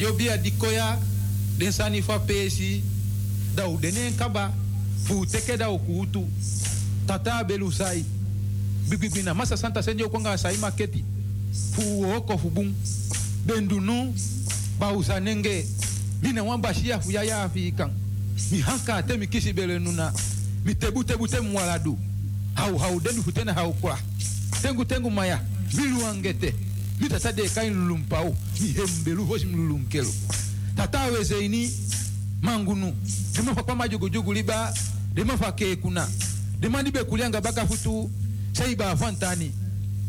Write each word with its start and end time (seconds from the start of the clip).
Yo 0.00 0.12
bia 0.16 0.36
dikoya 0.38 0.96
den 1.58 1.72
sani 1.72 2.00
fa 2.02 2.18
pesi 2.18 2.82
da 3.54 3.68
u 3.68 3.76
denen 3.76 4.16
kaba 4.16 4.50
fu 5.04 5.26
teke 5.26 5.56
da 5.58 5.68
ukutu 5.70 6.24
tata 7.06 7.44
belu 7.44 7.70
sai 7.72 8.04
bibibi 8.88 9.22
na 9.22 9.34
masa 9.34 9.56
santa 9.56 9.82
senjo 9.82 10.08
konga 10.08 10.38
sai 10.38 10.56
maketi 10.56 11.04
fu 11.72 12.04
oko 12.16 12.38
fu 12.38 12.48
bun 12.48 12.74
bendunu 13.46 14.14
ba 14.78 14.92
usanenge 14.92 15.66
mina 16.22 16.42
wan 16.42 16.60
bashia 16.60 17.00
fu 17.00 17.10
ya 17.10 17.22
ya 17.22 17.48
fi 17.48 17.72
kan 17.72 17.90
mi 18.50 18.60
hanka 18.60 19.02
te 19.02 19.16
mi 19.16 19.26
kisi 19.26 19.52
bele 19.52 19.78
nuna 19.78 20.12
mi 20.64 20.74
tebu 20.74 21.04
tebu 21.04 21.28
te 21.28 21.40
mwaladu 21.40 21.98
hau 22.54 22.78
hau 22.78 23.00
dendu 23.00 23.22
fu 23.22 23.32
tena 23.32 23.52
hau 23.52 23.72
kwa 23.72 23.98
tengu 24.62 24.84
tengu 24.84 25.10
maya 25.10 25.40
biluangete 25.76 26.48
angete 26.48 26.69
mi 27.00 27.08
tata 27.08 27.32
de 27.32 27.48
kain 27.48 27.72
lulumpau 27.74 28.34
mi 28.60 28.72
hembelu 28.72 29.24
hosi 29.26 29.46
mi 29.46 29.56
lulunkelo 29.56 30.12
tata 30.76 31.04
weze 31.04 31.44
ini 31.44 31.70
mangunu 32.42 32.92
dema 33.34 33.54
fa 33.54 33.62
kwama 33.62 33.88
jogo 33.88 34.08
jogo 34.08 34.32
liba 34.34 34.74
dema 35.14 35.36
fa 35.36 35.52
ke 35.52 35.76
kuna. 35.76 36.08
Dema 36.60 36.82
dibe 36.82 37.04
kulianga 37.04 37.40
baka 37.40 37.66
futu 37.66 38.10
sai 38.52 38.74
ba 38.76 38.96
fantani 38.96 39.50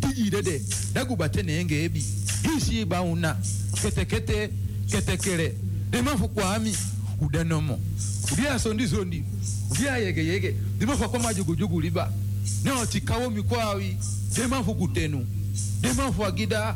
tiji 0.02 0.30
dede 0.30 0.62
dagu 0.94 1.16
batene 1.16 1.60
enge 1.60 1.84
ebi. 1.84 2.04
Hisi 2.44 2.86
ba 2.86 3.02
una. 3.02 3.38
Kete 3.82 4.06
kete 4.06 4.50
kete 4.90 5.18
kere. 5.18 5.56
Dema 5.90 6.18
fu 6.18 6.28
kwami 6.30 6.76
udanomo 7.22 7.80
udia 8.34 8.60
sondi 8.60 8.88
sondi. 8.88 9.24
Udia 9.72 9.98
yege 9.98 10.26
yege. 10.26 10.56
Dema 10.80 10.98
fa 10.98 11.08
kwama 11.10 11.34
jogo 11.34 11.56
jogo 11.56 11.82
liba. 11.82 12.12
Ne 12.64 12.72
otikawo 12.72 13.30
mi 13.30 13.44
kwawi 13.44 13.98
dema 14.36 14.64
fu 14.64 14.76
kutenu 14.76 15.26
dema 15.82 16.12
fu 16.12 16.26
agida 16.26 16.76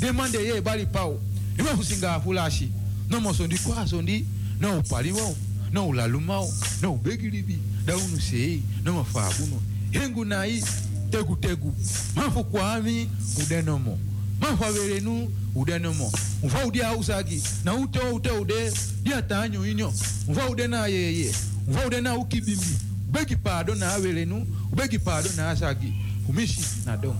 dema 0.00 0.28
de 0.28 0.38
ye 0.38 0.60
bali 0.60 0.86
pao. 0.86 1.18
Dema 1.56 1.76
fu 1.76 1.84
singa 1.84 2.20
fulashi 2.20 2.70
no 3.10 3.20
mo 3.20 3.34
sondi 3.34 3.58
kwa 3.58 3.86
sondi 3.88 4.26
no 4.60 4.78
upaliwao 4.78 5.34
no 5.72 5.88
ulalumao 5.88 6.52
no 6.82 6.92
ubegilibi 6.92 7.58
daunu 7.84 8.20
sei 8.20 8.62
no 8.84 8.92
mafabuno 8.92 9.62
hengu 9.90 10.24
nai 10.24 10.64
tegu 11.10 11.36
tegu. 11.36 11.74
Mafu 12.14 12.44
kwami 12.44 13.08
udenomo 13.42 13.98
mafu 14.40 14.64
averenu 14.64 15.30
udenomo 15.54 16.12
mfa 16.44 16.66
udia 16.66 16.96
usagi 16.96 17.42
na 17.64 17.74
ute 17.74 17.98
ute 17.98 18.30
ude 18.30 18.72
dia 19.02 19.22
tanyo 19.22 19.66
inyo. 19.66 19.92
Mfa 20.28 20.48
ude 20.50 20.66
na 20.66 20.86
yeye. 20.86 21.34
Mfa 21.68 21.86
ude 21.86 22.00
na 22.00 22.16
ukibimbi. 22.16 22.76
Ubegi 23.08 23.36
pado 23.36 23.74
na 23.74 23.92
averenu 23.94 24.46
ubegi 24.72 24.98
pado 24.98 25.30
na 25.36 25.50
asagi. 25.50 25.92
Umishi 26.28 26.60
na 26.86 26.96
dom 26.96 27.16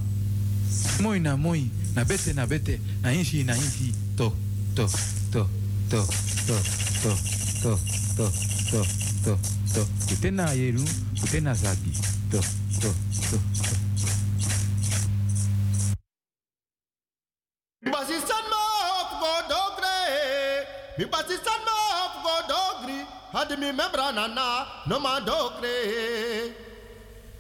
moi 1.00 1.18
na 1.20 1.36
moi 1.36 1.70
na 1.94 2.04
bete 2.04 2.32
na 2.32 2.46
bete 2.46 2.80
na 3.02 3.12
inshi 3.12 3.44
na 3.44 3.54
inshi 3.54 3.92
to 4.16 4.32
to 4.74 4.86
to 5.32 5.46
to 5.90 6.00
to 6.46 6.56
to 7.02 7.12
to 7.62 7.72
to 8.16 8.26
to 8.72 8.80
to 9.24 9.32
to 9.74 9.82
kutena 10.08 10.52
yeru 10.52 10.84
kutena 11.20 11.54
zagi 11.54 11.92
to 12.30 12.40
to 12.80 12.90
to 13.30 13.38
to 13.60 14.06
Basistan 17.86 18.44
ma 18.50 18.62
op 19.00 19.10
go 19.22 19.32
dogre. 19.48 19.96
Mi 20.98 21.04
basistan 21.06 21.60
ma 21.66 21.76
op 22.04 22.14
go 22.24 22.34
dogri. 22.50 22.98
Had 23.32 23.50
mi 23.58 23.70
membra 23.72 24.10
nana 24.12 24.66
no 24.88 24.98
ma 24.98 25.20
dogre. 25.20 25.76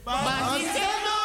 Basistan 0.06 0.98
ma 1.04 1.15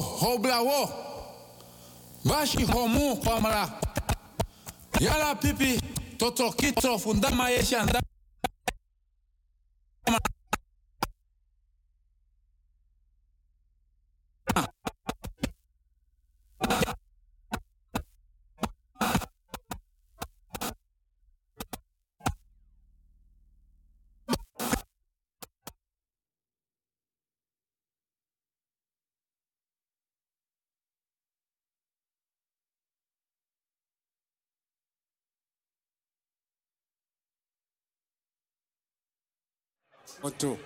hoblawo. 0.00 0.90
Vashi 2.24 2.64
homu 2.64 3.16
kwamra. 3.16 3.68
Yala 5.00 5.34
pipi 5.34 5.80
toto 6.16 6.50
kito 6.52 6.98
fundama 6.98 7.50
yesha 7.50 7.86
One, 40.20 40.32
two. 40.36 40.58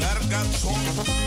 Gargantua. 0.00 1.19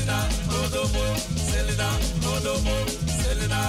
Selena, 0.00 0.28
Selena, 1.36 1.88
Selena. 3.06 3.60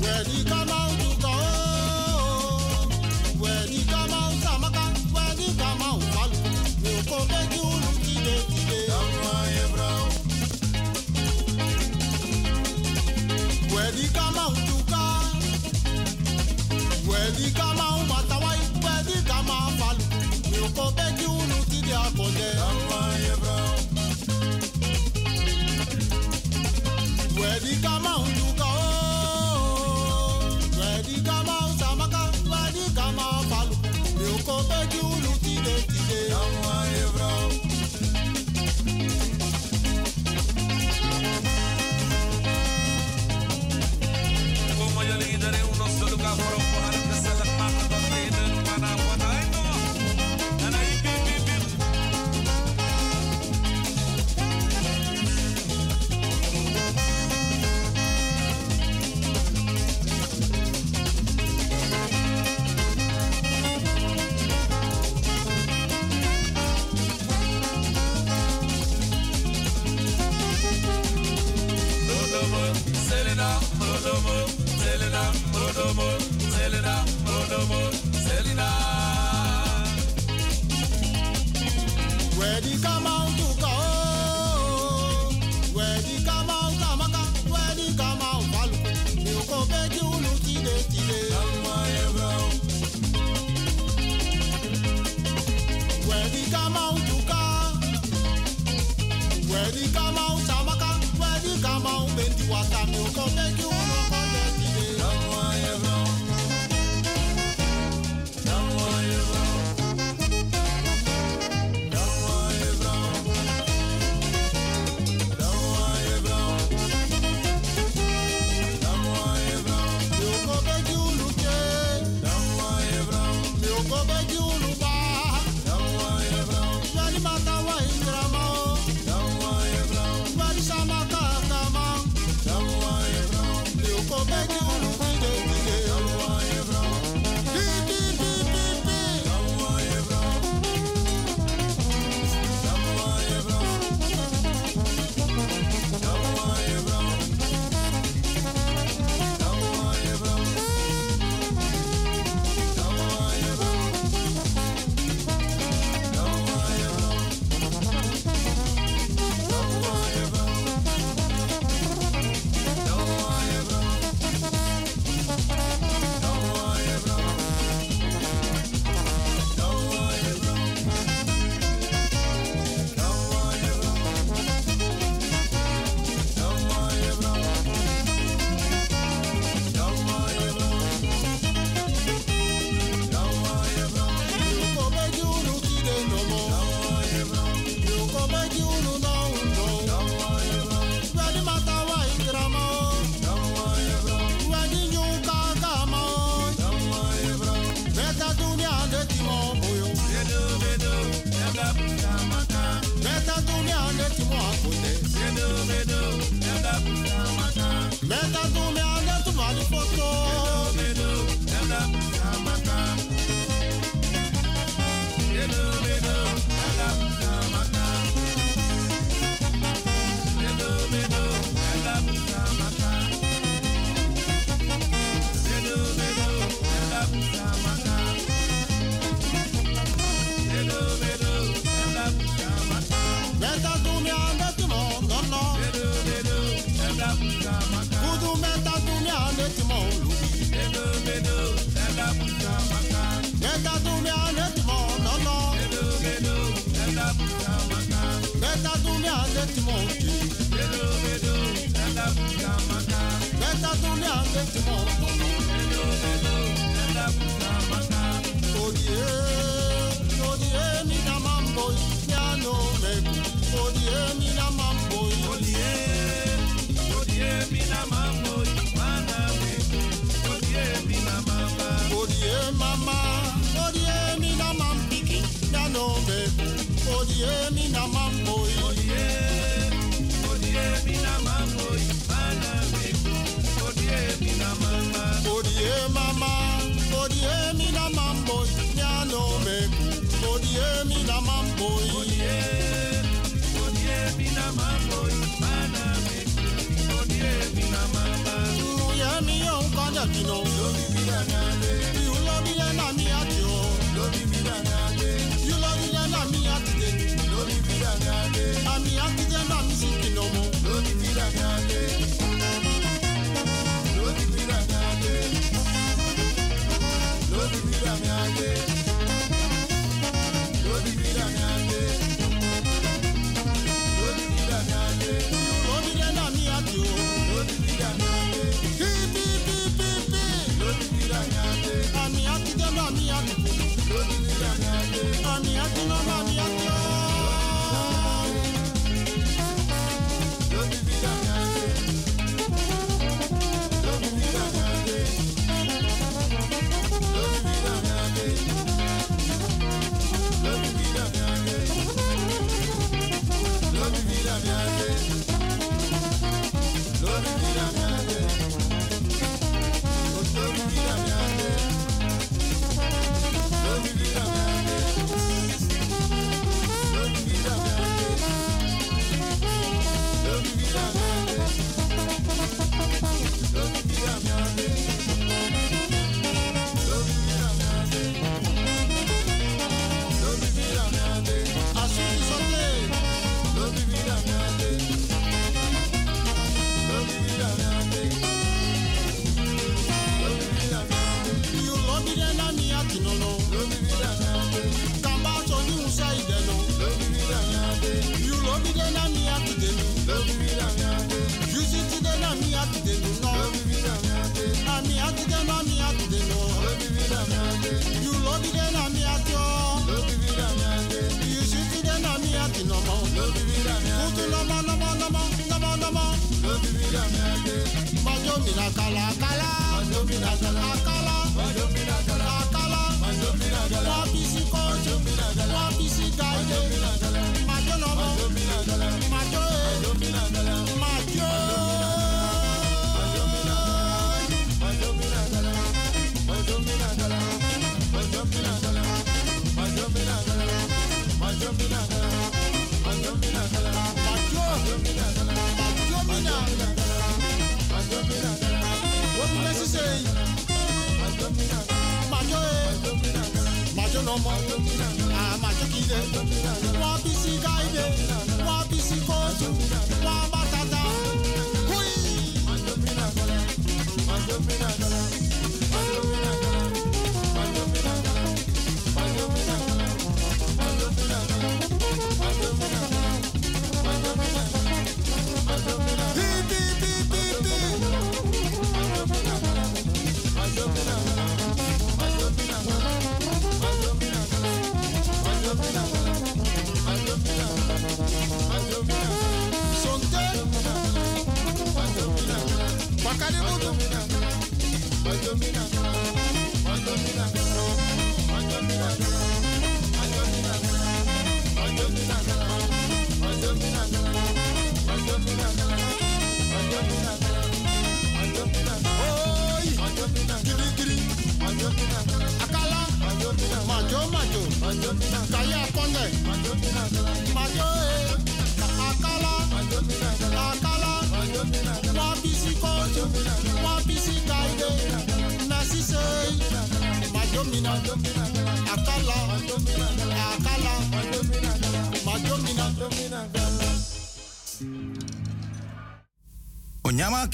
Ready, 0.00 0.44
come 0.44 0.70
on. 0.70 0.89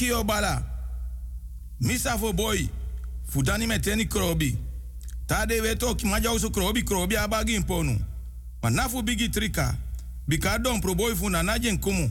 Kio 0.06 0.24
bala. 0.24 0.62
Misa 1.80 2.16
for 2.18 2.32
boy. 2.32 2.68
Fudani 3.28 3.66
meteni 3.66 4.04
krobi. 4.06 4.56
Ta 5.26 5.46
de 5.46 5.60
weto 5.60 5.94
ki 5.94 6.06
maja 6.06 6.32
usu 6.32 6.50
krobi 6.50 6.82
krobi 6.82 7.16
abagi 7.16 7.54
imponu. 7.54 7.98
Maar 8.62 8.72
nafu 8.72 9.02
bigi 9.02 9.28
trika. 9.28 9.74
Bika 10.28 10.58
dompro 10.58 10.94
boy 10.94 11.14
fu 11.14 11.28
na 11.28 11.42
najen 11.42 11.78
kumu. 11.78 12.10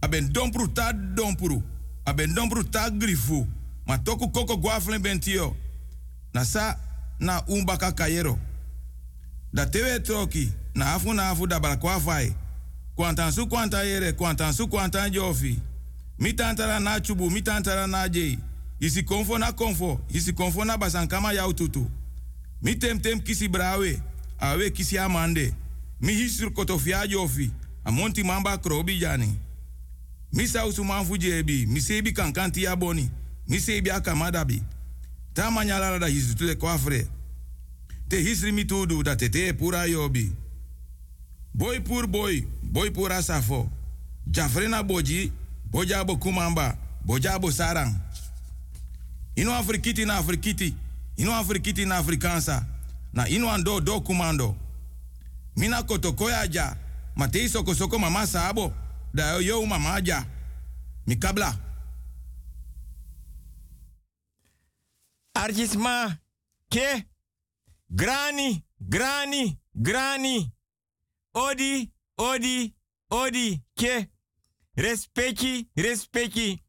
Aben 0.00 0.32
dompro 0.32 0.66
ta 0.66 0.92
dompro. 0.92 1.62
Aben 2.04 2.34
dompro 2.34 2.62
ta 2.62 2.90
grifu. 2.90 3.46
Ma 3.86 3.98
toku 3.98 4.28
koko 4.30 4.56
guaflen 4.56 5.02
bentio. 5.02 5.56
Na 6.32 6.44
sa 6.44 6.76
na 7.18 7.42
umbaka 7.46 7.92
kayero. 7.92 8.38
Da 9.52 9.66
tewe 9.66 10.00
troki. 10.00 10.52
Na 10.74 10.94
afu 10.94 11.14
na 11.14 11.30
afu 11.30 11.46
da 11.46 11.60
balakwa 11.60 12.00
fai. 12.00 12.34
Kwantan 12.96 13.32
su 13.32 13.46
kwanta 13.46 13.82
yere, 13.84 14.12
kwantan 14.12 14.52
su 14.52 14.68
kwantan 14.68 15.10
jofi. 15.10 15.58
Mi 16.20 16.32
tantara 16.32 16.80
na 16.80 17.00
chubu, 17.00 17.30
mi 17.30 17.42
tantara 17.42 17.86
na 17.86 18.08
jei. 18.08 18.38
Isi 18.80 19.02
konfo 19.02 19.38
na 19.38 19.52
konfo, 19.52 20.00
isi 20.14 20.32
konfo 20.32 20.64
na 20.64 20.76
basankama 20.78 21.32
yau 21.32 21.52
tutu. 21.54 21.90
Mi 22.62 22.74
tem 22.76 22.98
tem 23.00 23.20
kisi 23.20 23.48
brawe, 23.48 24.00
awe 24.38 24.70
kisi 24.70 24.98
amande. 24.98 25.54
Mi 26.00 26.12
kotofia 26.54 27.06
jofi, 27.06 27.50
amonti 27.84 28.22
mamba 28.22 28.58
krobi 28.58 28.98
jani. 28.98 29.38
Mi 30.32 30.46
sausu 30.46 30.84
manfu 30.84 31.16
jebi, 31.16 31.66
mi 31.66 31.80
sebi 31.80 32.12
kankanti 32.12 32.62
ya 32.64 32.76
boni, 32.76 33.10
mi 33.48 33.58
akamadabi. 33.90 34.62
Ta 35.34 35.50
manyala 35.50 35.98
da 35.98 36.06
hisu 36.06 36.34
tule 36.36 36.54
kwafre. 36.54 37.06
Te 38.08 38.20
hisri 38.20 38.52
mi 38.52 38.64
tudu 38.64 39.02
da 39.02 39.16
tete 39.16 39.52
pura 39.52 39.86
yobi. 39.86 40.32
Boy 41.54 41.80
pur 41.80 42.06
boy, 42.06 42.42
boy 42.62 42.90
pura 42.90 43.22
safo. 43.22 43.68
Jafrena 44.26 44.82
boji, 44.82 45.32
bojabo 45.70 46.16
kumamba, 46.16 46.76
bojabo 47.04 47.52
sarang. 47.52 47.94
Ino 49.36 49.54
afrikiti 49.54 50.04
na 50.04 50.16
afrikiti, 50.16 50.74
ino 51.16 51.34
afrikiti 51.34 51.86
na 51.86 51.96
afrikansa, 51.96 52.66
na 53.12 53.28
ino 53.28 53.48
ando 53.50 53.80
do 53.80 54.00
kumando. 54.00 54.56
Mina 55.56 55.82
kotokoya 55.82 56.46
ja, 56.46 56.76
matei 57.16 57.48
soko 57.48 57.98
mama 57.98 58.26
sabo, 58.26 58.72
da 59.14 59.36
yo 59.40 59.64
mama. 59.66 60.00
Mikabla. 61.06 61.56
Arjisma, 65.34 66.18
ke, 66.68 67.04
grani, 67.88 68.64
grani, 68.80 69.58
grani. 69.74 70.52
Odi, 71.34 71.90
odi, 72.18 72.74
odi, 73.10 73.62
ke. 73.76 74.08
Respecti, 74.74 75.68
respecti. 75.74 76.62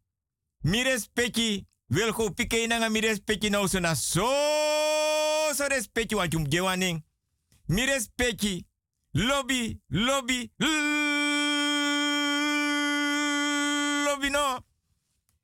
Mi 0.62 0.84
respecti. 0.84 1.68
Wil 1.88 2.12
go 2.12 2.32
pike 2.32 2.68
nanga 2.68 2.90
mi 2.90 3.00
respecti 3.00 3.50
nou 3.50 3.68
so 3.68 3.80
na 3.80 3.96
so 3.96 4.28
so 5.54 5.68
respecti 5.68 6.16
want 6.16 6.32
jum 6.32 6.50
gewaning. 6.50 7.04
Mi 7.66 7.86
respecti. 7.86 8.66
Lobby, 9.12 9.82
lobby, 9.88 10.52
lobby 14.06 14.30
no. 14.30 14.66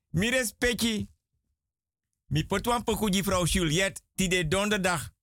Mi 0.09 0.29
respecti. 0.29 1.09
Mi 2.27 2.45
potwan 2.45 2.83
pokuji 2.83 3.23
vrouw 3.23 3.45
Juliette, 3.45 4.01
die 4.15 4.29
de 4.29 4.47
donderdag 4.47 5.13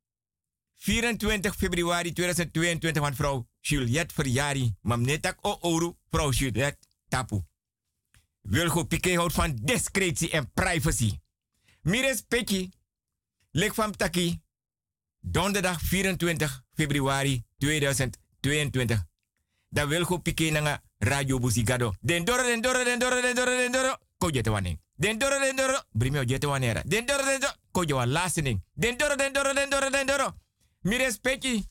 24 0.74 1.54
februari 1.56 2.12
2022 2.12 3.02
van 3.02 3.14
vrouw 3.14 3.48
Juliette 3.60 4.14
verjari. 4.14 4.74
Mam 4.80 5.00
netak 5.00 5.38
o 5.40 5.58
oru 5.60 5.96
vrouw 6.10 6.30
tapu. 7.14 7.42
Wilgo 8.42 8.84
Piqué 8.84 9.16
houdt 9.16 9.34
van 9.34 9.58
discretie 9.62 10.30
en 10.30 10.52
privacy. 10.52 11.20
Mires 11.82 12.22
Peki, 12.28 12.70
lek 13.50 13.74
van 13.74 13.92
Taki, 13.96 14.40
donderdag 15.20 15.80
24 15.80 16.62
februari 16.74 17.44
2022. 17.58 19.06
Da 19.68 19.86
Wilgo 19.86 20.18
Piqué 20.18 20.50
nanga 20.50 20.82
Radio 20.98 21.38
Busigado. 21.38 21.94
Den 22.00 22.24
doro, 22.24 22.42
den 22.42 22.60
doro, 22.60 22.84
den 22.84 22.98
doro, 22.98 23.20
den 23.20 23.34
doro, 23.34 23.56
den 23.56 23.72
doro. 23.72 23.96
Ko 24.18 24.28
jete 24.30 24.50
waning. 24.50 24.80
Den 24.94 25.18
doro, 25.18 25.38
den 25.38 25.56
doro. 25.56 25.82
Brimio 25.90 26.22
jete 26.22 26.46
wanera. 26.46 26.82
Den 26.86 27.06
doro, 27.06 27.24
den 27.24 27.40
doro. 27.40 27.52
Ko 27.70 27.84
jowa 27.84 28.06
lastening. 28.06 28.62
Den 28.72 28.96
doro, 28.96 29.16
den 29.16 29.32
doro, 29.32 29.54
den 29.54 29.70
doro, 29.70 29.90
den 29.90 30.06
doro. 30.06 30.34
Mires 30.80 31.18
Peki. 31.18 31.68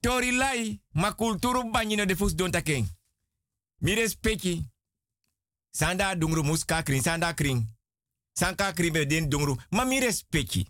Tori 0.00 0.30
lai, 0.30 0.80
ma 0.90 1.12
kulturu 1.12 1.70
banyino 1.70 2.04
de 2.04 2.16
fus 2.16 2.34
don. 2.34 2.50
Mires 3.78 4.16
Peki. 4.16 4.70
Sanda 5.70 6.14
dungru 6.14 6.42
muska 6.42 6.82
kring, 6.82 7.02
sanda 7.02 7.34
kring. 7.34 7.76
Sanka 8.32 8.72
kring 8.72 8.92
be 8.92 9.06
den 9.06 9.28
dungru. 9.28 9.56
Ma 9.70 9.84
mi 9.84 9.98
respecti. 9.98 10.66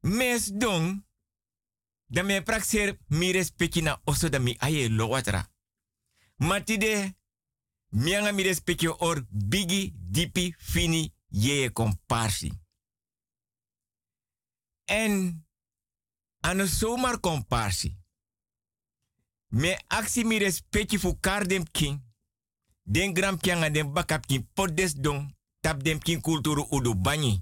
Mes 0.00 0.52
dong. 0.52 1.04
Da 2.08 2.22
me 2.22 2.42
praxer 2.42 2.98
mi 3.08 3.32
respecti 3.32 3.82
na 3.82 4.00
oso 4.04 4.28
aye 4.58 4.88
lo 4.88 5.08
watra. 5.08 5.48
Matide. 6.36 7.16
Mianga 7.88 8.32
mi 8.32 8.42
respecti 8.42 8.86
or 8.86 9.26
bigi 9.30 9.92
dipi 9.94 10.54
fini 10.58 11.14
ye 11.28 11.70
komparsi. 11.72 12.52
En 14.84 15.44
ano 16.40 16.66
komparsi. 17.20 17.96
Me 19.48 19.78
aksi 19.86 20.24
mi 20.24 20.38
respecti 20.38 20.98
fu 20.98 21.16
kardem 21.20 21.64
king. 21.70 22.00
Den 22.82 23.12
gram 23.14 23.38
kianga 23.40 23.70
den 23.70 23.92
bakap 23.92 24.26
kin 24.26 24.48
podes 24.54 24.94
don 24.94 25.34
tap 25.60 25.82
dem 25.82 25.98
kin 25.98 26.20
kulturu 26.20 26.66
udu 26.70 26.94
banyi. 26.94 27.40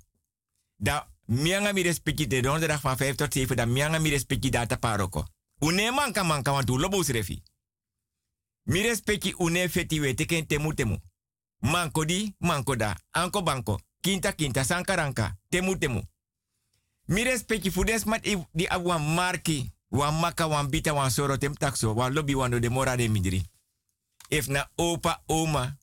Da 0.76 1.08
mianga 1.26 1.72
mi 1.72 1.82
respecti 1.82 2.26
de 2.26 2.40
donderdag 2.42 2.80
van 2.80 2.96
5 2.96 3.14
tot 3.16 3.32
7 3.34 3.54
da 3.56 3.66
mianga 3.66 3.98
mi 3.98 4.10
respecti 4.10 4.50
data 4.50 4.76
paroko. 4.76 5.24
Une 5.58 5.90
manka 5.90 6.22
manka 6.22 6.52
want 6.52 6.70
u 6.70 6.78
lobos 6.78 7.08
refi. 7.08 7.42
Mi 8.62 8.80
respecti 8.82 9.34
une 9.38 9.68
feti 9.68 10.00
we 10.00 10.14
teken 10.14 10.46
temu 10.46 10.74
temu. 10.74 10.98
Manko 11.58 12.04
di, 12.04 12.34
manko 12.38 12.76
da, 12.76 12.96
anko 13.10 13.42
banko, 13.42 13.80
kinta 14.00 14.32
kinta 14.32 14.64
sankaranka, 14.64 15.36
temu 15.48 15.78
temu. 15.78 16.02
Mi 17.04 17.22
respecti 17.22 17.70
fudes 17.70 18.04
mat 18.04 18.26
i- 18.26 18.46
di 18.52 18.66
awan 18.66 19.14
marki, 19.14 19.72
wan 19.90 20.14
maka 20.20 20.46
wan 20.46 20.70
bita 20.70 20.92
wan 20.92 21.10
soro 21.10 21.36
tem 21.38 21.54
takso, 21.54 21.94
wan 21.94 22.12
lobby 22.12 22.34
wan 22.34 22.50
de 22.60 22.68
mora 22.68 22.96
de 22.96 23.08
midri. 23.08 23.42
If 24.30 24.48
na 24.48 24.68
opa, 24.76 25.22
oma, 25.28 25.76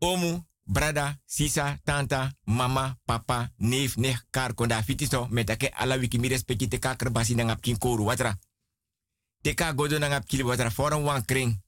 omu, 0.00 0.44
brada, 0.66 1.18
sisa, 1.26 1.78
tanta, 1.84 2.32
mama, 2.44 2.98
papa, 3.04 3.52
neef, 3.58 3.96
nech, 3.96 4.18
kar, 4.30 4.54
konda, 4.54 4.82
fitiso, 4.82 5.28
metake 5.30 5.70
ala 5.74 5.96
wiki 5.96 6.18
mi 6.18 6.28
respecti 6.28 6.68
te 6.68 6.78
kakr 6.78 7.10
basi 7.10 7.34
na 7.34 7.44
ngap 7.44 7.60
kin 7.60 7.78
koru, 7.78 8.04
watra. 8.04 8.34
Te 9.42 9.54
ka 9.54 9.72
godo 9.72 9.98
na 9.98 10.08
ngap 10.08 10.26
kili 10.26 10.42
watra, 10.42 10.70
foran 10.70 11.04
wan 11.04 11.24
kring. 11.24 11.60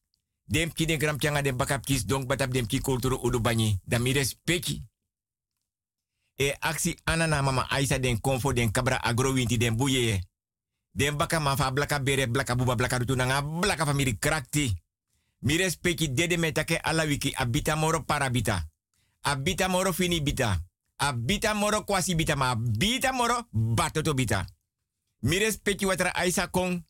Dem 0.44 0.72
ki 0.72 0.96
gram 0.96 1.18
tianga 1.18 1.42
den 1.42 1.56
bakap 1.56 1.84
kis 1.84 2.04
donk 2.06 2.26
batap 2.26 2.50
dem 2.52 2.66
ki 2.66 2.80
kulturu 2.80 3.18
udu 3.22 3.40
banyi, 3.40 3.78
da 3.84 3.98
mi. 3.98 4.14
E 6.38 6.54
aksi 6.60 6.96
anana 7.04 7.42
mama 7.42 7.66
aisa 7.70 7.98
den 7.98 8.20
konfo 8.20 8.52
den 8.52 8.70
kabra 8.70 8.96
agro 9.02 9.32
winti 9.32 9.58
den 9.58 9.76
buye. 9.76 10.27
Den 10.98 11.16
baka 11.16 11.38
mafa 11.40 11.70
blaka 11.70 11.98
bere 12.02 12.26
blaka 12.26 12.54
buba 12.56 12.74
blaka 12.74 12.98
rutu 12.98 13.14
nanga 13.14 13.42
blaka 13.42 13.86
famiri 13.86 14.18
krakti. 14.18 14.74
Mi 15.40 15.56
respecti 15.56 16.08
dede 16.12 16.36
metake 16.36 16.76
ala 16.76 17.04
wiki 17.04 17.32
abita 17.36 17.76
moro 17.76 18.02
parabita. 18.02 18.66
Abita 19.22 19.68
moro 19.68 19.92
fini 19.92 20.20
bita. 20.22 20.58
Abita 20.96 21.54
moro 21.54 21.84
kwasi 21.84 22.14
bita 22.14 22.36
ma 22.36 22.50
abita 22.50 23.12
moro 23.12 23.46
batoto 23.52 24.14
bita. 24.14 24.44
Mi 25.20 25.38
respecti 25.38 25.86
watra 25.86 26.14
aisa 26.14 26.46
kong. 26.50 26.82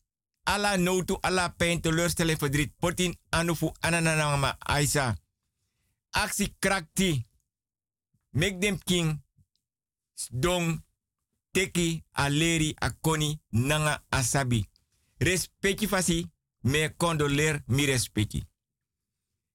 Ala 0.43 0.77
notu, 0.77 1.17
ala 1.21 1.49
pijn, 1.49 1.81
teleurstelling, 1.81 2.37
verdriet, 2.39 2.73
potin, 2.79 3.13
anufu, 3.29 3.71
ananama, 3.79 4.55
aisa. 4.59 5.15
Aksi 6.09 6.55
krakti. 6.59 7.27
Make 8.31 8.59
them 8.59 8.79
king. 8.83 9.21
Dong, 10.31 10.83
teki, 11.51 12.03
aleri, 12.11 12.73
akoni, 12.75 13.39
nanga, 13.49 14.03
asabi. 14.09 14.65
Respecti 15.17 15.87
fasi, 15.87 16.25
me 16.61 16.93
condoleer, 16.97 17.63
mi 17.65 17.85
respecti. 17.85 18.43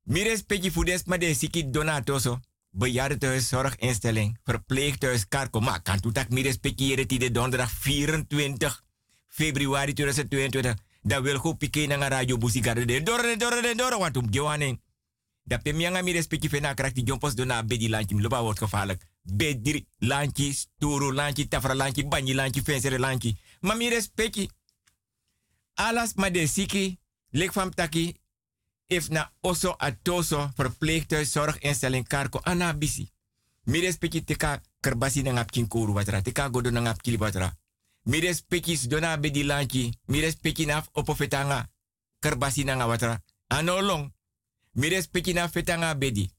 Mi 0.03 0.23
respecti 0.23 0.71
fudes 0.71 1.05
ma 1.05 1.17
de 1.17 1.35
siki 1.35 1.71
donatoso. 1.71 2.41
Bejaardentehuis, 2.71 3.49
zorginstelling, 3.49 4.39
verpleeghuis, 4.45 5.29
karko. 5.29 5.61
Maar 5.61 5.83
kan 5.83 6.01
toetak 6.01 6.29
mi 6.29 6.43
respecti 6.43 7.19
de 7.19 7.31
donderdag 7.31 7.71
24 7.71 8.83
februari 9.29 9.93
2022. 9.93 10.75
Da 11.03 11.23
wil 11.23 11.39
go 11.39 11.55
pike 11.55 11.87
na 11.87 11.97
nga 11.97 12.09
radio 12.09 12.39
busigade 12.39 12.85
de 12.85 13.03
dore 13.03 13.23
de 13.23 13.37
dore 13.37 13.63
de 13.63 13.75
dore 13.77 13.99
want 13.99 14.17
um 14.17 14.33
gewaning. 14.33 14.81
Da 15.43 15.59
pe 15.59 15.73
mianga 15.73 16.03
mi 16.03 16.13
respecti 16.13 16.49
fena 16.49 16.75
krak 16.75 17.07
jompos 17.07 17.35
dona 17.35 17.65
bedi 17.65 17.89
lantje 17.89 18.21
loba 18.21 18.43
wordt 18.43 18.59
gevaarlijk. 18.59 19.07
Bediri 19.25 19.87
lantje, 19.99 20.53
sturu 20.53 21.13
lantje, 21.13 21.49
tafra 21.49 21.75
lantje, 21.75 22.05
banyi 22.05 22.35
lantje, 22.35 22.63
fensere 22.63 22.99
lantje. 22.99 23.37
Maar 23.61 23.77
mi 23.77 23.89
respecti. 23.89 24.51
Alas 25.75 26.15
ma 26.15 26.31
de 26.31 26.47
siki, 26.47 26.99
lek 27.31 27.53
van 27.53 27.75
taki, 27.75 28.17
if 28.87 29.09
na 29.09 29.33
oso 29.41 29.75
atoso 29.79 30.51
verpleeghuis 30.57 31.33
zorginstelling 31.33 32.07
karko 32.07 32.41
anabisi. 32.43 33.09
Mi 33.65 33.81
respecti 33.81 34.25
teka 34.25 34.61
kerbasi 34.81 35.23
na 35.23 35.33
ngap 35.33 35.51
kin 35.51 35.69
koru 35.69 35.93
watra. 35.93 36.23
Teka 36.23 36.49
godo 36.49 36.71
na 36.71 36.95
watra. 37.19 37.57
Mi 38.03 38.21
respecti 38.21 38.89
dona 38.89 39.17
bedi 39.17 39.45
lanchi. 39.45 39.99
Mi 40.07 40.21
respecti 40.21 40.67
opo 40.93 41.15
fetanga 41.15 41.69
kerbasi 42.21 42.65
na 42.65 42.75
nga 42.75 42.87
watra. 42.87 43.23
Anolong. 43.49 44.13
Mi 44.73 44.89
respecti 44.89 45.33
na 45.33 45.49
fetanga 45.49 45.95
bedi. 45.95 46.31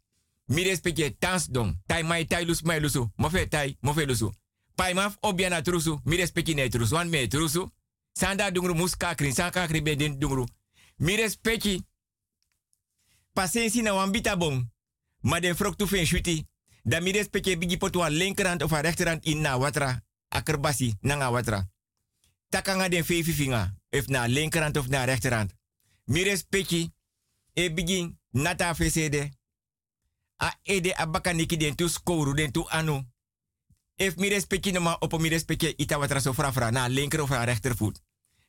Mi 0.45 0.63
respecti 0.63 1.17
tans 1.17 1.47
dong. 1.47 1.81
Tai 1.85 2.03
mai 2.03 2.25
tai 2.25 2.45
lus 2.45 2.61
mai 2.61 2.79
lusu. 2.79 3.11
Mofe 3.15 3.47
tai, 3.47 3.77
mofe 3.79 4.05
lusu. 4.05 4.31
Pai 4.75 4.93
maf 4.93 5.17
obiana 5.19 5.61
trusu. 5.61 5.99
Mi 6.03 6.15
respecti 6.15 6.53
ne 6.53 6.67
trusu. 6.67 6.93
Wan 6.93 7.09
me 7.09 7.27
trusu. 7.27 7.71
Sanda 8.11 8.51
dungru 8.51 8.73
muska 8.73 9.15
krin. 9.15 9.33
Saka 9.33 9.67
kri 9.67 9.81
bedin 9.81 10.19
dungru. 10.19 10.45
Mi 10.97 11.15
respecti. 11.15 11.85
Pasensi 13.33 13.81
na 13.81 13.93
wambita 13.93 14.35
bong. 14.37 14.71
Ma 15.21 15.39
den 15.39 15.55
frok 15.55 15.75
tu 15.75 15.87
fen 15.87 16.05
shuti. 16.05 16.47
Da 16.83 16.99
mi 16.99 17.11
respecte 17.11 17.57
bigi 17.57 17.77
potu 17.77 18.01
a 18.01 18.09
linkerhand 18.09 18.61
of 18.61 18.71
a 18.71 18.81
rechterhand 18.81 19.25
in 19.25 19.41
na 19.41 19.57
watra. 19.57 20.01
Akerbasi 20.29 20.97
na 21.01 21.15
nga 21.15 21.31
watra. 21.31 21.67
Takanga 22.49 22.89
den 22.89 23.03
fefi 23.03 23.31
finga. 23.31 23.73
If 23.89 24.07
na 24.07 24.27
linkerhand 24.27 24.77
of 24.77 24.87
na 24.87 25.05
rechterhand. 25.05 25.53
Mi 26.05 26.23
respecte 26.23 26.91
e 27.53 27.69
bigi 27.69 28.15
nata 28.31 28.73
fesede. 28.75 29.31
A 30.37 30.53
ede 30.63 30.93
abaka 30.95 31.33
niki 31.33 31.57
den 31.57 31.75
tu 31.75 31.87
skoru 31.89 32.33
den 32.33 32.51
tu 32.51 32.65
anu. 32.69 33.03
If 33.95 34.15
mi 34.17 34.29
respecte 34.29 34.71
no 34.71 34.79
ma 34.79 34.97
opo 34.99 35.17
mi 35.17 35.29
respecte 35.29 35.73
ita 35.77 35.97
na 36.71 36.87
linker 36.87 37.21
of 37.21 37.29
rechtervoet. 37.29 38.01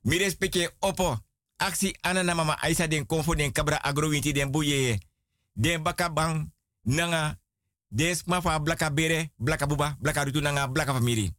Mi 0.02 0.18
respecte 0.18 0.74
opo 0.80 1.18
aksi 1.56 1.96
anana 2.02 2.34
mama 2.34 2.56
aisa 2.60 2.86
den 2.88 3.06
konfo 3.06 3.34
den 3.34 3.52
kabra 3.52 3.76
agrowinti 3.76 4.32
den 4.32 4.50
buye. 4.50 4.98
Den 5.52 5.82
baka 5.82 6.10
bang 6.10 6.52
nanga 6.82 7.38
des 7.88 8.24
mafa 8.26 8.60
blaka 8.60 8.90
bere, 8.90 9.30
blaka 9.36 9.66
buba, 9.66 9.96
blaka 10.00 10.24
rutu 10.24 10.40
nanga 10.40 10.68
blaka 10.68 10.92
famiri. 10.92 11.32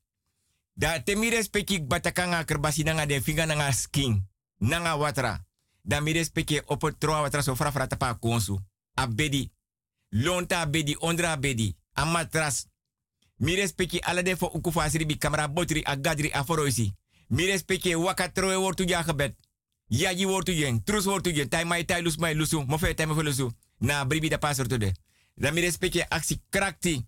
Da 0.73 1.03
te 1.03 1.15
mi 1.15 1.29
respecti 1.29 1.81
batakanga 1.81 2.43
kerbasi 2.43 2.83
nanga 2.83 3.05
den 3.05 3.21
finga 3.21 3.45
nanga 3.45 3.71
skin. 3.71 4.27
Nanga 4.57 4.95
watra. 4.95 5.45
Da 5.81 5.99
mi 5.99 6.11
respecti 6.11 6.61
opo 6.65 6.91
troa 6.91 7.21
watra 7.21 7.41
so 7.41 7.55
fra 7.55 7.87
tapa 7.87 8.13
konsu. 8.13 8.59
Abedi. 8.93 9.51
Lonta 10.09 10.61
abedi, 10.61 10.95
ondra 10.99 11.31
abedi. 11.31 11.75
Amatras. 11.93 12.67
Mi 13.37 13.55
respecti 13.55 13.99
ala 13.99 14.21
den 14.21 14.37
fo 14.37 14.51
bi 15.07 15.17
kamera 15.17 15.47
botri 15.47 15.83
agadri 15.83 16.31
aforoisi. 16.31 16.93
Mi 17.27 17.45
respecti 17.45 17.95
waka 17.95 18.31
troe 18.31 18.55
wortu 18.55 18.87
ja 18.87 19.03
gebed. 19.03 19.35
Ya 19.87 20.13
ji 20.13 20.25
wortu 20.25 20.53
trus 20.83 21.05
wortu 21.05 21.31
jen, 21.31 21.49
tai 21.49 21.63
mai 21.63 21.85
tai 21.85 22.01
lus 22.01 22.17
mai 22.17 22.35
lusu, 22.35 22.65
mo 22.65 22.77
fe 22.77 22.93
tai 22.93 23.05
mo. 23.05 23.15
Na 23.79 24.05
bribi 24.05 24.29
da 24.29 24.37
pasor 24.37 24.67
to 24.67 24.77
de. 24.77 24.91
Da 25.35 25.51
mi 25.51 25.61
respecte 25.61 26.05
aksi 26.09 26.41
krakti. 26.49 27.05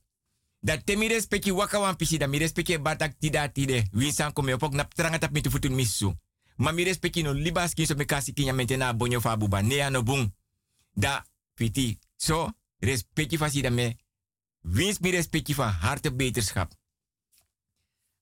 Da 0.62 0.78
te 0.78 0.96
mi 0.96 1.10
waka 1.52 1.80
wan 1.80 1.96
pisi, 1.96 2.18
da 2.18 2.28
mi 2.28 2.38
respecte 2.38 2.80
batak 2.80 3.18
tida 3.20 3.50
tide. 3.50 3.88
Winsan 3.92 4.34
kome 4.34 4.54
opok 4.54 4.74
nap 4.74 4.94
tranga 4.94 5.30
mitu 5.32 5.50
futun 5.50 5.74
misu. 5.74 6.14
Ma 6.58 6.72
mi 6.72 6.86
no 7.24 7.34
libas 7.34 7.74
kinso 7.74 7.96
me 7.96 8.06
kasi 8.06 8.34
kinya 8.34 8.54
mentena 8.54 8.94
bonyo 8.94 9.22
fa 9.22 9.38
buba. 9.38 9.62
Bung. 10.04 10.32
Da 10.96 11.24
fiti. 11.56 11.98
So, 12.18 12.52
respecte 12.80 13.38
fasi 13.38 13.62
da 13.62 13.70
me. 13.70 13.96
Wins 14.62 15.00
mi 15.00 15.10
respecte 15.10 15.54
van 15.54 15.72
harte 15.72 16.14
beterschap. 16.14 16.74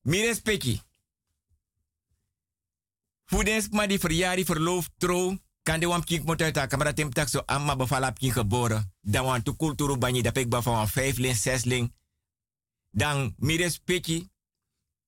Mi 0.01 0.21
respecte. 0.21 0.79
Voedens 3.25 3.69
maar 3.69 3.87
die 3.87 3.99
verjaardag 3.99 4.45
verloof 4.45 4.89
trouw. 4.97 5.37
Kan 5.63 5.79
de 5.79 5.87
wamking 5.87 6.23
moet 6.23 6.41
uit 6.41 6.53
de 6.53 6.67
camera 6.67 6.93
tem 6.93 7.11
tak 7.11 7.27
zo 7.27 7.41
amma 7.45 7.75
bevalap 7.75 8.17
kin 8.17 8.31
geboren. 8.31 8.93
Dan 9.01 9.25
want 9.25 9.45
to 9.45 9.53
kulturu 9.55 9.97
banyi 9.97 10.21
dat 10.21 10.37
ik 10.37 10.47
van 10.49 10.87
vijf 10.87 11.17
ling, 11.17 11.35
zes 11.35 11.63
ling. 11.63 11.93
Dan 12.89 13.33
mires 13.37 13.77
peki. 13.77 14.29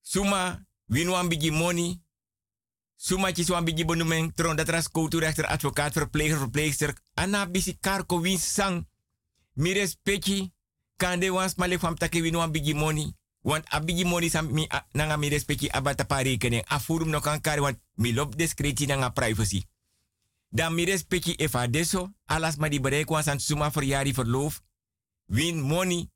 Suma 0.01 0.67
winu 0.85 1.13
een 1.13 1.29
bigi 1.29 1.51
money. 1.51 2.01
Suma 2.95 3.31
chis 3.31 3.47
wan 3.47 3.63
bigi 3.63 3.85
bonumeng. 3.85 4.35
Tron 4.35 4.55
dat 4.55 4.69
ras 4.69 4.91
cultuurrechter, 4.91 5.45
advocaat, 5.45 5.93
verpleger, 5.93 6.37
verpleegster. 6.37 6.97
Anna 7.13 7.47
bisi 7.47 7.77
karko 7.79 8.21
win 8.21 8.37
sang. 8.37 8.87
Mires 9.53 9.95
peki. 10.03 10.53
Kan 10.97 11.19
de 11.19 11.31
wans 11.31 11.55
male 11.55 11.79
fam 11.79 11.95
take 11.95 12.21
winu 12.21 12.39
een 12.39 12.51
bigi 12.51 12.73
money. 12.73 13.13
Want 13.41 13.65
a 13.73 13.79
bigi 13.79 14.05
money 14.05 14.29
sam 14.29 14.51
mi 14.51 14.65
a, 14.69 14.87
nanga 14.91 15.17
mi 15.17 15.29
respecti 15.29 15.69
abata 15.71 16.03
pa 16.05 16.21
rekening. 16.21 16.63
A 16.67 16.79
no 17.05 17.19
kan 17.19 17.41
kari 17.41 17.61
want 17.61 17.79
mi 17.95 18.13
lop 18.13 18.35
discretie 18.35 18.87
nanga 18.87 19.09
privacy. 19.09 19.65
Dan 20.49 20.73
mi 20.73 20.85
respecti 20.85 21.35
efa 21.37 21.67
deso. 21.67 22.13
Alas 22.25 22.57
ma 22.57 22.67
di 22.67 22.79
bereik 22.79 23.09
wan 23.09 23.23
san 23.23 23.39
suma 23.39 23.69
verloof. 23.69 24.61
Win 25.27 25.61
money. 25.61 26.09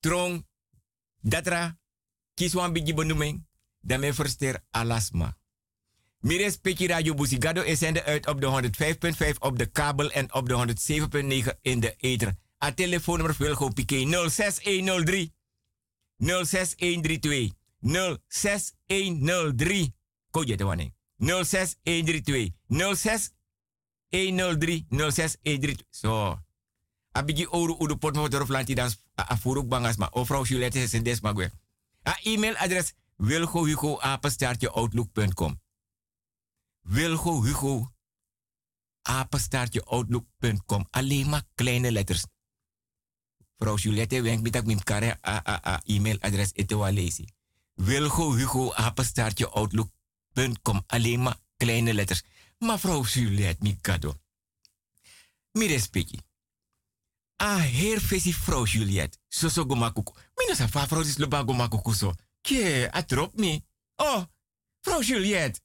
Trong. 0.00 0.46
Datra. 1.20 1.76
Kies 2.34 2.54
wan 2.54 2.72
bigi 2.72 2.94
benoeming. 2.94 3.46
Dan 3.80 4.00
me 4.00 4.12
verster 4.12 4.64
alas 4.70 5.10
ma. 6.24 6.30
Mi 6.30 6.36
respecti 6.36 6.86
Radio 6.86 7.14
Busigado 7.14 7.62
is 7.62 7.78
zender 7.78 8.04
uit 8.04 8.26
op 8.26 8.40
de 8.40 8.70
105.5 9.26 9.38
op 9.38 9.58
de 9.58 9.66
kabel 9.66 10.10
en 10.10 10.34
op 10.34 10.48
de 10.48 10.76
107.9 11.44 11.50
in 11.62 11.80
de 11.80 11.94
ether. 11.96 12.34
A 12.64 12.72
telefoonnummer 12.72 13.36
Wilgo 13.38 13.68
Piqué 13.68 14.28
06103 14.28 15.32
06132 16.16 17.52
06103 18.28 19.94
Koje 20.30 20.56
de 20.56 20.64
wanneer 20.64 20.90
06132 21.16 22.50
06103 22.68 24.86
06132 24.88 25.86
Zo. 25.90 26.38
Abigi 27.12 27.46
oru 27.46 27.76
udu 27.78 27.96
pot 27.96 28.14
mo 28.14 28.28
dorof 28.28 28.48
lanti 28.48 28.74
dan 28.74 28.90
afuruk 29.14 29.68
bangas 29.68 29.96
ma. 29.96 30.08
O 30.10 30.24
vrouw 30.24 30.44
Juliette 30.44 30.82
is 30.82 30.94
in 30.94 31.02
des 31.02 31.20
magwe. 31.20 31.50
A 32.08 32.18
e-mailadres 32.22 32.92
apenstaartje 34.00 34.70
outlook.com 34.70 35.62
Wilgo 36.84 37.42
Hugo 37.42 37.92
apenstaartje 39.02 39.84
outlook.com 39.84 40.86
Alleen 40.90 41.28
maar 41.28 41.42
kleine 41.54 41.92
letters. 41.92 42.24
Vrouw 43.56 43.76
Juliette 43.76 44.22
wenk 44.22 44.42
met 44.42 44.52
dat 44.52 44.64
mijn 44.66 44.82
kare 44.82 45.18
e-mailadres 45.84 46.50
ete 46.52 46.92
lezen. 46.92 47.34
Wilgo 47.74 48.34
Hugo 48.34 48.72
apenstaartje 48.72 49.48
outlook.com 49.48 50.82
Alleen 50.86 51.22
maar 51.22 51.36
kleine 51.56 51.94
letters. 51.94 52.22
Maar 52.58 52.78
vrouw 52.78 53.04
Juliette, 53.04 53.62
mi 53.62 53.76
kado. 53.80 54.14
Mi 55.52 55.66
respecti. 55.66 56.18
Ah, 57.36 57.60
heer 57.60 58.00
fesi 58.00 58.34
vrouw 58.34 58.64
Juliette. 58.64 59.18
So 59.28 59.48
so 59.48 59.64
gomakuku. 59.64 60.12
Mina 60.34 60.54
sa 60.54 60.68
fa 60.68 60.86
vrouw 60.86 61.00
is 61.00 61.16
loba 61.16 61.42
gomakuku 61.42 61.92
so. 61.94 62.14
Kie, 62.40 62.90
atrop 62.90 63.36
mi. 63.38 63.64
Oh, 63.96 64.24
vrouw 64.80 65.02
Juliette. 65.02 65.60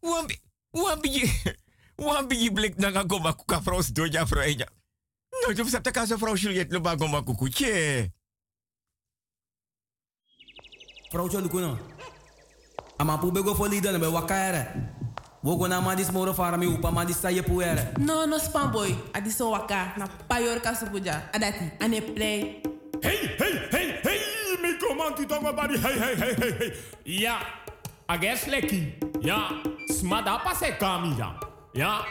Wambi, 0.00 0.40
wambi, 0.72 1.30
wambi 2.06 2.50
blik 2.50 2.76
nanga 2.76 3.04
gomakuka 3.04 3.60
vrouw 3.60 3.82
doja 3.92 4.26
vrouw 4.26 4.42
eja. 4.42 4.66
No, 5.30 5.52
je 5.52 5.64
hebt 5.70 5.90
casa 5.90 6.18
vrouw 6.18 6.34
Juliette 6.34 6.74
loba 6.74 6.96
gomakuku. 6.96 7.48
Kie. 7.48 8.12
Vrouw 11.10 11.28
Cholukuno. 11.28 11.78
Ama 12.96 13.18
pu 13.18 13.32
bego 13.32 13.54
fo 13.54 13.66
lida 13.66 13.90
na 13.90 13.98
be 13.98 14.06
wakaere. 14.06 14.66
Wogo 15.42 15.66
na 15.66 15.80
ma 15.80 15.94
dis 15.94 16.10
moro 16.10 16.34
fara 16.34 16.56
mi 16.56 16.66
upa 16.66 16.90
ma 16.90 17.04
dis 17.04 17.20
saye 17.20 17.42
puere. 17.42 17.92
No, 17.98 18.26
no 18.26 18.38
spam 18.38 18.70
boy. 18.72 18.94
Adi 19.12 19.30
so 19.30 19.50
waka 19.50 19.94
na 19.96 20.06
payor 20.28 20.60
kasupuja. 20.60 21.30
Adati, 21.32 21.70
ane 21.80 22.00
play. 22.00 22.62
Hey, 23.02 23.16
hey, 23.38 23.68
hey, 23.70 24.00
hey, 24.02 24.20
mi 24.62 24.78
komanti 24.78 25.26
tongo 25.26 25.52
bari, 25.52 25.78
hey, 25.78 25.98
hey, 25.98 26.14
hey, 26.16 26.34
hey, 26.34 26.52
hey. 26.58 26.72
Ja, 27.04 27.38
ages 28.08 28.46
leki. 28.46 28.92
Ja, 29.20 29.48
smada 30.00 30.38
pase 30.44 30.72
kamira. 30.80 31.34
Ja, 31.74 32.04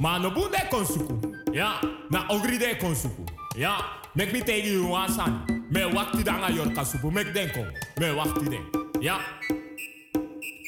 ma 0.00 0.18
no 0.18 0.30
bunde 0.30 0.58
konsuku. 0.70 1.14
Ja, 1.52 1.80
na 2.10 2.26
ogri 2.28 2.58
de 2.58 2.76
konsuku. 2.76 3.24
Ja, 3.56 3.76
mek 4.14 4.32
mi 4.32 4.40
tegi 4.42 4.72
you 4.72 4.90
wasan. 4.90 5.46
Me 5.70 5.84
wakti 5.84 6.24
danga 6.24 6.50
yor 6.50 6.66
kasupu, 6.74 7.10
mek 7.10 7.32
denko. 7.34 7.64
Me 8.00 8.10
wakti 8.10 8.50
den. 8.50 8.64
Ja. 9.00 9.18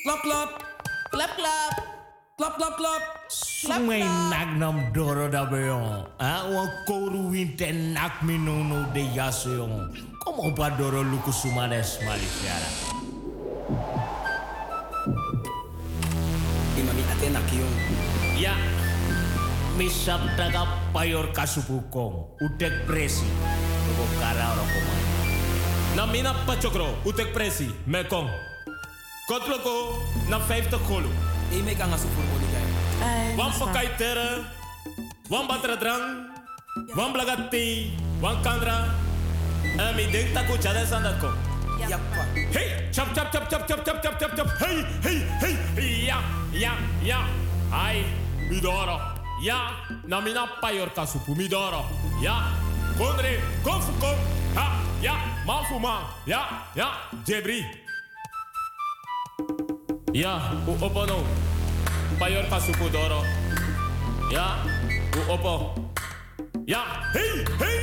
Klap, 0.04 0.22
klap. 0.22 0.50
Klap, 1.10 1.30
klap. 1.36 1.74
Klap, 2.38 2.56
klap, 2.56 2.76
klap. 2.76 3.02
Sumay 3.28 4.02
nagnam 4.30 4.92
doro 4.94 5.28
da 5.28 5.44
beyon. 5.44 6.06
Ah, 6.20 6.46
wan 6.46 6.70
koru 6.86 7.30
winte 7.30 7.72
nak 7.72 8.22
mi 8.22 8.38
no 8.38 8.62
no 8.62 8.86
de 8.94 9.02
yaso 9.14 9.50
yon. 9.50 9.90
Kom 10.24 10.38
op 10.38 10.58
a 10.58 10.70
doro 10.78 11.02
luku 11.02 11.32
sumades 11.32 11.98
malifiara. 12.06 12.70
Imami 17.18 17.34
ate 17.34 17.34
nakiyon. 17.34 17.72
Ya. 18.38 18.54
Misap 19.74 20.22
daga 20.38 20.66
payor 20.94 21.30
kasupukong. 21.34 22.26
Utek 22.42 22.86
presi. 22.86 23.26
Lugo 23.90 24.06
kara 24.22 24.54
oro 24.54 24.64
komay. 24.66 25.02
Na 25.96 26.06
mina 26.06 26.34
pachokro. 26.46 26.94
Utek 27.02 27.34
presi. 27.34 27.70
Mekong. 27.86 28.30
Kotloko. 29.26 29.98
Na 30.30 30.38
50 30.38 30.78
golu. 30.86 31.10
E 31.50 31.62
me 31.62 31.74
kanga 31.74 31.96
su 31.98 32.06
furbo 32.14 32.38
di 32.38 32.46
Ay, 32.98 33.34
Wan 33.38 33.50
no 33.50 33.54
spam. 33.54 33.70
pakai 33.70 33.88
tere. 33.98 34.42
Wan 35.30 35.46
batra 35.46 35.76
drang. 35.78 36.30
Wan 36.94 37.10
blagati. 37.14 37.94
Wan 38.22 38.42
kandra. 38.42 38.94
En 39.78 39.94
mi 39.94 40.06
denk 40.10 40.34
tak 40.34 40.50
u 40.50 40.58
chade 40.58 40.86
san 40.86 41.02
dat 41.02 41.18
kom. 41.18 41.34
Ja, 41.78 41.98
pa. 42.10 42.22
Hey, 42.50 42.90
chop 42.90 43.14
chop 43.14 43.30
chop 43.30 43.46
chop 43.46 43.62
chop 43.66 43.80
chop 43.86 43.98
chop 44.02 44.14
chop 44.18 44.32
chop. 44.34 44.48
Hey, 44.58 44.82
hey, 45.02 45.18
hey. 45.38 45.54
Ja, 46.10 46.18
ja, 46.52 46.72
ja. 47.02 47.20
Ai, 47.72 48.04
midoro. 48.50 49.00
Ja, 49.42 49.70
na 50.06 50.20
mina 50.20 50.46
payor 50.60 50.90
kasupu 50.90 51.34
midoro. 51.34 51.84
Ja, 52.22 52.42
kondre, 52.98 53.40
kom 53.62 53.82
fu 53.82 53.92
kom. 54.00 54.16
Ha, 54.54 54.80
ja, 55.02 55.14
man 55.46 55.64
fu 55.64 55.78
man. 55.78 56.02
Ja, 56.26 56.48
ja, 56.74 56.88
jebri. 57.26 57.64
Ja, 60.12 60.40
u 60.66 60.84
opo 60.84 61.06
no. 61.06 61.24
Payor 62.18 62.44
kasupu 62.50 62.88
doro. 62.92 63.22
Ja, 64.32 64.56
u 65.16 65.32
opo. 65.32 65.74
Ja, 66.66 66.82
hey, 67.12 67.44
hey. 67.58 67.78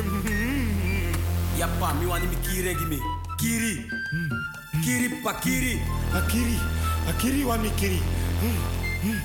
Ja, 1.60 1.68
pa, 1.80 1.92
mi 1.92 2.06
wani 2.06 2.26
mi 2.26 2.36
kiri 2.36 2.74
gi 2.74 2.84
me. 2.84 2.98
Kiri. 3.38 3.84
Kiri, 4.84 5.08
pa, 5.22 5.32
kiri. 5.40 5.80
Akiri, 7.10 7.42
wa 7.44 7.58
mi 7.58 7.70
kiri. 7.74 7.98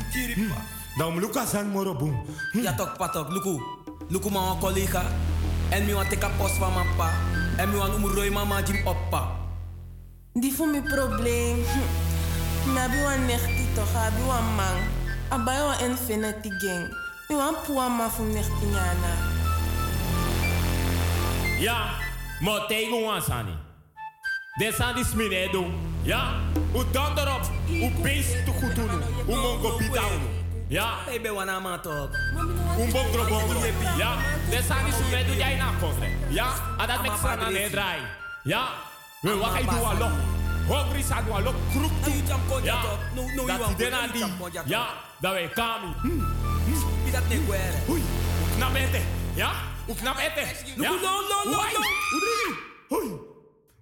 Kiri, 0.09 0.49
pa. 0.49 0.57
Dan 0.97 1.19
luka 1.21 1.45
san 1.45 1.69
moro 1.69 1.93
boom. 1.93 2.17
Ja, 2.57 2.73
tok, 2.73 2.97
pa, 2.97 3.07
tok. 3.13 3.29
Luku. 3.29 3.61
Luku, 4.09 4.29
ma, 4.33 4.57
collega. 4.59 5.05
En 5.69 5.85
mi 5.85 5.93
wan 5.93 6.07
teka 6.09 6.29
post 6.37 6.57
van 6.57 6.73
mijn 6.73 6.87
pa. 6.97 7.09
En 7.57 7.69
mi 7.69 7.77
wan 7.77 7.93
umuroi 7.93 8.29
mama 8.29 8.61
jim 8.61 8.81
oppa. 8.87 9.29
Die 10.33 10.53
voor 10.53 10.67
mijn 10.67 10.83
probleem. 10.83 11.57
Me 12.73 12.79
abi 12.79 13.01
wan 13.01 13.25
nechti 13.25 13.65
toch, 13.75 13.95
abi 13.95 14.21
wan 14.25 14.55
man. 14.55 14.77
Abai 15.29 15.61
wan 15.61 15.79
infinity 15.89 16.49
gang. 16.49 16.89
Mi 17.29 17.35
wan 17.35 17.55
puwa 17.65 17.87
ma 17.89 18.09
fu 18.09 18.23
nechti 18.23 18.65
nyana. 18.65 19.13
Ja, 21.59 21.77
mo 22.39 22.65
tegen 22.67 23.01
wan 23.03 23.21
sani. 23.21 23.53
Des 24.55 24.75
sand 24.75 24.97
is 24.97 25.09
smine 25.09 25.49
doen. 25.51 25.73
Ja? 26.01 26.33
U 26.75 26.83
dan 26.91 27.17
erop? 27.17 27.41
u 27.69 27.91
beest 28.01 28.45
te 28.45 28.51
goed 28.51 28.75
doen? 28.75 28.89
Hoe 29.25 29.35
mongo 29.35 29.77
bidown? 29.77 30.21
Ja? 30.67 31.07
Ik 31.11 31.21
ben 31.21 31.33
wana 31.33 31.59
man 31.59 31.81
top, 31.81 32.09
u 32.79 32.91
bongro 32.91 33.25
bongro? 33.27 33.59
Ja? 33.97 34.15
Des 34.49 34.69
aan 34.69 34.85
die 34.85 34.93
smine 34.93 35.25
doen 35.25 35.35
jij 35.35 35.55
na 35.55 35.71
kofre. 35.79 36.07
Ja? 36.29 36.53
En 36.77 36.87
dat 36.87 37.05
maakt 37.05 37.19
van 37.19 37.37
draai. 37.71 37.99
Ja? 38.43 38.67
We 39.21 39.35
wat 39.35 39.49
door 39.49 39.57
je 39.57 39.65
doen 39.65 39.85
alok? 39.85 40.11
Hongri 40.67 41.03
sa 41.03 41.21
doen 41.21 41.35
alok 41.35 41.55
kroek 41.71 41.91
tu, 42.03 42.11
Ja? 42.63 42.81
Dat 43.45 43.59
is. 44.13 44.25
Ja? 44.65 44.87
Dat 45.19 45.31
wij. 45.31 45.43
Is 47.05 47.11
dat 47.11 47.27
niet 47.29 47.47
waar? 47.47 47.73
Knap. 48.55 48.77
Ja? 49.33 49.51
U 49.87 49.93
knap? 49.93 50.17
Ja? 50.75 50.91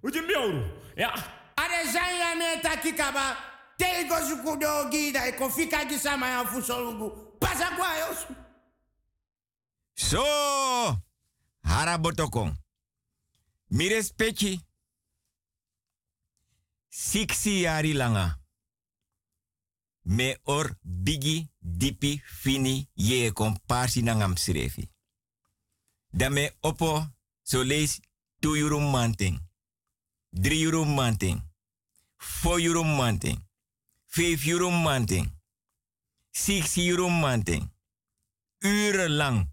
Uje 0.04 0.20
mioru. 0.20 0.62
Ja. 0.96 1.10
Are 1.56 1.84
zanya 1.92 2.34
ne 2.34 2.60
takikaba. 2.62 3.36
Tego 3.76 4.14
zukudo 4.28 4.90
gida 4.90 5.26
e 5.26 5.32
kofika 5.32 5.84
gisama 5.84 6.28
ya 6.28 6.44
fusolugu. 6.44 7.10
Pasa 7.40 7.70
kwa 7.76 7.96
yos. 7.98 8.26
So, 9.94 10.22
harabotokong. 11.62 12.54
Mi 13.70 13.88
respecti. 13.88 14.60
Siksi 16.88 17.62
yari 17.62 17.92
langa. 17.92 18.38
Me 20.04 20.36
or 20.44 20.76
bigi 20.82 21.48
dipi 21.60 22.22
fini 22.24 22.88
ye 22.94 23.30
komparsi 23.30 24.02
nangam 24.02 24.36
srefi. 24.36 24.88
Dame 26.12 26.52
opo 26.62 27.06
so 27.42 27.64
lees 27.64 28.00
2 28.42 28.56
euro 28.58 28.80
manting. 28.80 29.40
3 30.40 30.62
euro 30.62 30.84
manting. 30.84 31.40
4 32.18 32.60
euro 32.60 32.82
manting. 32.82 33.38
5 34.06 34.48
euro 34.48 34.70
manting. 34.70 35.30
6 36.30 36.76
euro 36.76 37.08
manting. 37.08 37.72
Urenlang 38.64 39.52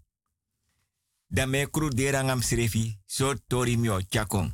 da 1.26 1.46
me 1.46 1.66
kru 1.70 1.88
derangam 1.88 2.42
srefi 2.42 2.98
so 3.06 3.34
tori 3.46 3.76
mio 3.76 4.00
chakong. 4.02 4.50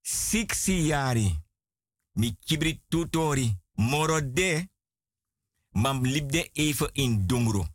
Siksi 0.00 0.86
yari 0.88 1.42
mi 2.12 2.36
kibri 2.46 2.82
tutori 2.88 3.56
moro 3.74 4.20
de 4.20 4.68
mam 5.70 6.04
libde 6.04 6.50
even 6.52 6.90
in 6.92 7.26
dungro. 7.26 7.68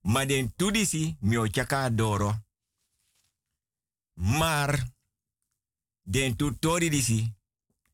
Ma 0.00 0.24
den 0.24 0.52
tudisi 0.56 1.16
mio 1.20 1.46
chaka 1.48 1.90
doro. 1.90 2.42
Maar 4.14 4.93
den 6.04 6.36
tutori 6.36 6.88
disi 6.88 7.32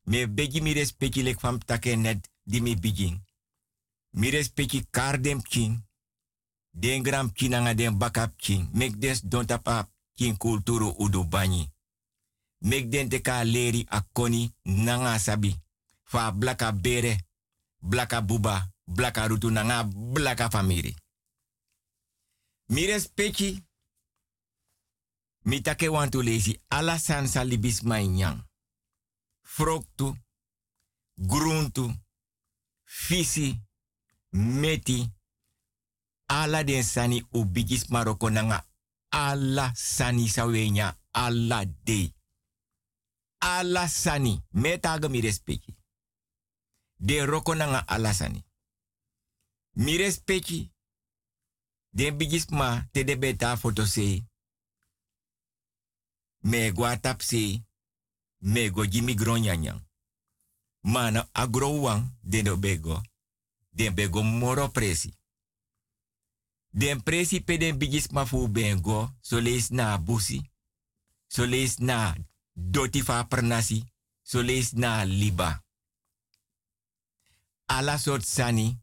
me 0.03 0.27
begi 0.27 0.61
mi 0.61 0.73
respecti 0.73 1.23
lek 1.23 1.39
fam 1.39 1.57
take 1.57 1.95
net 1.95 2.29
di 2.43 2.61
mi 2.61 2.75
bijing. 2.75 3.21
Mi 4.09 4.29
respecti 4.29 4.85
kardem 4.89 5.41
king 5.41 5.83
den 6.71 7.03
gram 7.03 7.31
kinanga 7.31 7.73
den 7.73 7.97
bakap 7.97 8.35
king. 8.35 8.69
Mek 8.73 8.97
des 8.99 9.21
don 9.23 9.45
tapa 9.45 9.89
king 10.13 10.37
kulturu 10.37 10.93
udu. 10.97 11.27
Mek 12.57 12.91
den 12.91 13.09
teka 13.09 13.43
leri 13.43 13.85
akoni 13.87 14.53
nanga 14.61 15.19
sabi. 15.19 15.55
Fa 16.03 16.31
blaka 16.31 16.71
bere, 16.73 17.17
blaka 17.79 18.21
buba, 18.21 18.71
blaka 18.85 19.27
rutu 19.27 19.49
nanga 19.49 19.83
blaka 19.83 20.49
famiri. 20.49 20.95
Mi 22.65 22.85
respecti. 22.85 23.63
Mi 25.43 25.61
take 25.61 25.87
wantu 25.89 26.21
lezi 26.21 26.61
ala 26.69 26.99
sansa 26.99 27.43
libis 27.43 27.81
mai 27.83 28.07
nyang. 28.07 28.43
Froktu, 29.41 30.17
gruntu, 31.15 31.93
fisi, 32.83 33.61
meti, 34.31 35.11
ala 36.27 36.63
den 36.63 36.83
sani 36.83 37.25
u 37.31 37.45
bigis 37.45 37.89
maroko 37.89 38.29
nanga 38.29 38.65
ala 39.09 39.71
sani 39.75 40.29
sawenya 40.29 40.97
ala 41.11 41.65
de. 41.65 42.13
Ala 43.39 43.87
sani 43.87 44.43
metaga 44.51 45.09
mi 45.09 45.21
respecti. 45.21 45.75
De 46.95 47.25
roko 47.25 47.55
nanga 47.55 47.87
ala 47.87 48.13
sani. 48.13 48.45
Mi 49.71 49.97
respecti. 49.97 50.71
Den 51.89 52.17
bigis 52.17 52.49
ma 52.49 52.87
te 52.91 53.03
de 53.03 53.17
beta 53.17 53.57
foto 53.57 53.85
se. 53.85 54.30
Me 56.41 56.71
gwa 56.71 56.97
tap 56.97 57.21
se. 57.21 57.61
Me 58.39 58.71
jimi. 58.89 59.15
Mana 60.81 61.29
agro 61.33 61.81
wang 61.81 62.17
den 62.21 62.59
bego. 62.59 63.01
Den 63.71 63.93
bego 63.93 64.23
moro 64.23 64.69
presi. 64.69 65.13
Den 66.73 67.03
presi 67.03 67.41
pe 67.41 67.57
den 67.57 67.77
bigis 67.77 68.07
ma 68.11 68.25
fu 68.25 68.47
bengo, 68.47 69.11
so 69.21 69.39
na 69.69 69.97
busi, 69.97 70.51
so 71.27 71.45
lees 71.45 71.77
na 71.79 72.15
doti 72.53 73.01
fa 73.01 73.23
pernasi, 73.23 73.83
na 74.73 75.03
liba. 75.03 75.63
Ala 77.65 77.97
sort 77.97 78.23
sani, 78.23 78.79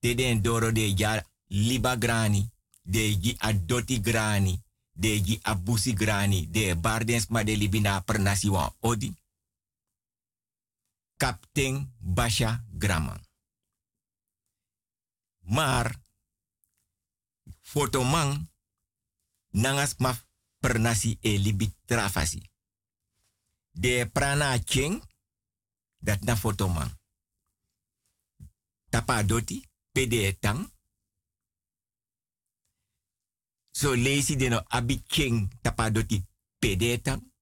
te 0.00 0.14
den 0.14 0.42
doro 0.42 0.70
de 0.70 0.94
ja 0.94 1.24
liba 1.48 1.96
grani, 1.96 2.50
de 2.82 3.18
gi 3.20 3.36
a 3.38 3.52
doti 3.52 4.00
grani, 4.00 4.63
de 4.94 5.20
gi 5.24 5.38
a 5.42 5.54
busi 5.54 5.92
grani, 5.92 6.50
de 6.50 6.76
bardens 6.76 7.26
ma 7.26 7.42
de 7.42 7.56
libina 7.56 8.00
pernasi 8.00 8.48
wa 8.48 8.76
odi. 8.80 9.14
Kapten 11.16 11.94
Basha 11.98 12.64
Graman. 12.78 13.20
Maar, 15.40 16.02
fotoman 17.60 18.50
nangas 19.50 19.96
maf 19.96 20.26
pernasi 20.58 21.18
e 21.20 21.38
libi 21.38 21.74
trafasi. 21.84 22.50
De 23.70 24.10
prana 24.12 24.58
cheng 24.64 25.02
dat 25.98 26.20
na 26.20 26.36
fotoman. 26.36 27.00
Tapa 28.88 29.22
doti 29.22 29.68
pede 29.92 30.38
tang. 30.38 30.73
So 33.74 33.94
lazy 33.96 34.36
de 34.36 34.48
no 34.48 34.62
abi 34.70 35.02
cheng 35.06 35.50
tapa 35.62 35.90
doti 35.90 36.22
pede 36.58 37.00
tang. 37.02 37.32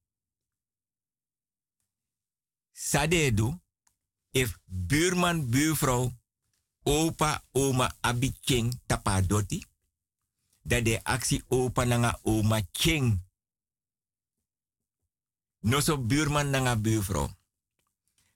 Sadedu 2.73 3.61
if 4.33 4.59
buurman, 4.65 5.51
buurvrouw, 5.51 6.11
opa, 6.83 7.45
oma, 7.53 7.93
abi 8.01 8.33
cheng 8.41 8.73
tapa 8.87 9.21
doti 9.21 9.61
dat 10.63 10.85
de 10.85 11.05
actie 11.05 11.43
opa 11.49 11.85
nanga 11.85 12.19
oma 12.23 12.61
king. 12.73 13.21
No 15.61 15.81
so 15.81 15.99
buurman 15.99 16.51
nanga 16.51 16.77
buurvrouw. 16.77 17.29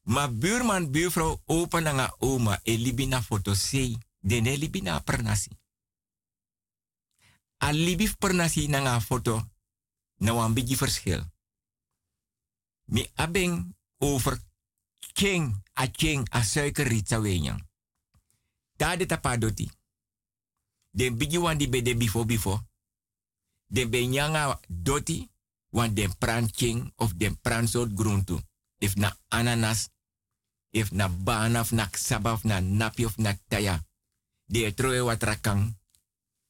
Ma 0.03 0.29
buurman, 0.29 0.91
buurvrouw, 0.91 1.41
opa 1.45 1.81
nanga 1.81 2.15
oma 2.19 2.61
e 2.63 2.77
libina 2.77 3.23
foto 3.23 3.55
sei. 3.55 3.99
De 4.21 4.41
ne 7.61 7.73
libina 7.73 8.15
pernasi. 8.19 8.69
na 8.69 8.81
nga 8.81 9.01
foto 9.01 9.51
na 10.21 10.33
wan 10.33 10.55
bigi 10.55 10.75
verschil. 10.75 11.25
Mi 12.87 13.07
abeng 13.15 13.75
over 13.99 14.39
king 15.15 15.63
a 15.75 15.87
king 15.89 16.29
a 16.31 16.43
suikerriet 16.43 17.09
sa 17.09 17.19
wenyang. 17.19 17.61
Da 18.77 18.97
de 18.97 19.07
tapadoti. 19.07 19.71
Den 20.91 21.17
bigi 21.17 21.39
wan 21.39 21.59
di 21.59 21.69
bede 21.69 21.97
bifo 21.97 22.25
bifo. 22.25 22.61
Den 23.67 23.91
be 23.91 24.07
nyanga 24.07 24.61
doti 24.69 25.29
wan 25.71 25.95
den 25.95 26.13
pran 26.19 26.49
of 26.97 27.17
den 27.17 27.37
pran 27.41 27.69
soort 27.69 27.93
groentu. 27.93 28.41
If 28.79 28.97
na 28.97 29.17
ananas, 29.29 29.89
if 30.73 30.93
na 30.93 31.09
bana, 31.09 31.61
of 31.61 31.73
na 31.73 31.89
ksaba, 31.89 32.33
of 32.33 32.45
na 32.45 32.61
napi, 32.61 33.05
of 33.05 33.19
na 33.19 33.33
taya. 33.49 33.81
De 34.49 34.75
troe 34.75 35.01
watra 35.01 35.41
kang. 35.41 35.77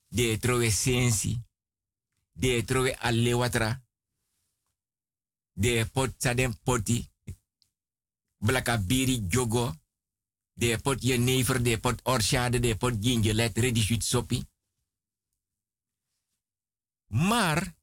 De 0.08 0.38
troe 0.38 0.70
sensi. 0.70 1.42
De 2.32 2.64
troe 2.64 2.98
alle 2.98 3.34
watra. 3.34 3.84
De 5.52 5.86
pot 5.92 6.14
saden 6.18 6.58
poti. 6.62 7.10
Blaka 8.38 8.78
jogo. 9.28 9.74
De 10.52 10.78
pot 10.78 11.02
jenever, 11.02 11.62
de 11.62 11.78
pot 11.78 12.00
orchade, 12.04 12.60
de 12.60 12.76
pot 12.76 12.94
gingelet, 13.00 13.58
ready 13.58 13.80
shoot 13.80 14.02
sopi. 14.02 14.46
Maar, 17.06 17.74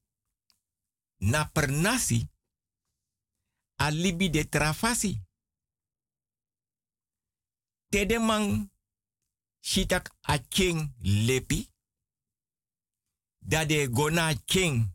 na 1.17 1.45
per 1.45 1.69
nasi, 1.71 2.29
alibi 3.75 4.29
de 4.29 4.49
trafasi. 4.49 5.21
Tedemang 7.89 8.69
shitak 9.59 10.15
a 10.21 10.37
king 10.37 10.93
lepi. 11.01 11.72
Da 13.45 13.65
de 13.65 13.87
gona 13.87 14.33
king. 14.45 14.87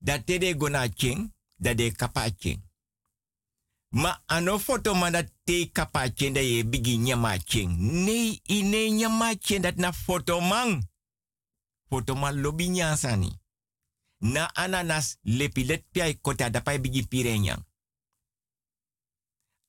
Da 0.00 0.18
tede 0.18 0.54
gona 0.54 0.88
king, 0.88 1.32
da 1.56 1.74
de 1.74 1.90
kapa. 1.92 2.28
Ma 3.94 4.22
ano 4.26 4.58
foto 4.58 4.94
man 4.94 5.12
dat 5.12 5.28
te 5.44 5.70
kapa 5.72 6.08
king 6.08 6.34
da 6.34 6.40
ye 6.40 6.64
bigi 6.64 6.96
nyama 6.98 7.38
king. 7.38 7.76
Nee, 7.78 8.40
ine 8.48 8.90
nyama 8.90 9.34
king 9.36 9.62
dat 9.62 9.76
na 9.76 9.92
foto 9.92 10.40
man. 10.40 10.88
Foto 11.88 12.14
man 12.14 12.40
lobi 12.40 12.68
nyansani. 12.68 13.40
Na 14.20 14.50
ananas 14.54 15.18
lepi 15.22 15.64
let 15.64 15.84
piai 15.92 16.20
kota 16.20 16.50
da 16.50 16.60
pai 16.60 16.78
bigi 16.78 17.06
pirenyang. 17.06 17.64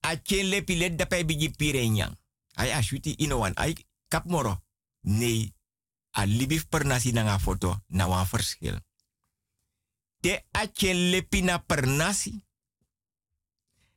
A 0.02 0.16
chen 0.16 0.50
lepi 0.50 0.76
let 0.76 0.96
da 0.96 1.06
pai 1.06 1.24
bigi 1.24 1.50
pirenyang. 1.50 2.18
Ay 2.56 2.72
ashuti 2.72 3.12
inowan. 3.12 3.54
Ay 3.56 3.76
kap 4.10 4.26
moro. 4.26 4.58
Nee, 5.04 5.53
a 6.14 6.26
libif 6.26 6.68
per 6.70 6.86
nasi 6.86 7.12
na 7.12 7.24
nga 7.24 7.40
foto 7.40 7.82
na 7.88 8.08
wan 8.08 8.26
verschil. 8.26 8.78
Te 10.22 10.46
a 10.52 10.68
chen 10.68 11.10
lepi 11.10 11.42
na 11.42 11.58
per 11.60 11.88
nasi. 11.88 12.46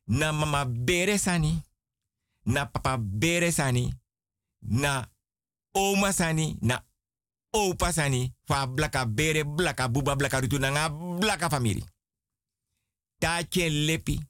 Na 0.04 0.32
mama 0.32 0.64
bere 0.64 1.18
sani. 1.18 1.62
Na 2.42 2.66
papa 2.66 2.98
bere 2.98 3.50
sani. 3.52 3.92
Na 4.60 5.10
oma 5.72 6.12
sani. 6.12 6.56
Na 6.60 6.84
opa 7.50 7.92
sani. 7.92 8.34
Fa 8.44 8.66
blaka 8.66 9.06
bere 9.06 9.44
blaka 9.44 9.88
buba 9.88 10.16
blaka 10.16 10.40
rutu 10.40 10.58
na 10.58 10.70
nga 10.70 10.90
blaka 10.90 11.48
famiri. 11.48 11.84
Ta 13.18 13.42
chen 13.48 13.84
lepi. 13.84 14.20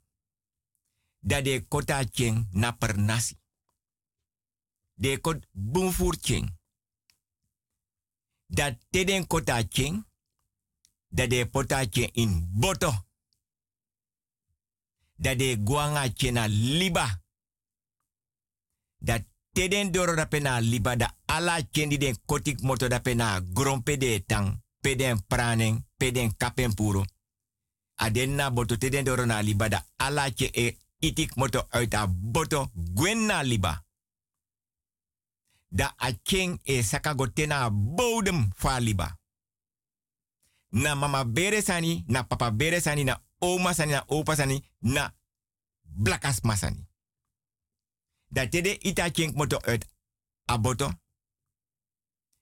Da 1.20 1.41
de 1.41 1.66
kota 1.68 2.05
chen 2.05 2.49
na 2.53 2.72
per 2.72 2.97
nasi. 2.97 3.39
De 4.95 5.20
kot 5.20 5.47
bumfur 5.53 6.16
chen. 6.20 6.55
Dat 8.47 8.74
teden 8.90 9.26
kota 9.26 9.62
chen. 9.68 10.07
Da 11.09 11.26
de 11.26 11.47
pota 11.47 11.84
chen 11.90 12.12
in 12.12 12.49
boto. 12.53 13.05
Da 15.16 15.34
de 15.34 15.61
guanga 15.64 16.09
chen 16.14 16.34
na 16.34 16.47
liba. 16.49 17.22
Dat 18.99 19.22
teden 19.53 19.92
doro 19.92 20.14
da 20.14 20.24
pena 20.26 20.61
liba 20.61 20.97
da 20.97 21.16
ala 21.24 21.61
chen 21.70 21.88
di 21.88 21.99
den 21.99 22.18
kotik 22.24 22.61
moto 22.61 22.88
da 22.88 22.99
pena 23.01 23.40
grompe 23.55 23.97
de 23.97 24.24
tang. 24.26 24.64
Peden 24.80 25.26
pranen, 25.26 25.88
peden 25.97 26.36
kapen 26.36 26.74
puro. 26.74 27.05
Aden 27.94 28.34
na 28.34 28.51
boto 28.51 28.76
teden 28.76 29.05
doro 29.05 29.24
na 29.24 29.40
liba 29.40 29.68
da 29.68 29.86
ala 29.97 30.30
chen 30.30 30.51
e 30.53 30.76
itik 30.99 31.34
moto 31.34 31.66
uit 31.68 31.94
a 31.94 32.07
boto 32.09 32.70
gwen 32.94 33.26
na 33.26 33.42
liba. 33.42 33.86
Da 35.77 35.95
a 35.99 36.09
e 36.64 36.83
saka 36.83 37.14
go 37.14 37.27
tena 37.27 37.70
bodem 37.70 38.51
fa 38.55 38.81
liba. 38.81 39.18
Na 40.72 40.95
mama 40.95 41.24
bere 41.24 41.62
sani, 41.62 42.05
na 42.09 42.22
papa 42.24 42.51
bere 42.51 42.81
sani, 42.81 43.05
na 43.05 43.22
oma 43.41 43.74
sani, 43.74 43.93
na 43.93 44.05
opa 44.09 44.37
sani, 44.37 44.64
na 44.81 45.12
blakas 45.83 46.41
masani. 46.43 46.87
Da 48.31 48.47
tede 48.47 48.72
ita 48.81 49.11
king 49.11 49.35
moto 49.37 49.59
uit 49.68 49.87
a 50.47 50.59
boto. 50.59 50.93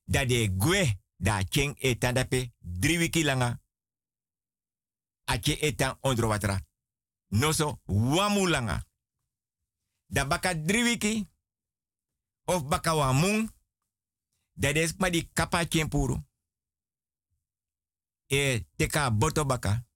Da 0.06 0.24
de 0.24 0.48
gwe 0.48 0.98
da 1.16 1.42
king 1.44 1.76
e 1.78 1.94
tandape 1.98 2.52
drie 2.58 2.98
wiki 2.98 3.24
langa. 3.24 3.60
Ake 5.24 5.58
etan 5.60 5.98
ondro 6.00 6.28
watra. 6.28 6.60
Noso 7.28 7.80
wamu 7.86 8.46
langa. 8.46 8.84
Da 10.06 10.24
baka 10.24 10.54
drie 10.54 10.82
wiki 10.82 11.28
of 12.44 12.68
baka 12.68 12.94
wamung. 12.94 13.50
Da 14.54 14.72
des 14.72 14.94
ma 14.98 15.10
di 15.10 15.30
kapa 15.32 15.66
puru. 15.88 16.16
E 18.26 18.66
teka 18.76 19.10
boto 19.10 19.44
baka. 19.44 19.86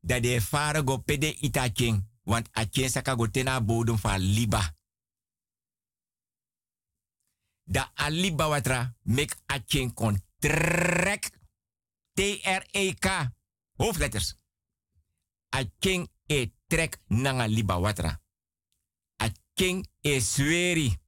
Da 0.00 0.20
de 0.20 0.40
fara 0.40 0.82
go 0.82 0.98
pede 0.98 1.36
ita 1.40 1.68
king. 1.72 2.06
Want 2.24 2.48
a 2.52 2.66
king 2.66 2.88
saka 2.88 3.16
go 3.16 3.26
tena 3.26 3.60
bodum 3.60 3.98
fa 3.98 4.18
liba. 4.18 4.76
Da 7.64 7.92
a 7.94 8.10
liba 8.10 8.48
watra 8.48 8.94
make 9.02 9.34
a 9.46 9.60
kon 9.94 10.22
trek. 10.38 11.36
T-R-E-K. 12.14 13.32
Hoofdletters. 13.76 14.36
A 15.50 15.64
e 16.26 16.52
trek 16.66 17.00
nanga 17.06 17.46
liba 17.46 17.78
watra. 17.78 18.20
A 19.16 19.30
king 19.54 19.86
e 20.00 20.20
sweri. 20.20 20.98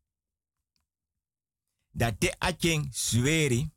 Da 1.91 2.13
te 2.13 2.35
a 2.39 2.53
king 2.53 2.89
sweri. 2.91 3.71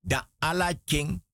Da 0.00 0.28
ala 0.38 0.74
king 0.84 1.24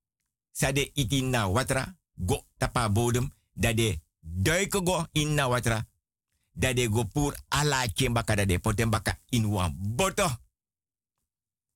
sa 0.50 0.72
de 0.72 0.90
iti 0.94 1.22
na 1.22 1.48
watra 1.48 1.96
go 2.14 2.46
tapa 2.56 2.88
bodem. 2.88 3.32
Da 3.52 3.72
de 3.72 4.00
duiken 4.20 4.84
go 4.84 5.06
in 5.12 5.34
na 5.34 5.48
watra. 5.48 5.88
Da 6.52 6.72
de 6.72 6.88
go 6.88 7.04
pur 7.04 7.36
ala 7.48 7.86
king 7.92 8.14
baka 8.14 8.34
da 8.34 8.44
de 8.44 8.58
poten 8.58 8.90
baka 8.90 9.18
in 9.28 9.46
wan 9.50 9.76
boto. 9.78 10.28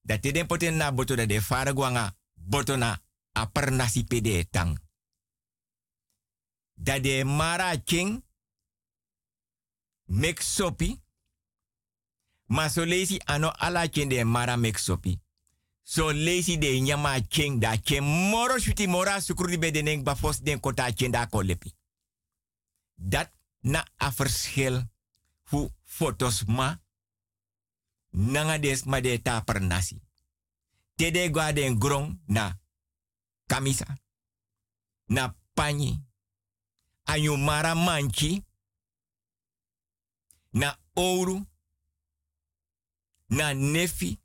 Da 0.03 0.19
te 0.19 0.33
den 0.33 0.47
poten 0.47 0.77
na 0.77 0.93
boto 0.93 1.15
da 1.15 1.27
de 1.27 1.41
fara 1.43 1.73
guanga 1.73 2.17
boto 2.35 2.77
na 2.77 3.03
a 3.33 3.47
per 3.47 3.73
nasi 3.73 4.05
pede 4.05 4.49
tang 4.51 4.79
dat 6.77 7.03
de 7.03 7.25
mara 7.25 7.77
king 7.77 8.25
mek 10.05 10.41
sopi. 10.41 11.01
Ma 12.47 12.69
so 12.69 12.83
ano 13.27 13.53
ala 13.59 13.89
king 13.89 14.09
de 14.11 14.25
mara 14.25 14.57
mek 14.57 14.79
sopi. 14.79 15.21
So 15.83 16.13
de 16.13 16.81
nyama 16.81 17.21
king 17.29 17.61
da 17.61 17.77
king 17.77 18.05
moro 18.05 18.59
shuti 18.59 18.87
mora 18.87 19.21
sukru 19.21 19.49
di 19.49 19.59
bedeneng 19.59 20.03
bafos 20.03 20.43
den 20.43 20.61
kota 20.61 20.93
king 20.93 21.13
da 21.13 21.27
kolepi. 21.27 21.75
Dat 22.95 23.33
na 23.61 23.85
a 23.97 24.11
verschil 24.11 24.89
fu 25.45 25.71
fotos 25.85 26.45
ma 26.47 26.79
nanga 28.11 28.59
des 28.59 28.85
ma 28.85 29.01
ta 29.23 29.41
per 29.41 29.61
nasi. 29.61 30.01
Tede 30.97 31.31
gwa 31.31 31.53
den 31.53 31.79
grong 31.79 32.21
na 32.27 32.59
kamisa. 33.47 33.87
Na 35.07 35.35
panyi 35.55 36.03
anyu 37.05 37.37
mara 37.37 37.75
manchi 37.75 38.45
na 40.51 40.79
ouro 40.95 41.47
na 43.29 43.55
nefi 43.55 44.21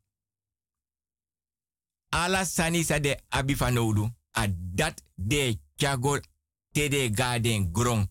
ala 2.10 2.46
sani 2.46 2.84
sa 2.84 3.00
de 3.00 3.18
abifanodu 3.30 4.10
a 4.32 4.48
dat 4.48 5.04
de 5.16 5.60
chago 5.76 6.20
te 6.72 6.88
de 6.90 7.10
garden 7.14 7.72
grong. 7.74 8.10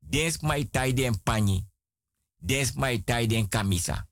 Dens 0.00 0.40
mai 0.40 0.64
tai 0.70 0.92
den 0.92 1.22
pani 1.22 1.66
dens 2.36 2.72
mai 2.72 3.02
tai 3.04 3.26
den 3.26 3.48
kamisa 3.48 4.07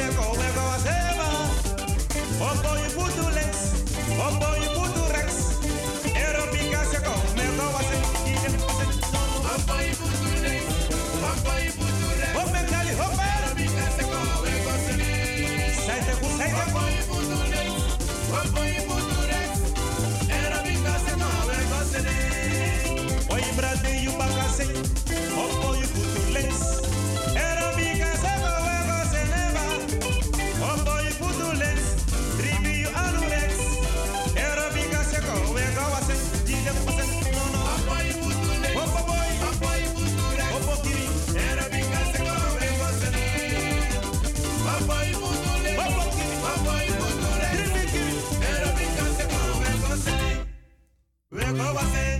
Eropi 0.00 0.16
kan 0.16 0.44
se 0.44 0.49
We 51.52 51.58
go 51.58 51.80
se 51.80 52.19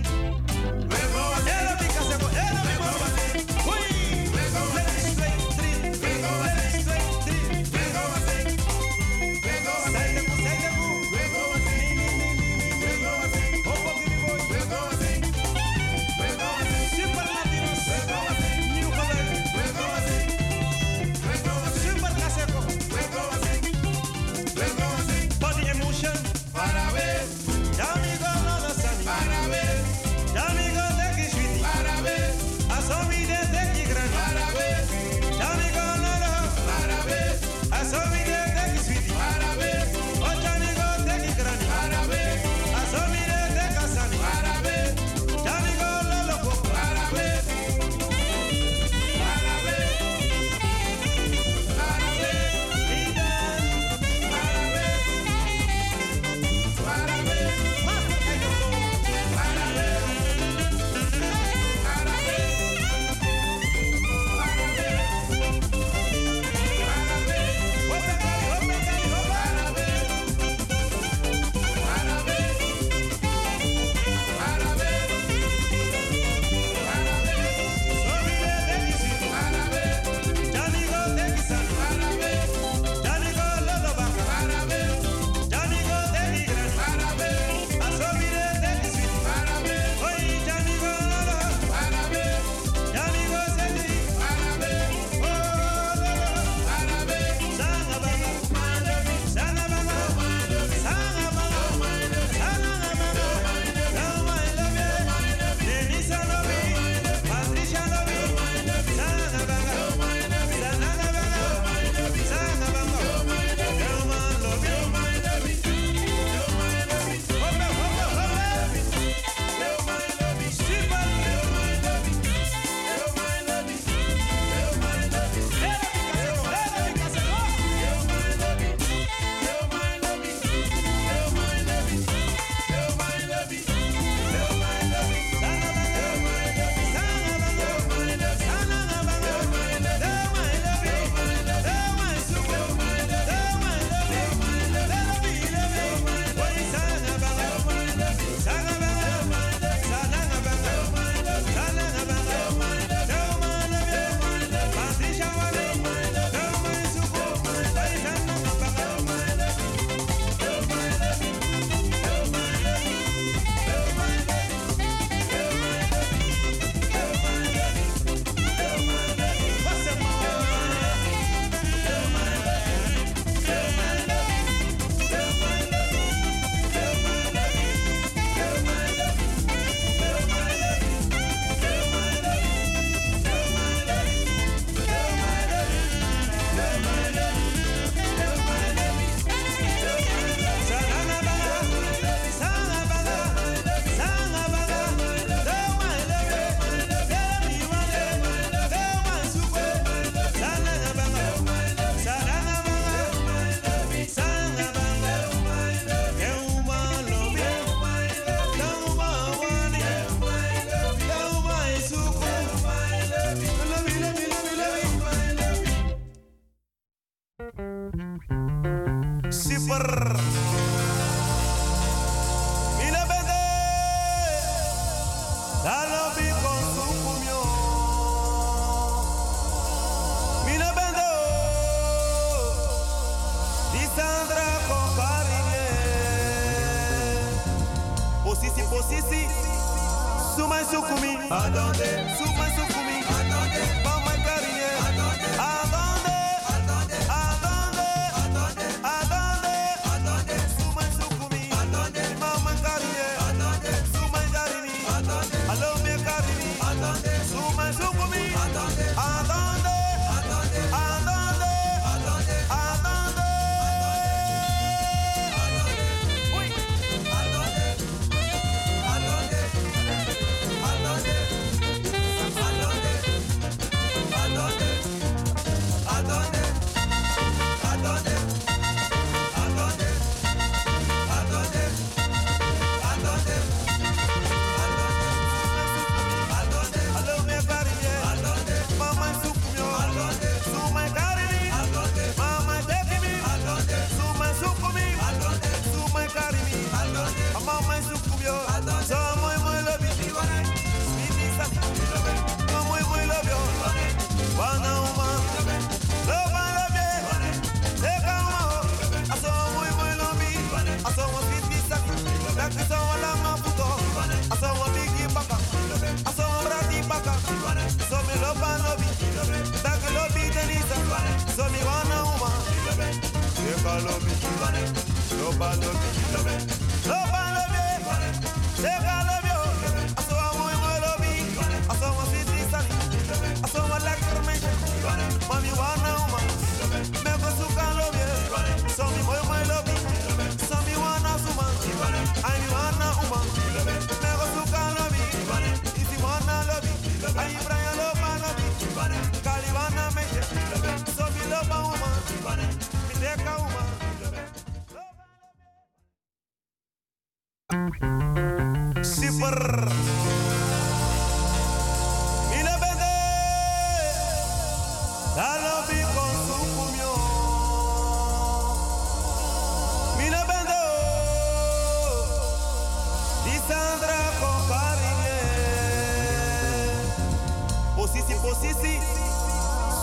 Posisi. 378.21 378.79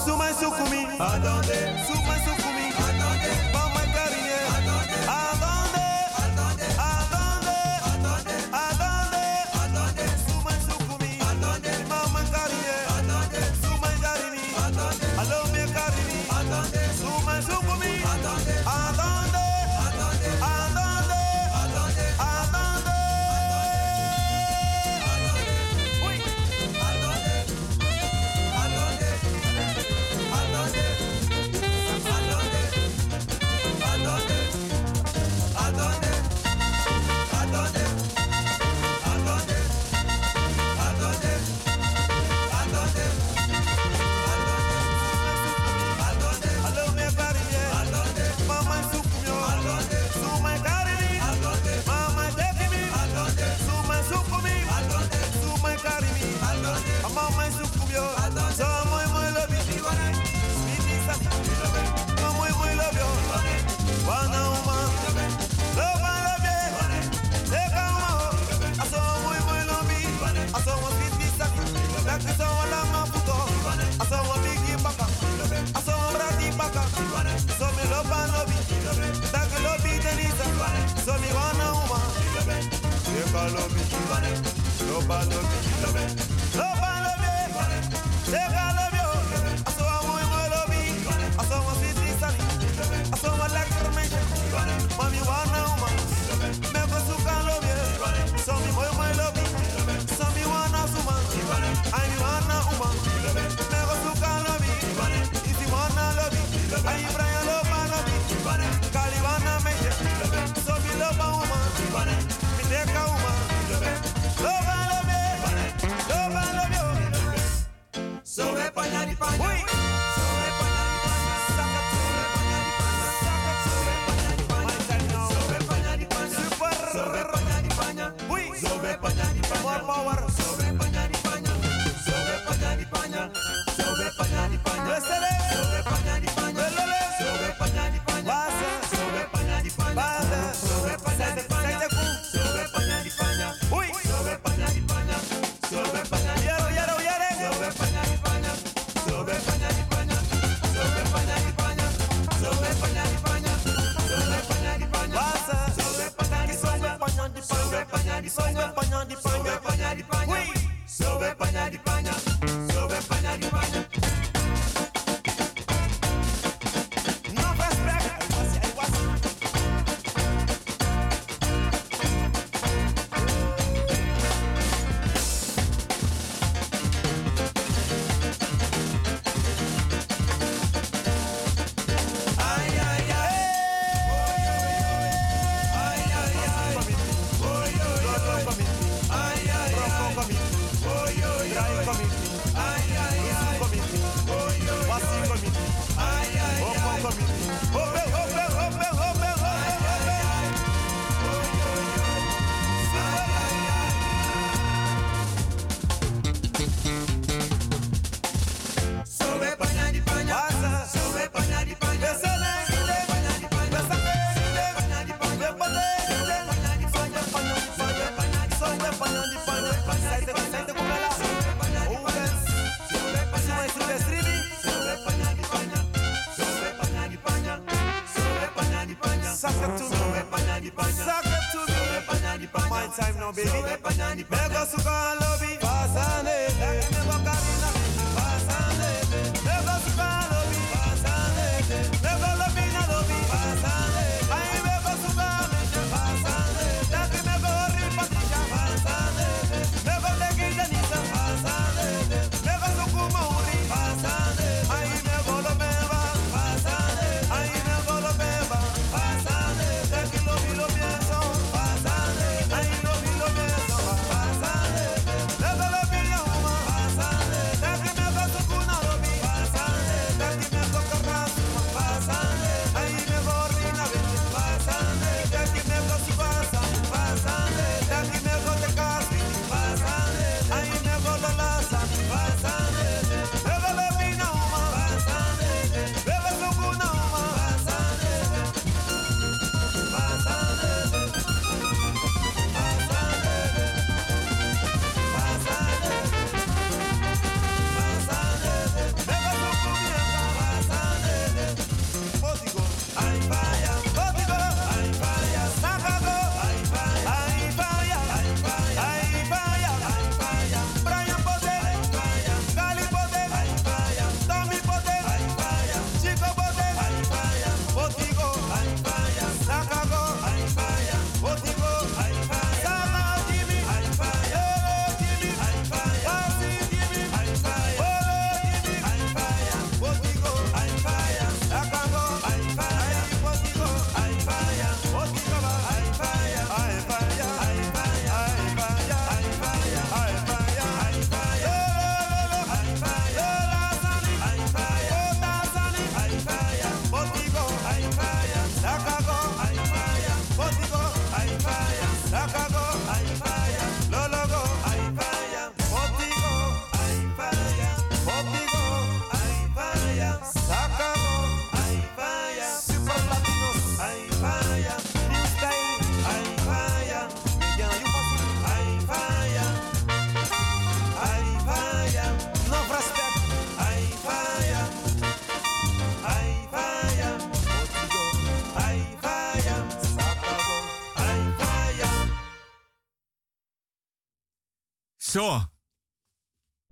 Suma 0.04 0.32
sukumi. 0.32 0.86
Adonde. 0.98 1.58
Suma 1.86 2.14
sukumi. 2.24 2.72
Adonde. 2.88 3.87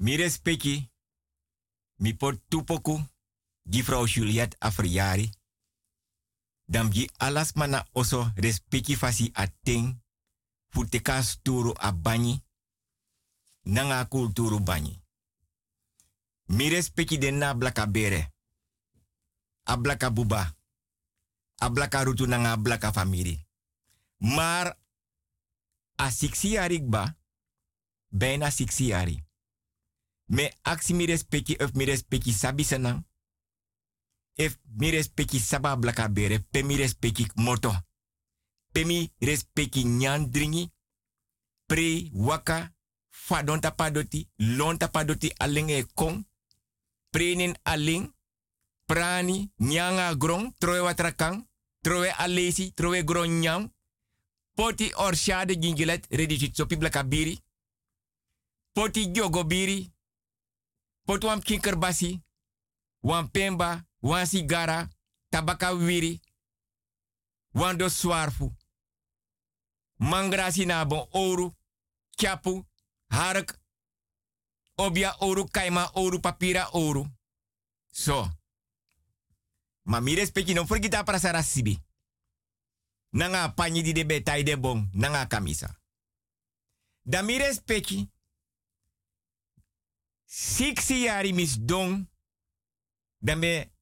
Mi 0.06 0.16
respecti, 0.16 0.92
mi 1.98 2.14
pot 2.14 2.38
tupoku, 2.48 3.08
die 3.62 3.84
vrouw 3.84 4.06
Juliette 4.06 4.56
a 4.58 4.70
verjari. 4.70 5.30
Dan 6.64 6.90
gi 6.90 7.10
alas 7.16 7.52
mana 7.52 7.86
oso 7.92 8.30
respecti 8.34 8.96
fasi 8.96 9.30
a 9.32 9.46
ting, 9.62 10.02
fu 10.68 10.86
teka 10.88 11.22
sturu 11.22 11.72
a 11.74 11.92
nanga 13.62 14.06
kulturu 14.08 14.60
banyi. 14.60 15.02
Mi 16.44 16.68
respecti 16.68 17.18
den 17.18 17.38
na 17.38 17.54
blaka 17.54 17.86
bere, 17.86 18.34
a 19.62 19.76
blaka 19.76 20.10
buba, 20.10 20.56
a 21.58 22.02
rutu 22.02 22.26
nanga 22.26 22.56
blaka 22.56 22.92
famiri. 22.92 23.46
Maar 24.18 24.78
a 25.96 26.10
siksi 26.10 26.48
jarik 26.48 26.88
ba, 26.88 27.18
bijna 28.08 28.50
siksi. 28.50 29.25
Me 30.26 30.50
aksi 30.62 30.94
mi 30.94 31.06
respecti 31.06 31.56
of 31.60 31.72
mi 31.74 31.84
respecti 31.84 32.32
sabi 32.32 32.64
senang. 32.64 33.04
Mi 34.76 34.90
respecti 34.90 35.38
saba 35.38 35.76
blaka 35.76 36.08
bere, 36.08 36.40
pe 36.50 36.62
mi 36.62 36.76
respecti 36.76 37.26
moto. 37.34 37.72
Pe 38.72 38.84
mi 38.84 39.10
nyan 39.84 40.30
dringi, 40.30 40.70
pre 41.66 42.10
waka, 42.12 42.74
fadon 43.08 43.60
tapadoti, 43.60 44.28
lon 44.36 44.76
tapadoti 44.76 45.32
aling 45.36 45.70
e 45.70 45.86
kong, 45.94 46.26
prenin 47.10 47.56
aling, 47.62 48.14
prani, 48.84 49.52
nyanga 49.56 50.14
grong, 50.14 50.54
troe 50.58 50.80
watrakang, 50.80 51.48
troe 51.80 52.10
alesi, 52.10 52.72
troe 52.74 53.04
grong 53.04 53.40
nyang, 53.40 53.72
poti 54.54 54.92
orshade 54.94 55.58
gingilet, 55.58 56.06
redi 56.10 56.50
sopi 56.52 56.76
blaka 56.76 57.02
biri, 57.04 57.40
poti 58.72 59.10
jogo 59.10 59.44
biri, 61.06 61.18
poti 61.20 61.26
wam 61.26 61.40
kinkerbasi, 61.40 62.22
wan 63.00 63.30
pemba, 63.30 63.84
wan 64.00 64.26
tabaka 65.30 65.72
wiri, 65.72 66.20
wan 67.52 67.78
swarfu. 67.88 68.54
Mangrasi 69.98 70.66
na 70.66 70.84
bon 70.84 71.06
oru, 71.12 71.52
kyapu, 72.16 72.64
hark, 73.08 73.58
obia 74.76 75.16
oru, 75.20 75.48
kaima 75.48 75.90
oru, 75.94 76.20
papira 76.20 76.68
oru. 76.72 77.06
So. 77.90 78.30
Ma 79.82 80.00
mi 80.00 80.14
respecti 80.14 80.52
non 80.52 80.66
forgita 80.66 81.04
para 81.04 81.18
sara 81.18 81.42
sibi. 81.42 81.78
Nanga 83.10 83.54
panyi 83.54 83.82
di 83.82 83.92
de 83.92 84.04
betai 84.04 84.42
de 84.42 84.56
nanga 84.92 85.26
kamisa. 85.26 85.80
Da 87.02 87.22
mi 87.22 87.38
siksi 90.26 91.02
yari 91.02 91.32
mis 91.32 91.58
don, 91.60 92.10
dan 93.18 93.38
me 93.38 93.72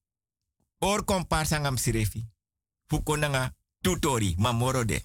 or 0.78 1.04
comparsangam 1.04 1.76
sirefi. 1.76 2.32
Fuko 2.86 3.16
nanga 3.16 3.56
tutori, 3.80 4.34
mamoro 4.38 4.84
de. 4.84 5.04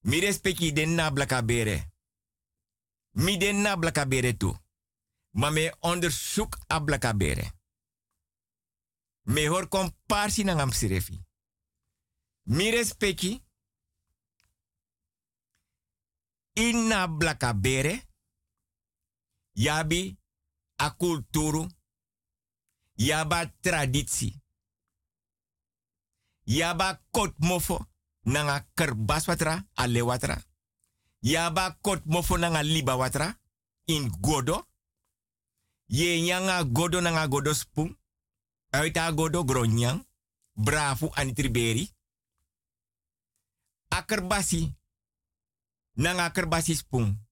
Mi 0.00 0.72
den 0.72 0.94
na 0.94 1.10
blaka 1.10 1.42
bere. 1.42 1.92
Mi 3.10 3.36
den 3.36 3.60
na 3.60 3.76
blaka 3.76 4.06
bere 4.06 4.36
tu. 4.36 4.56
Maar 5.30 5.52
me 5.52 5.76
onderzoek 5.80 6.58
a 6.66 6.80
blaka 6.80 7.16
bere. 7.16 7.52
Me 9.22 9.48
hoor 9.48 9.68
comparsi 9.68 10.42
nangam 10.44 10.72
sirefi. 10.72 11.24
Mi 12.42 12.70
respecti. 12.70 13.44
Inna 16.52 17.08
blaka 17.08 17.54
bere. 17.54 18.07
Yabi 19.58 20.16
a 20.76 20.90
kulturu. 20.94 21.66
Yaba 22.96 23.46
traditie. 23.60 24.42
Yaba 26.44 27.02
kotmofo 27.10 27.86
nanga 28.24 28.66
kerbas 28.74 29.26
watra, 29.26 29.66
ale. 29.74 30.02
Yaba 31.20 31.78
kotmofo 31.80 32.36
nanga 32.38 32.62
liba 32.62 32.96
watra, 32.96 33.38
in 33.86 34.10
godo. 34.20 34.66
Ye 35.86 36.22
nyanga 36.22 36.64
godo 36.64 37.00
nanga 37.00 37.28
godo 37.28 37.54
spoon. 37.54 37.98
Godo 39.14 39.44
gronyang. 39.44 40.06
Bravo 40.54 41.10
anitriberi. 41.14 41.94
Akerbasi. 43.88 44.74
Nanga 45.94 46.24
akerbasi 46.24 46.74
spoon. 46.74 47.26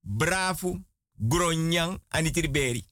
Bravo 0.00 0.80
gronyang 1.28 2.00
anitriberi. 2.08 2.84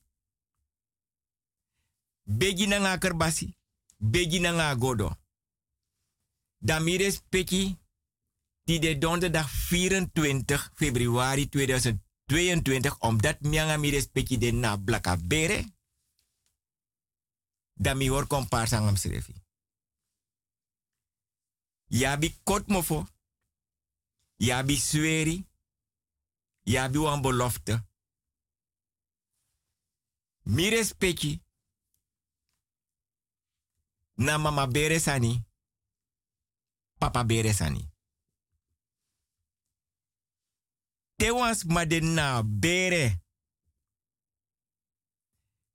Begi 2.22 2.66
nanga 2.66 2.98
kerbasi. 2.98 3.56
Begi 3.96 4.40
nanga 4.40 4.74
godo. 4.74 5.18
Damires 6.58 7.22
Peki, 7.28 7.78
die 8.64 8.80
de 8.80 8.98
donderdag 8.98 9.50
24 9.50 10.70
februari 10.74 11.48
2022, 11.48 12.98
omdat 12.98 13.40
Mianga 13.40 13.76
Mires 13.76 14.06
Peki 14.06 14.38
de 14.38 14.52
na 14.52 14.76
blaka 14.76 15.16
bere, 15.24 15.64
dan 17.74 17.96
mi 17.96 18.10
hoor 18.10 18.26
kompaars 18.26 18.72
aan 18.72 18.96
schrefi. 18.96 19.34
Yabi 21.86 22.34
kot 22.42 22.66
mofo, 22.66 23.06
yabi 24.36 24.76
sweri, 24.76 25.46
yabi 26.62 26.98
wan 26.98 27.20
belofte. 27.20 27.89
Mires 30.50 30.94
Peki, 30.94 31.40
na 34.16 34.38
mama 34.38 34.66
bere 34.66 34.98
sani, 35.00 35.44
papa 36.98 37.24
bere 37.24 37.52
sani. 37.54 37.86
Te 41.16 41.30
was 41.30 41.64
ma 41.64 41.84
de 41.84 42.00
na 42.00 42.42
bere. 42.42 43.20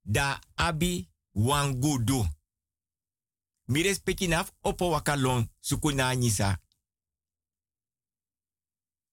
Da 0.04 0.40
abi 0.56 1.08
wangudu. 1.34 2.26
Mi 3.68 3.82
respecti 3.82 4.28
naf 4.28 4.52
opo 4.62 4.90
wakalon 4.90 5.48
sukuna 5.60 6.14
nisa. 6.14 6.58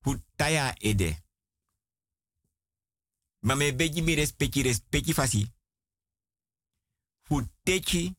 Hutaya 0.06 0.76
ede. 0.80 1.23
Ma 3.44 3.56
me 3.56 3.74
beji 3.76 4.02
mi 4.02 4.14
respecti 4.16 4.62
respecti 4.62 5.14
fasi. 5.14 5.54
Hutechi 7.28 8.16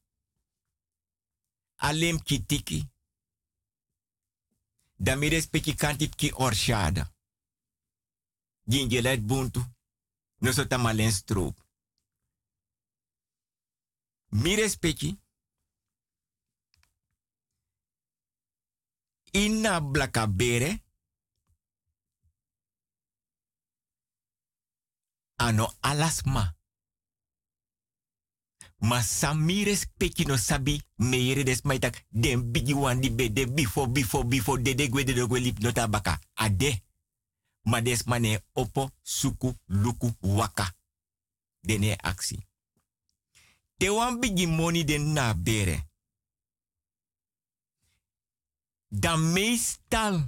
alem 1.77 2.18
kitiki. 2.22 2.89
Da 4.97 5.16
mi 5.16 5.29
respecti 5.29 5.75
kantip 5.75 6.14
ki 6.14 6.31
orshada. 6.35 7.12
Gingelet 8.64 9.20
buntu. 9.20 9.61
No 10.39 10.53
so 10.53 10.66
tamalen 10.66 11.12
stroop. 11.12 11.57
Mi 14.29 14.55
respecti. 14.55 15.18
Inna 19.31 19.81
blaka 19.81 20.27
bere. 20.27 20.83
Ano 25.37 25.74
alasma. 25.80 26.57
Ma 28.78 29.03
sami 29.03 29.64
respecti 29.64 30.24
no 30.24 30.37
sabi 30.37 30.82
meere 30.97 31.43
des 31.43 31.62
maitak 31.64 32.05
den 32.11 32.51
bigi 32.53 32.74
wan 32.74 33.01
di 33.01 33.11
be 33.11 33.32
de 33.32 33.47
bifo 33.47 33.87
bifo 33.87 34.24
bifo 34.24 34.59
de 34.59 34.74
de 34.74 34.89
gwe 34.89 35.05
de 35.05 35.12
lip 35.41 35.59
no 35.59 35.72
tabaka. 35.72 36.20
Ade. 36.35 36.82
Ma 37.64 37.80
des 37.80 38.05
mane 38.07 38.43
opo 38.55 38.91
suku 39.03 39.55
luku 39.66 40.12
waka. 40.20 40.74
Dene 41.62 41.97
aksi. 42.03 42.39
Te 43.78 43.89
wan 43.89 44.20
bigi 44.20 44.47
money 44.47 44.85
den 44.85 45.12
na 45.12 45.35
bere. 45.35 45.89
Dan 48.89 49.32
meestal 49.32 50.20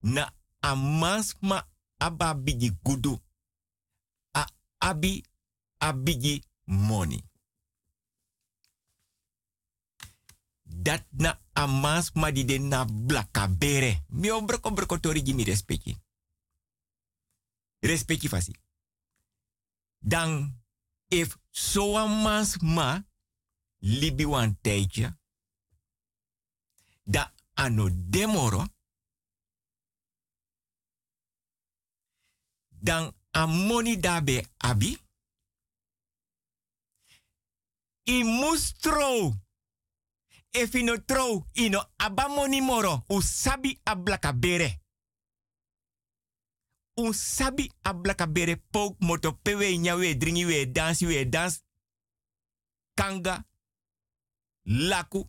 na 0.00 0.32
amans 0.60 1.34
ma 1.40 1.66
aba 1.98 2.34
bigi 2.34 2.78
gudu. 2.82 3.20
A 4.30 4.46
abi 4.78 5.24
a 5.78 5.92
bigi 5.92 6.42
money. 6.64 7.22
Dat 10.62 11.06
na 11.10 11.40
amans 11.52 12.12
ma 12.12 12.30
di 12.30 12.44
de 12.44 12.58
na 12.58 12.84
blaka 12.84 13.48
bere. 13.48 14.04
Mi 14.08 14.30
obroko 14.30 14.70
broko 14.70 15.00
tori 15.00 15.22
gimi 15.22 15.44
respecti. 15.44 15.96
Respecti 17.78 18.28
fasi. 18.28 18.52
Dan 19.98 20.60
if 21.08 21.36
so 21.50 21.96
amans 21.96 22.56
ma 22.60 23.04
libi 23.78 24.24
wan 24.24 24.58
tijdje. 24.60 25.18
Da 27.02 27.32
ano 27.54 27.88
demoro. 27.92 28.64
Dan 32.86 33.10
amoni 33.32 33.96
dabe 33.98 34.46
abi. 34.58 34.98
I 38.08 38.22
mustro. 38.22 39.34
If 40.52 40.74
ino 40.74 40.96
tro, 41.04 41.46
ino 41.52 41.82
abamoni 41.96 42.60
moro. 42.60 43.04
Usabi 43.08 43.80
ablaka 43.82 44.32
bere. 44.32 44.80
Usabi 46.96 47.72
ablaka 47.82 48.26
bere 48.26 48.56
pouk 48.70 49.00
moto 49.00 49.32
pewe 49.32 49.76
nyawe 49.78 50.14
dringi 50.16 50.44
we 50.46 50.66
dansi 50.72 51.06
we 51.06 51.28
dans. 51.28 51.62
Kanga. 52.94 53.44
Laku. 54.64 55.28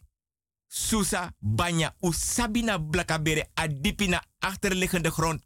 Susa, 0.70 1.34
banya, 1.40 1.96
usabi 2.02 2.62
na 2.62 2.78
blaka 2.78 3.18
bere, 3.20 3.52
adipi 3.56 4.08
na 4.08 4.22
achterliggende 4.40 5.10
grond. 5.10 5.42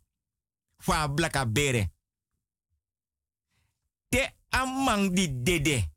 Fa 0.78 1.08
blaka 1.08 1.46
bere. 1.46 1.92
Te 4.12 4.28
amang 4.50 5.14
di 5.16 5.42
dede. 5.44 5.90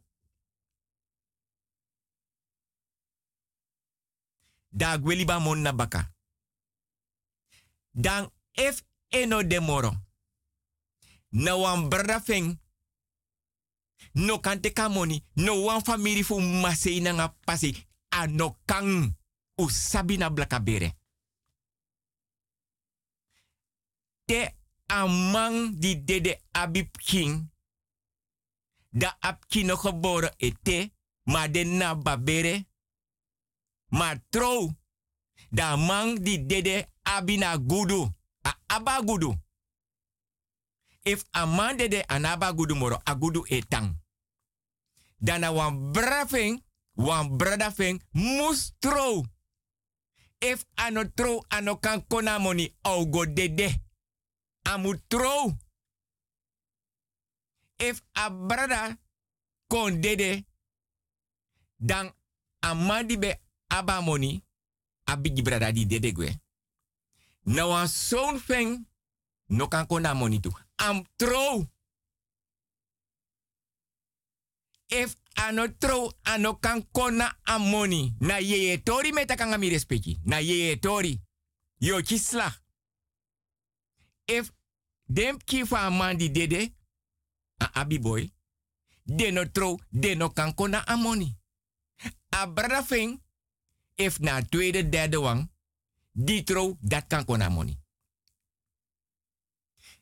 Da 4.71 4.99
gweli 4.99 5.25
ba 5.25 5.39
mon 5.39 5.63
na 5.63 5.73
baka. 5.73 6.13
Dan 7.91 8.31
if 8.53 8.83
eno 9.11 9.43
de 9.43 9.61
moro. 9.61 9.91
Na 11.31 11.57
wan. 11.57 11.91
No 14.15 14.39
kante 14.39 14.73
kamoni. 14.73 15.25
No 15.35 15.65
wan 15.65 15.83
family 15.83 16.23
fu 16.23 16.41
masei 16.41 17.01
na 17.01 17.13
nga 17.13 17.29
pasi. 17.45 17.87
Ano 18.11 18.57
kang. 18.67 19.17
Usabi 19.59 20.19
na 20.19 20.31
blaka 20.31 20.61
bere. 20.61 20.97
Te 24.25 24.55
amang 24.87 25.79
di 25.79 26.05
dede 26.05 26.43
abib 26.53 26.97
king. 26.99 27.54
Da 28.95 29.17
ab 29.21 29.45
kino 29.47 29.77
geboren 29.77 30.35
ete. 30.37 30.93
Maar 31.23 31.53
de 31.53 31.65
na 31.65 31.97
babere. 31.97 32.67
Maar 33.89 34.23
trouw. 34.29 34.71
Da 35.51 35.77
mang 35.77 36.21
di 36.21 36.47
dede 36.47 36.89
abina 37.03 37.57
gudu. 37.67 38.15
A 38.43 38.55
aba 38.67 39.01
gudu. 39.05 39.35
If 41.03 41.25
a 41.31 41.47
man 41.47 41.77
dede 41.77 42.07
anaba 42.07 42.53
gudu 42.53 42.75
moro, 42.75 43.01
a 43.05 43.19
etang. 43.49 44.01
Dana 45.19 45.53
wan 45.53 45.93
brafing, 45.93 46.65
wan 46.95 47.37
brada 47.37 47.73
fing, 47.73 48.03
mus 48.11 48.73
trouw. 48.79 49.25
If 50.39 50.65
ano 50.75 51.05
trouw, 51.15 51.45
ano 51.49 51.77
kan 51.79 52.07
kona 52.07 52.39
moni, 52.39 52.75
au 52.83 53.09
go 53.11 53.27
dede. 53.27 53.83
Amu. 54.63 54.97
If 57.77 58.03
a 58.13 58.31
brada 58.31 58.99
kon 59.69 60.01
dede, 60.01 60.45
dan 61.77 62.13
amadi 62.61 63.19
be 63.19 63.41
aba 63.69 64.01
moni, 64.01 64.45
abigi 65.05 65.43
brada 65.43 65.73
di 65.73 65.87
dede 65.87 66.13
gwe. 66.13 66.41
Na 67.45 67.67
wan 67.67 67.89
zoon 67.89 68.39
feng, 68.39 68.87
no 69.47 69.69
kan 69.69 69.87
kona 69.87 70.15
moni 70.15 70.41
tu. 70.41 70.51
Am 70.77 71.05
trouw. 71.17 71.67
If 74.87 75.17
ano 75.35 75.69
trouw, 75.79 76.13
ano 76.23 76.55
kan 76.55 76.87
kona 76.93 77.37
amoni. 77.43 78.15
Na 78.21 78.39
yeye 78.39 78.83
tori 78.83 79.13
meta 79.13 79.37
kanga 79.37 79.59
mi 79.59 79.69
respecti. 79.69 80.19
Na 80.25 80.39
yeye 80.39 80.79
tori. 80.79 81.21
Yo 81.79 82.03
kisla. 82.03 82.53
If 84.25 84.53
dem 85.07 85.39
ki 85.39 85.65
fa 85.67 85.91
man 85.91 86.17
di 86.17 86.31
dede, 86.31 86.73
a 87.57 87.85
de 89.05 89.31
no 89.31 89.51
trouw, 89.51 89.79
de 89.89 90.15
no 90.15 90.31
kan 90.31 90.55
kona 90.55 90.87
amoni. 90.87 91.39
A 92.29 92.47
brada 92.53 92.83
feng, 92.85 93.23
if 93.95 94.19
na 94.19 94.43
tweede, 94.43 94.89
derde 94.89 95.21
wang, 95.21 95.51
die 96.13 96.43
trouw, 96.43 96.77
dat 96.81 97.07
kan 97.07 97.25
kona 97.25 97.45
amoni. 97.45 97.83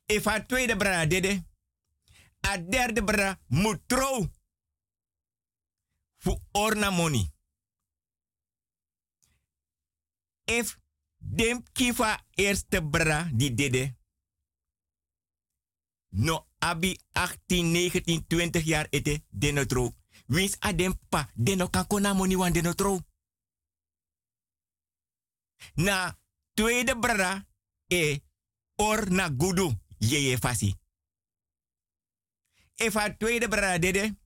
If 0.06 0.26
a 0.26 0.46
tweede 0.46 0.76
brada 0.76 1.06
dede, 1.06 1.44
a 2.40 2.58
derde 2.58 3.04
brada 3.04 3.40
moet 3.46 3.80
trouw. 3.86 4.30
Fu 6.16 6.38
orna 6.52 6.90
money. 6.90 7.32
If 10.44 10.78
dem 11.16 11.62
kifa 11.72 12.26
eerste 12.34 12.82
brada 12.88 13.30
die 13.32 13.54
dede, 13.54 13.96
no 16.08 16.51
abi 16.62 16.98
18, 17.12 17.70
19, 17.70 18.26
20 18.26 18.62
jaar 18.64 18.86
ete 18.90 19.22
deno 19.30 19.66
trouw. 19.66 19.94
Wins 20.26 20.56
adem 20.58 20.98
pa, 21.08 21.30
deno 21.34 21.68
kan 21.68 21.86
kona 21.86 22.12
money 22.14 22.36
wan 22.36 22.52
deno 22.52 22.74
trouw. 22.74 23.00
Na 25.74 26.18
tweede 26.54 26.98
brada 26.98 27.46
e 27.86 28.22
or 28.76 29.10
na 29.10 29.28
gudu 29.28 29.72
yeye 29.98 30.38
fasi. 30.38 30.74
If 32.74 32.96
a 32.96 33.16
tweede 33.16 33.48
brada 33.48 33.78
dede, 33.78 34.16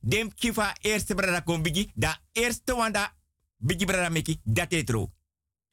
dem 0.00 0.34
kifa 0.34 0.76
eerste 0.80 1.14
brada 1.14 1.42
kon 1.42 1.62
bigi, 1.62 1.90
da 1.94 2.20
eerste 2.32 2.74
wan 2.74 2.92
da 2.92 3.16
bigi 3.56 3.84
brada 3.84 4.08
meki, 4.08 4.40
dat 4.44 4.72
e 4.72 4.84
trouw. 4.84 5.12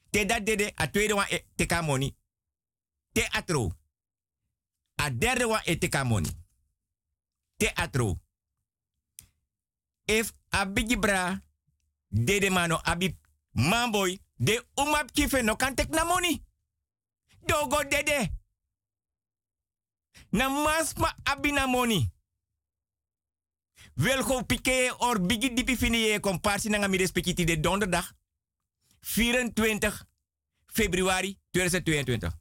Te 0.09 0.25
dat 0.25 0.45
dede, 0.45 0.71
a 0.75 0.89
tweede 0.89 1.13
wan 1.13 1.27
e 1.29 1.45
teka 1.55 1.81
money. 1.81 2.15
Te 3.11 3.27
a 3.35 3.41
trouw. 3.41 3.71
A 4.95 5.09
derde 5.09 5.45
wan 5.47 5.61
e 5.65 5.77
teka 5.77 6.03
money. 6.03 6.31
Te 7.57 7.71
a 7.73 7.89
trouw. 7.89 8.19
If 10.05 10.33
a 10.49 10.65
bigi 10.65 10.97
bra, 10.97 11.41
dede 12.07 12.49
mano 12.49 12.79
abi 12.83 13.17
mamboy, 13.51 14.19
de 14.35 14.65
umap 14.75 15.11
kife 15.11 15.41
no 15.41 15.55
kan 15.55 15.75
tek. 15.75 15.89
Dogo 17.45 17.83
dede. 17.83 18.31
Na 20.29 20.49
masma 20.49 21.15
abi 21.23 21.51
na 21.51 21.67
pike 24.45 24.95
or 24.99 25.19
bigi 25.19 25.53
dipi 25.53 25.77
fini 25.77 25.97
ye 25.97 26.19
komparsi 26.19 26.69
na 26.69 26.77
respecti 26.97 27.45
de 27.45 27.59
donderdag 27.59 28.05
24 29.01 30.07
februari 30.65 31.39
2022. 31.51 32.31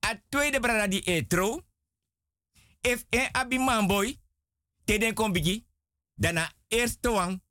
A 0.00 0.22
tweede 0.28 0.60
brada 0.60 0.86
di 0.86 1.00
etro. 1.04 1.64
If 2.84 3.04
e 3.08 3.28
abi 3.32 3.58
mamboy, 3.58 4.18
te 4.84 4.98
den 4.98 5.14
kon 5.14 5.32
bigi, 5.32 5.66
dana 6.14 6.52
eerste 6.68 7.10
wang, 7.10 7.42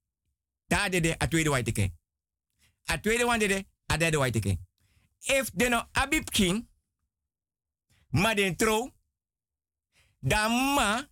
ta 0.68 0.90
dede 0.90 1.16
a 1.18 1.28
tweede 1.28 1.50
white 1.50 1.72
king. 1.72 1.94
A 2.86 3.00
tweede 3.00 3.26
wang 3.26 3.40
dede, 3.40 3.66
a 3.86 3.98
derde 3.98 4.40
king. 4.40 4.60
If 5.20 5.52
deno 5.54 5.88
abib 5.92 6.30
king, 6.30 6.68
ma 8.10 8.34
den 8.34 8.56
tro, 8.56 8.92
dan 10.20 10.52
ma, 10.52 11.10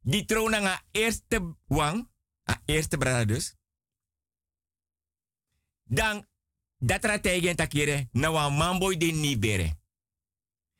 die 0.00 0.24
tro 0.24 0.48
na 0.48 0.58
nga 0.58 0.82
eerste 0.90 1.56
wang, 1.66 2.08
a 2.44 2.60
eerste 2.64 2.98
brada 2.98 3.24
dus, 3.24 3.54
dan 5.84 6.26
dat 6.78 7.04
ra 7.04 7.18
tegen 7.18 7.56
takire 7.56 8.08
na 8.12 8.30
wa 8.30 8.50
mamboy 8.50 8.96
den 8.96 9.20
ni 9.20 9.38
bere. 9.38 9.80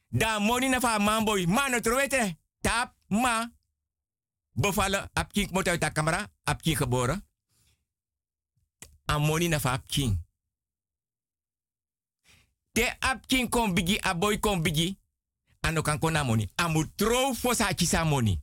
Dan 0.09 0.43
moni 0.43 0.69
na 0.69 0.81
fa 0.81 0.99
mamboy, 0.99 1.47
ma 1.47 1.69
no 1.69 1.81
trowete, 1.81 2.37
tap, 2.63 2.95
ma, 3.07 3.51
bevallen, 4.53 5.11
ap 5.13 5.33
king 5.33 5.51
moet 5.51 5.69
uit 5.69 5.81
de 5.81 5.93
camera, 5.93 6.27
ap 6.45 6.63
king 6.63 6.77
geboren. 6.77 7.21
Amoni 9.05 9.49
na 9.49 9.61
fa 9.61 9.73
ap 9.77 9.87
king. 9.87 10.17
Te 12.73 12.87
ap 12.99 13.27
king 13.27 13.49
kon 13.49 13.75
bigi, 13.75 13.99
a 14.01 14.15
boy 14.15 14.39
kon 14.39 14.63
bigi, 14.63 14.95
ano 15.61 15.83
kan 15.83 15.99
kon 15.99 16.17
amoni. 16.17 16.49
Amu 16.57 16.87
tro 16.95 17.35
fo 17.35 17.53
sa 17.55 17.73
chisa 17.75 18.05
moni. 18.05 18.39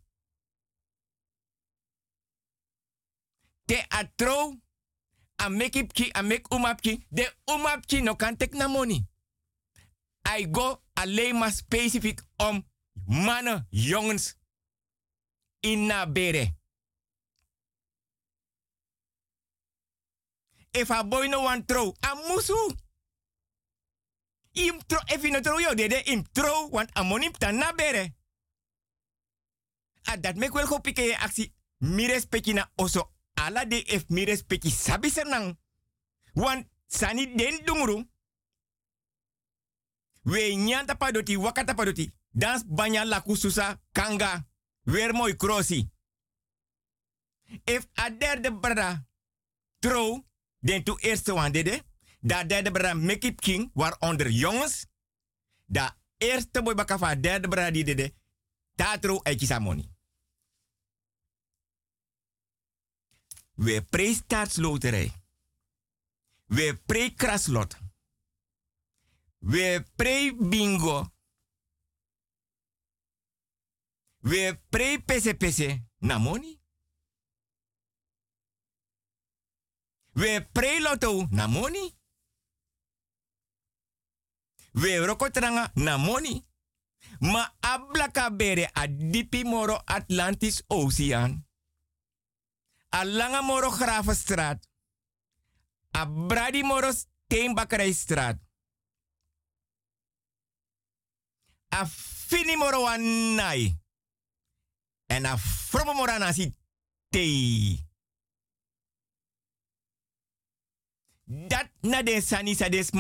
Te 3.66 3.82
a 3.90 4.04
tro, 4.16 4.54
a 5.36 5.50
make 5.50 5.76
ip 5.76 5.94
ki, 5.94 6.12
a 6.14 6.22
make 6.22 6.54
umap 6.54 6.82
ki, 6.82 7.00
de 7.10 7.26
umap 7.50 7.86
ki 7.86 8.02
no 8.02 8.16
kan 8.16 8.38
tek 8.38 8.54
na 8.54 8.68
moni. 8.68 9.08
I 10.38 10.46
go 10.52 10.82
alleen 10.94 11.38
maar 11.38 11.52
specifiek 11.52 12.22
om 12.36 12.69
mannen, 13.10 13.68
jongens, 13.70 14.38
in 15.60 15.86
na 15.86 16.06
bere. 16.06 16.58
If 20.72 20.90
a 20.90 21.04
boy 21.04 21.28
no 21.28 21.42
want 21.42 21.66
throw, 21.68 21.94
a 22.00 22.16
musu. 22.28 22.76
Im 24.54 24.80
tro, 24.86 25.00
if 25.08 25.24
no 25.24 25.42
throw 25.42 25.60
yo 25.60 25.74
dede, 25.74 26.04
im 26.06 26.24
throw, 26.32 26.70
want 26.70 26.90
a 26.94 27.04
money 27.04 27.32
tan 27.32 27.58
na 27.58 27.72
bere. 27.74 28.14
A 30.06 30.18
dat 30.18 30.36
mek 30.36 30.54
wel 30.54 30.66
go 30.66 30.80
pike 30.80 31.02
je 31.02 31.18
actie. 31.18 31.54
Mi 31.78 32.08
respecti 32.08 32.54
na 32.54 32.72
oso. 32.76 33.12
Ala 33.34 33.66
de 33.66 33.84
if 33.86 34.08
mi 34.10 34.26
respecti 34.26 34.70
sabi 34.70 35.10
senang. 35.10 35.58
Want 36.34 36.68
sani 36.88 37.36
den 37.36 37.66
dumuru. 37.66 38.06
We 40.22 40.56
nyanta 40.56 40.96
padoti, 40.96 41.38
wakata 41.38 41.74
padoti. 41.74 42.19
Dans 42.32 42.64
banya 42.68 43.06
la 43.06 43.22
kususa 43.22 43.82
kanga. 43.92 44.48
Weer 44.84 45.14
mooi 45.14 45.36
krosi. 45.36 45.90
If 47.64 47.88
a 47.94 48.10
derde 48.10 48.60
brada 48.60 49.08
trouw, 49.80 50.26
den 50.60 50.84
to 50.84 50.98
eerste 50.98 51.34
one 51.34 51.52
dede. 51.52 51.84
Da 52.20 52.44
derde 52.44 52.72
brada 52.72 52.94
make 52.94 53.28
it 53.28 53.42
king, 53.42 53.72
waaronder 53.74 54.30
jongens. 54.30 54.86
Da 55.66 55.98
eerste 56.18 56.64
boy 56.64 56.76
baka 56.76 56.98
fa 56.98 57.16
derde 57.16 57.48
brada 57.48 57.72
die 57.72 57.84
dede. 57.84 58.14
Ta 58.76 59.00
trouw 59.00 59.22
money. 59.60 59.90
We 63.56 63.82
pre-staatsloterij. 63.82 65.12
We 66.46 66.80
pre-kraslot. 66.86 67.78
We 69.40 69.84
pre-bingo. 69.96 71.12
We 74.22 74.54
pre-pese-pese. 74.70 75.86
Na 76.02 76.18
money. 76.18 76.60
We 80.14 80.42
pre-lotto. 80.52 81.28
Na 81.32 81.48
money. 81.48 81.98
We 84.74 84.98
rokotranga. 85.06 85.72
Na 85.76 85.98
money. 85.98 86.46
Ma 87.20 87.56
ablaka 87.60 88.30
bere 88.30 88.70
a 88.74 88.88
dipi 88.88 89.44
moro 89.44 89.82
Atlantis 89.86 90.64
Oceaan. 90.68 91.46
A 92.90 93.04
langa 93.06 93.42
moro 93.42 93.70
Gravenstraat. 93.70 94.68
A 95.92 96.06
bradi 96.06 96.64
moro 96.64 96.92
Steenbakkerijstraat. 96.92 98.40
A 101.70 101.86
fini 101.86 102.56
moro 102.56 102.82
wanai. 102.82 103.79
En 105.10 105.26
a 105.26 105.38
fromo 105.38 105.94
moro 105.94 106.18
nasi 106.18 106.56
tei. 107.10 107.86
Dat 111.24 111.70
na 111.82 112.04
den 112.04 112.22
sani 112.22 112.56
sa 112.56 112.70
des. 112.70 112.92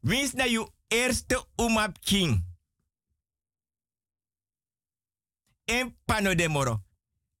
Wins 0.00 0.32
na 0.32 0.44
you 0.44 0.68
eerste 0.88 1.46
umap 1.56 1.98
king. 2.00 2.44
En 5.64 5.96
pano 6.04 6.34
de 6.34 6.48
moro. 6.48 6.82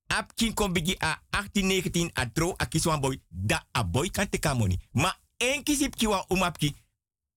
Ap 0.06 0.34
king 0.34 0.54
kon 0.54 0.70
a 0.98 1.22
1819 1.30 2.10
a 2.14 2.30
tro 2.30 2.54
a 2.56 2.66
kiswan 2.66 3.00
boy. 3.00 3.20
Da 3.28 3.66
a 3.72 3.84
boy 3.84 4.10
kan 4.10 4.28
te 4.28 4.38
kamoni. 4.38 4.78
Ma 4.92 5.18
en 5.36 5.62
kisip 5.62 5.96
kiwa 5.96 6.24
umap 6.28 6.58
king. 6.58 6.76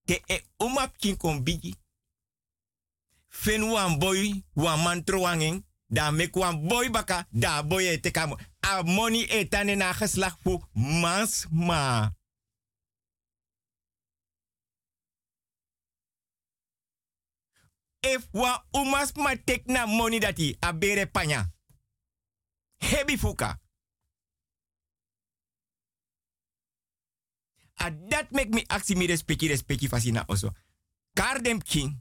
Te 0.05 0.21
e 0.25 0.43
umap 0.57 0.97
king 0.97 1.17
kon. 1.17 1.43
Fen 3.29 3.69
wan 3.69 3.99
boy, 3.99 4.43
wan 4.53 4.83
man 4.83 5.03
tro 5.03 5.21
wanging. 5.21 5.63
Da 5.87 6.11
mek 6.11 6.33
boy 6.33 6.89
baka, 6.89 7.25
da 7.31 7.63
boy 7.63 7.87
e 7.87 7.99
te 7.99 8.11
kamo. 8.11 8.37
A 8.59 8.83
money 8.83 9.25
e 9.29 9.47
tane 9.47 9.75
na 9.75 9.93
geslag 9.93 10.35
fu 10.43 10.61
mans 10.73 11.47
ma. 11.51 12.11
If 18.01 18.27
wa 18.31 18.63
umas 18.73 19.11
ma 19.15 19.35
tek 19.35 19.65
na 19.67 19.85
money 19.85 20.19
dati 20.19 20.55
a 20.61 20.73
bere 20.73 21.05
panya. 21.05 21.51
Hebi 22.77 23.17
fuka. 23.17 23.59
A 27.75 27.89
dat 27.91 28.31
make 28.31 28.49
me 28.49 28.63
aksi 28.67 28.95
mi 28.95 29.07
respecti 29.07 29.47
respecti 29.47 29.87
fasina 29.87 30.23
oso. 30.27 30.51
Kar 31.13 31.41
king, 31.41 31.99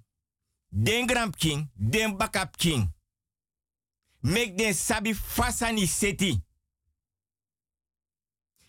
den 0.68 1.06
gram 1.06 1.32
king, 1.32 1.70
den 1.74 2.16
bakap 2.16 2.56
king. 2.56 2.92
Make 4.20 4.56
den 4.56 4.74
sabi 4.74 5.14
fasani 5.14 5.86
seti. 5.86 6.42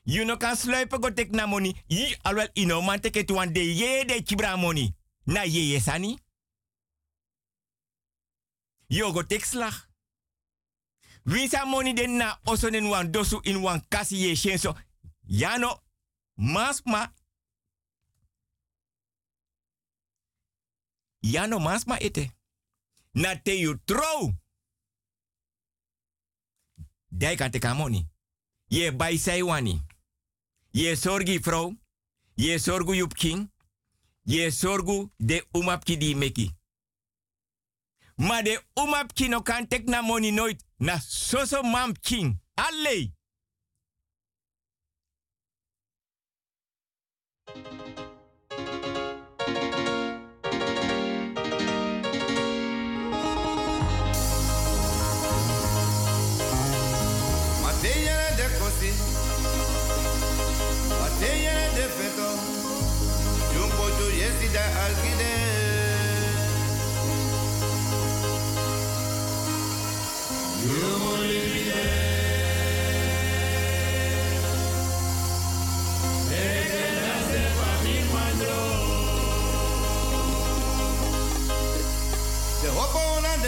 You 0.04 0.26
no 0.26 0.38
kan 0.38 0.56
sluipen 0.56 1.02
go 1.02 1.10
tek 1.10 1.32
na 1.32 1.46
money. 1.48 1.76
Yi 1.88 2.16
alwel 2.24 2.50
ino 2.56 2.82
man 2.82 3.00
teke 3.00 3.26
de 3.54 3.60
ye 3.62 4.04
de 4.06 4.22
kibra 4.24 4.58
money. 4.58 4.94
Na 5.26 5.44
ye 5.44 5.62
ye 5.62 5.80
sani. 5.80 6.18
Yo 8.88 9.12
go 9.12 9.22
tek 9.22 9.46
slag. 9.46 9.74
Winsa 11.26 11.66
money 11.66 11.94
den 11.94 12.18
na 12.18 12.38
oso 12.48 12.72
den 12.72 12.90
wan 12.90 13.12
dosu 13.12 13.40
in 13.46 13.62
wan 13.62 13.82
kasi 13.90 14.16
ye 14.16 14.36
shenso. 14.36 14.76
Yano, 15.28 15.80
masma. 21.22 21.32
Yano 21.32 21.60
masma 21.60 21.98
ete. 22.00 22.32
Na 23.14 23.36
te 23.36 23.52
you 23.52 23.80
trouw. 23.86 24.34
Dai 27.08 27.36
te 27.36 27.74
money. 27.74 28.08
Ye 28.68 28.92
bai 28.92 29.18
sai 29.18 29.42
wani. 29.42 29.82
Ye 30.72 30.96
sorgi 30.96 31.40
vrouw. 31.40 31.76
Ye 32.36 32.58
sorgu 32.60 32.94
yup 32.94 33.14
king. 33.14 33.52
Ye 34.24 34.52
sorgu 34.52 35.12
de 35.18 35.46
umapki 35.52 35.98
di 35.98 36.16
meki. 36.16 36.58
Maar 38.16 38.44
de 38.44 38.64
umap 38.74 39.14
king 39.14 39.30
no 39.30 39.42
kan 39.42 39.68
tek 39.68 39.88
na 39.88 40.02
money 40.02 40.32
nooit. 40.32 40.64
Na 40.78 41.00
soso 41.00 41.64
mam 41.64 41.94
king. 42.00 42.40
Mateyere 42.54 43.18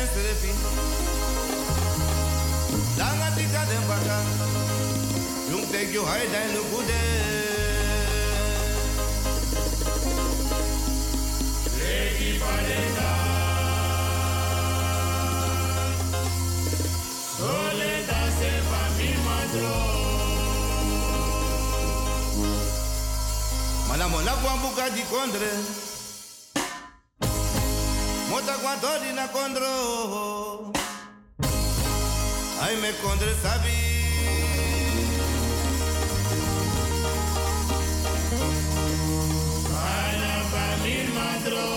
den 0.02 0.10
srepi. 0.14 0.52
Langa 2.98 3.28
tika 3.38 3.62
den 3.70 3.84
baka. 3.90 4.18
Jung 5.50 5.66
tek 5.72 5.94
you 5.94 6.04
high 6.06 6.28
dan 6.34 6.48
lu 6.56 6.64
kude. 6.72 7.02
Leki 11.78 12.30
padenda. 12.42 13.12
Soledad 17.38 18.30
se 18.40 18.52
va 18.70 18.82
mi 18.98 19.10
madro. 19.26 19.78
Mana 23.88 24.08
mona 24.08 24.34
kwa 24.42 24.54
buka 24.62 24.90
di 24.96 25.04
kondre. 25.12 25.52
Mota 28.32 28.54
kwa 28.64 28.76
tori 28.82 29.12
na 29.14 29.28
kondro. 29.28 30.74
Ay 32.64 32.76
me 32.82 32.90
kondre 33.04 33.34
sabi. 33.44 33.78
Ana 39.96 40.34
pa 40.52 40.66
mi 40.84 40.96
madro. 41.16 41.68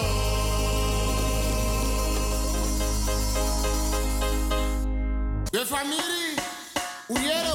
De 5.53 5.65
familie, 5.65 6.37
uyere 7.09 7.51
uno 7.53 7.54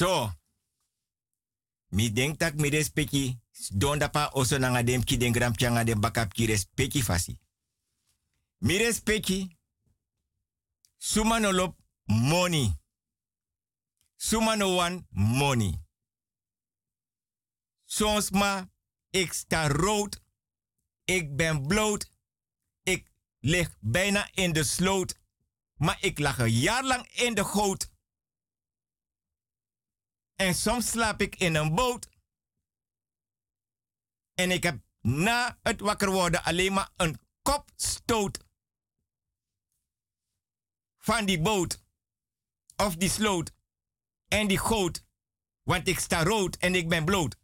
Zo. 0.00 0.32
Mi 1.88 2.12
denk 2.12 2.38
tak 2.38 2.54
mi 2.54 2.68
respecti 2.68 3.40
don 3.74 3.98
dapa 3.98 4.30
oso 4.32 4.58
nanga 4.58 4.82
dem 4.82 5.04
ki 5.04 5.16
den 5.16 5.32
gram 5.32 5.52
pianga 5.52 5.84
den 5.84 6.00
bakap 6.00 6.32
ki 6.32 7.02
fasi. 7.02 7.38
Mi 8.58 8.78
respecti 8.78 9.58
suma 10.98 11.38
no 11.38 11.52
lop 11.52 11.76
money. 12.04 12.72
Suma 14.16 14.56
no 14.56 14.74
wan 14.74 15.06
money. 15.10 15.74
Soms 17.84 18.30
ma 18.30 18.70
ik 19.10 19.32
sta 19.32 19.68
rood. 19.68 20.22
Ik 21.04 21.36
ben 21.36 21.66
bloot. 21.66 22.10
Ik 22.82 23.10
lig 23.40 23.76
bijna 23.80 24.28
in 24.34 24.52
de 24.52 24.64
sloot. 24.64 25.18
Maar 25.74 25.98
ik 26.00 26.18
lag 26.18 26.38
een 26.38 26.52
jaar 26.52 26.84
lang 26.84 27.06
in 27.06 27.34
de 27.34 27.44
goot. 27.44 27.90
En 30.40 30.54
soms 30.54 30.90
slaap 30.90 31.20
ik 31.20 31.36
in 31.36 31.54
een 31.54 31.74
boot. 31.74 32.08
En 34.34 34.50
ik 34.50 34.62
heb 34.62 34.82
na 35.00 35.58
het 35.62 35.80
wakker 35.80 36.10
worden 36.10 36.44
alleen 36.44 36.72
maar 36.72 36.92
een 36.96 37.20
kopstoot. 37.42 38.38
Van 40.96 41.26
die 41.26 41.40
boot. 41.40 41.84
Of 42.76 42.96
die 42.96 43.10
sloot. 43.10 43.52
En 44.28 44.48
die 44.48 44.58
goot. 44.58 45.04
Want 45.62 45.88
ik 45.88 45.98
sta 45.98 46.22
rood 46.22 46.56
en 46.56 46.74
ik 46.74 46.88
ben 46.88 47.04
bloot. 47.04 47.36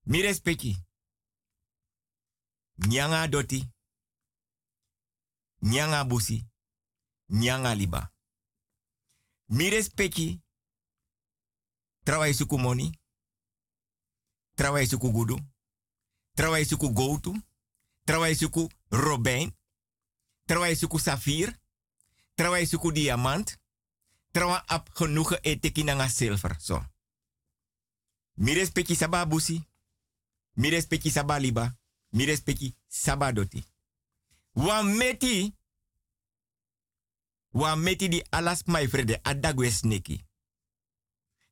Mi 0.00 0.20
respecti. 0.20 0.84
Nyanga 2.74 3.26
doti. 3.26 3.70
Nyanga 5.58 6.06
busi. 6.06 6.48
Nyanga 7.26 7.72
liba. 7.72 8.12
Mi 9.44 9.68
respecti. 9.68 10.42
Travai 12.02 12.34
suku 12.34 12.58
money. 12.58 12.98
Travai 14.54 14.86
suku 14.86 15.10
gudu. 15.10 15.38
Travai 16.34 16.64
suku 16.64 16.92
gotu. 16.92 17.42
Travai 18.04 18.34
suku 18.34 18.68
robijn. 18.88 19.56
Travai 20.44 20.76
suku 20.76 20.98
safir. 20.98 21.58
Travai 22.34 22.66
suku 22.66 22.92
diamant. 22.92 23.58
Trawa 24.30 24.62
ap 24.66 24.90
genoegen 24.94 25.38
eteki 25.42 25.82
nanga 25.84 26.08
zilver. 26.08 26.56
Zo. 26.60 26.84
Mi 28.34 28.54
respecti 28.54 28.94
saba 28.94 29.26
busi. 29.26 29.68
Mi 30.52 30.68
respecti 30.68 31.10
saba 31.10 31.38
liba. 31.38 31.78
Mi 32.08 32.24
respecti 32.24 32.76
saba 32.88 33.32
doti. 33.32 33.64
Wan 34.52 34.96
meti. 34.96 35.56
Wan 37.48 37.80
meti 37.80 38.08
di 38.08 38.22
alas 38.30 38.62
my 38.64 38.88
frede 38.88 39.18
adagwe 39.22 39.70
sneki. 39.70 40.29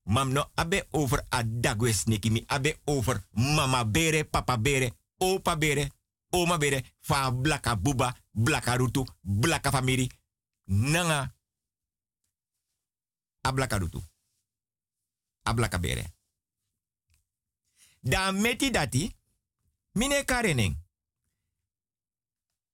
Mam 0.09 0.33
no 0.33 0.51
abe 0.55 0.87
over 0.91 1.27
adagwe 1.29 1.93
sneki 1.93 2.31
mi 2.31 2.45
abe 2.47 2.79
over 2.85 3.27
mama 3.31 3.85
bere, 3.85 4.25
papa 4.25 4.57
bere, 4.59 4.93
opa 5.19 5.57
bere, 5.57 5.91
oma 6.31 6.59
bere, 6.59 6.83
fa 7.01 7.31
blaka 7.31 7.77
buba, 7.77 8.17
blaka 8.33 8.77
rutu, 8.77 9.05
blaka 9.23 9.71
famiri, 9.71 10.11
nanga 10.65 11.35
ablaka 13.41 13.79
rutu. 13.79 14.03
Ablaka 15.43 15.79
bere. 15.79 16.15
Da 18.01 18.33
meti 18.33 18.71
dati, 18.71 19.17
mine 19.93 20.25
kareneng. 20.25 20.77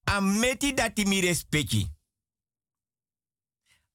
A 0.05 0.21
meti 0.21 0.75
dati 0.75 1.05
mi 1.07 1.21
respecti. 1.21 1.91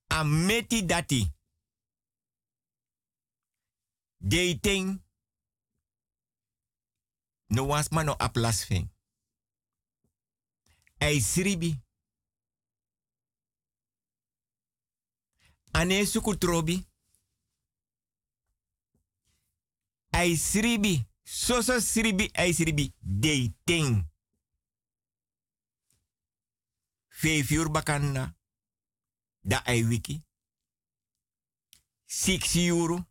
A 0.07 0.23
meti 0.23 0.85
dati. 0.85 1.37
Dating. 4.19 5.01
No 7.49 7.63
was 7.63 7.89
mano 7.91 8.15
a 8.19 8.29
plas 8.29 8.63
fing. 8.63 8.89
Ei 10.99 11.21
sribi. 11.21 11.81
Ane 15.71 16.05
suku 16.05 16.37
trobi. 16.37 16.87
Ei 20.09 20.37
sribi. 20.37 21.07
Soso 21.23 21.79
sribi, 21.79 22.29
ei 22.33 22.53
sribi. 22.53 22.93
Dating. 22.99 24.03
Vijf 27.21 27.51
uur 27.51 27.71
bakanda. 27.71 28.35
Da 29.41 29.61
ei 29.65 29.83
wiki. 29.85 30.23
Six 32.05 32.55
euro. 32.55 33.08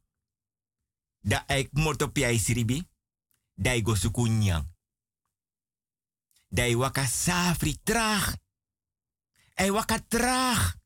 Da 1.20 1.44
ei 1.46 1.68
motopi 1.72 2.24
ei 2.24 2.38
sribi. 2.38 2.88
Da 3.54 3.72
ei 3.72 3.82
go 3.82 3.94
suku 3.94 4.26
nyang. 4.26 4.66
Da 6.48 6.62
ei 6.62 6.74
waka 6.74 7.06
safri 7.06 7.78
traag. 7.82 8.36
Ei 9.54 9.70
waka 9.70 9.98
traag. 10.08 10.76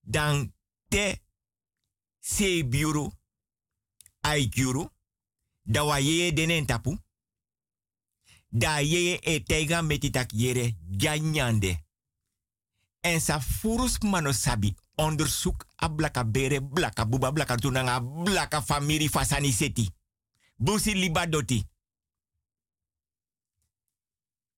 Dan 0.00 0.54
te 0.88 1.22
se 2.18 2.64
biuru. 2.64 3.12
Ai 4.20 4.48
juru. 4.48 4.88
Da 5.62 5.84
wa 5.84 6.00
denen 6.00 6.66
tapu. 6.66 6.98
Da 8.48 8.80
ye 8.80 9.18
e 9.22 9.82
metitak 9.82 10.32
yere 10.32 10.76
ganyande. 10.80 11.84
En 13.00 13.20
sa 13.20 13.40
furus 13.40 13.98
mano 13.98 14.32
sabi 14.32 14.74
onderzoek 15.00 15.64
a 15.76 15.88
blaka 15.88 16.24
bere, 16.24 16.62
blaka 16.62 17.06
buba, 17.06 17.32
blaka 17.32 17.56
tunanga, 17.56 18.00
blaka 18.00 18.62
famiri 18.62 19.08
fasani 19.08 19.52
seti. 19.52 19.88
Busi 20.56 20.94
liba 20.94 21.26
doti. 21.26 21.64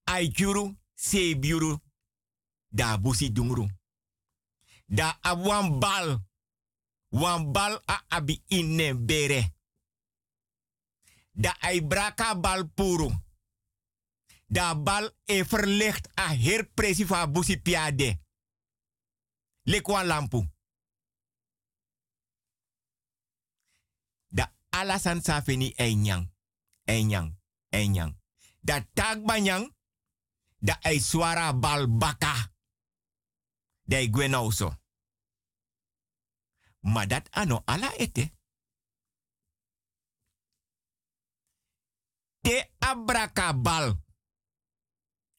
Ai 0.03 0.27
juru, 0.31 0.75
se 0.93 1.35
biuru, 1.39 1.77
da 2.67 2.97
busi 2.97 3.31
dungru. 3.31 3.67
Da 4.85 5.17
awan 5.21 5.79
bal, 5.79 6.19
wan 7.09 7.51
bal 7.51 7.81
a 7.85 8.03
abi 8.07 8.43
inne 8.47 8.95
bere. 8.95 9.53
Da 11.31 11.55
ai 11.59 11.81
braka 11.81 12.35
bal 12.35 12.67
puru. 12.67 13.09
Da 14.47 14.75
bal 14.75 15.15
e 15.25 15.43
verlicht 15.43 16.09
a 16.13 16.27
her 16.35 16.67
presi 16.73 17.05
fa 17.05 17.27
busi 17.27 17.57
piade. 17.61 18.22
Lekwa 19.63 20.03
lampu. 20.03 20.47
Da 24.27 24.53
alasan 24.69 25.21
safeni 25.21 25.73
enyang. 25.75 26.33
Enyang. 26.83 27.39
Enyang. 27.69 28.19
Da 28.59 28.81
tag 28.93 29.25
banyang. 29.25 29.75
Da 30.57 30.77
ei 30.81 30.99
swara 30.99 31.53
bal 31.53 31.87
baka. 31.87 32.51
Da 33.83 33.97
ei 33.97 34.09
gwen 34.09 34.33
also. 34.33 34.81
Maar 36.79 37.07
dat 37.07 37.27
ano 37.29 37.61
ala 37.65 37.93
ete. 37.97 38.31
Te 42.41 42.71
abraka 42.77 43.53
bal. 43.53 44.01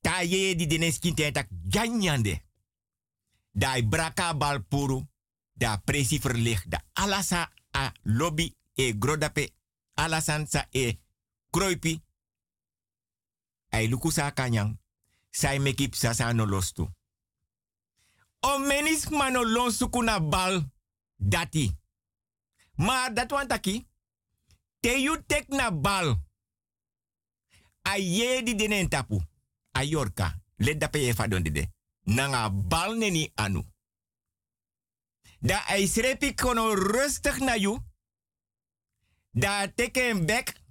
Ta 0.01 0.21
ye 0.23 0.55
di 0.57 0.67
deneskin 0.67 1.15
te 1.15 1.31
tak 1.31 1.49
ganyande. 1.51 2.43
Da 3.55 3.83
braka 3.83 4.35
bal 4.35 4.63
puru. 4.63 5.07
Da 5.53 5.77
presi 5.77 6.19
verlicht. 6.19 6.71
Da 6.71 6.83
alasa 6.93 7.53
a 7.71 7.93
lobby 8.03 8.57
e 8.75 8.99
grodape. 8.99 9.53
Alasan 9.95 10.47
sa 10.47 10.67
e 10.71 10.99
kroipi. 11.51 12.03
Ai 13.69 13.89
lukusa 13.89 14.33
kanyang. 14.33 14.79
Sai 15.31 15.59
mekip 15.59 15.95
sasa 15.95 16.33
no 16.33 16.47
lostu. 16.47 16.91
O 18.41 18.59
menis 18.59 19.09
mano 19.09 19.45
lonsuku 19.45 20.03
na 20.03 20.21
bal 20.21 20.73
dati. 21.17 21.79
Maar 22.75 23.15
dat 23.15 23.31
want 23.31 23.49
taki. 23.49 23.87
Te 24.81 25.01
you 25.01 25.23
tek 25.27 25.49
na 25.49 25.71
bal. 25.71 26.23
A 27.83 27.97
ye 27.99 28.43
di 28.43 28.55
denen 28.55 28.89
tapu. 28.89 29.23
A 29.71 29.83
yorka. 29.83 30.43
Let 30.57 30.81
dape 30.81 30.99
ye 30.99 31.15
fadon 31.15 31.43
dede. 31.43 31.74
Nanga 32.05 32.51
bal 32.51 32.97
neni 32.97 33.33
anu. 33.35 33.63
Da 35.41 35.65
ai 35.67 35.87
srepi 35.87 36.35
kono 36.35 36.75
rustig 36.75 37.39
na. 37.39 37.55
Da 39.31 39.73
teke 39.75 40.09
een 40.09 40.27
bek. 40.27 40.63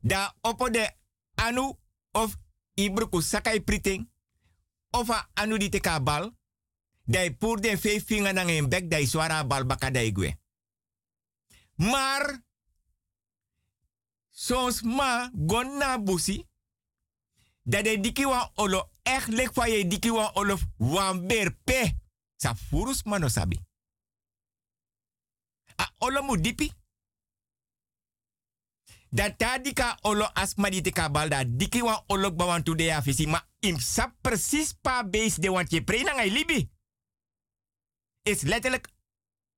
Da 0.00 0.36
opo 0.40 0.70
de 0.70 0.96
anu 1.34 1.78
of 2.10 2.36
ibruku 2.74 3.20
sakai 3.20 3.62
priting. 3.62 4.10
Of 4.90 5.10
a 5.10 5.28
anu 5.34 5.56
di 5.58 5.68
teka 5.68 6.02
bal. 6.02 6.36
Dai 7.04 7.34
pur 7.36 7.60
den 7.60 7.78
vijf 7.78 8.06
vinger 8.06 8.32
nang 8.32 8.68
bek 8.68 8.90
dai 8.90 9.06
swara 9.06 9.46
bal 9.46 9.66
baka 9.66 9.90
dai 9.90 10.12
gwe. 10.12 10.36
Maar 11.74 12.42
soms 14.30 14.82
ma 14.82 15.30
gon 15.32 15.76
na 15.78 15.98
busi. 15.98 16.46
Dat 17.62 17.84
de 17.84 18.00
diki 18.00 18.24
wan 18.24 18.50
olo 18.54 18.90
echt 19.02 19.28
lek 19.28 19.52
van 19.52 19.70
je 19.70 19.86
diki 19.86 20.10
wan 20.10 20.34
olo 20.34 20.56
wan 20.76 21.26
berpe. 21.26 21.94
Sa 22.36 22.54
furus 22.54 23.02
mano 23.02 23.28
sabi. 23.28 23.58
olo 25.98 26.22
mu 26.22 26.40
dipi. 26.40 26.72
Dat 29.10 29.38
ta 29.38 29.58
dika 29.58 29.98
olo 30.00 30.24
asma 30.24 30.70
di 30.70 30.80
te 30.80 30.90
kabal 30.90 31.28
da 31.28 31.44
diki 31.44 31.82
wan 31.82 32.02
olo 32.06 32.32
bawan 32.34 32.62
tu 32.62 32.74
de 32.74 32.84
ya 32.84 33.02
visi. 33.02 33.26
Ma 33.26 33.48
im 33.60 33.78
sa 33.78 34.14
precies 34.20 34.72
pa 34.80 35.04
base 35.04 35.40
de 35.40 35.50
want 35.50 35.70
je 35.70 35.84
pre 35.84 36.02
na 36.02 36.12
ngai 36.12 36.30
libi. 36.30 36.70
Is 38.22 38.42
letterlijk 38.42 38.88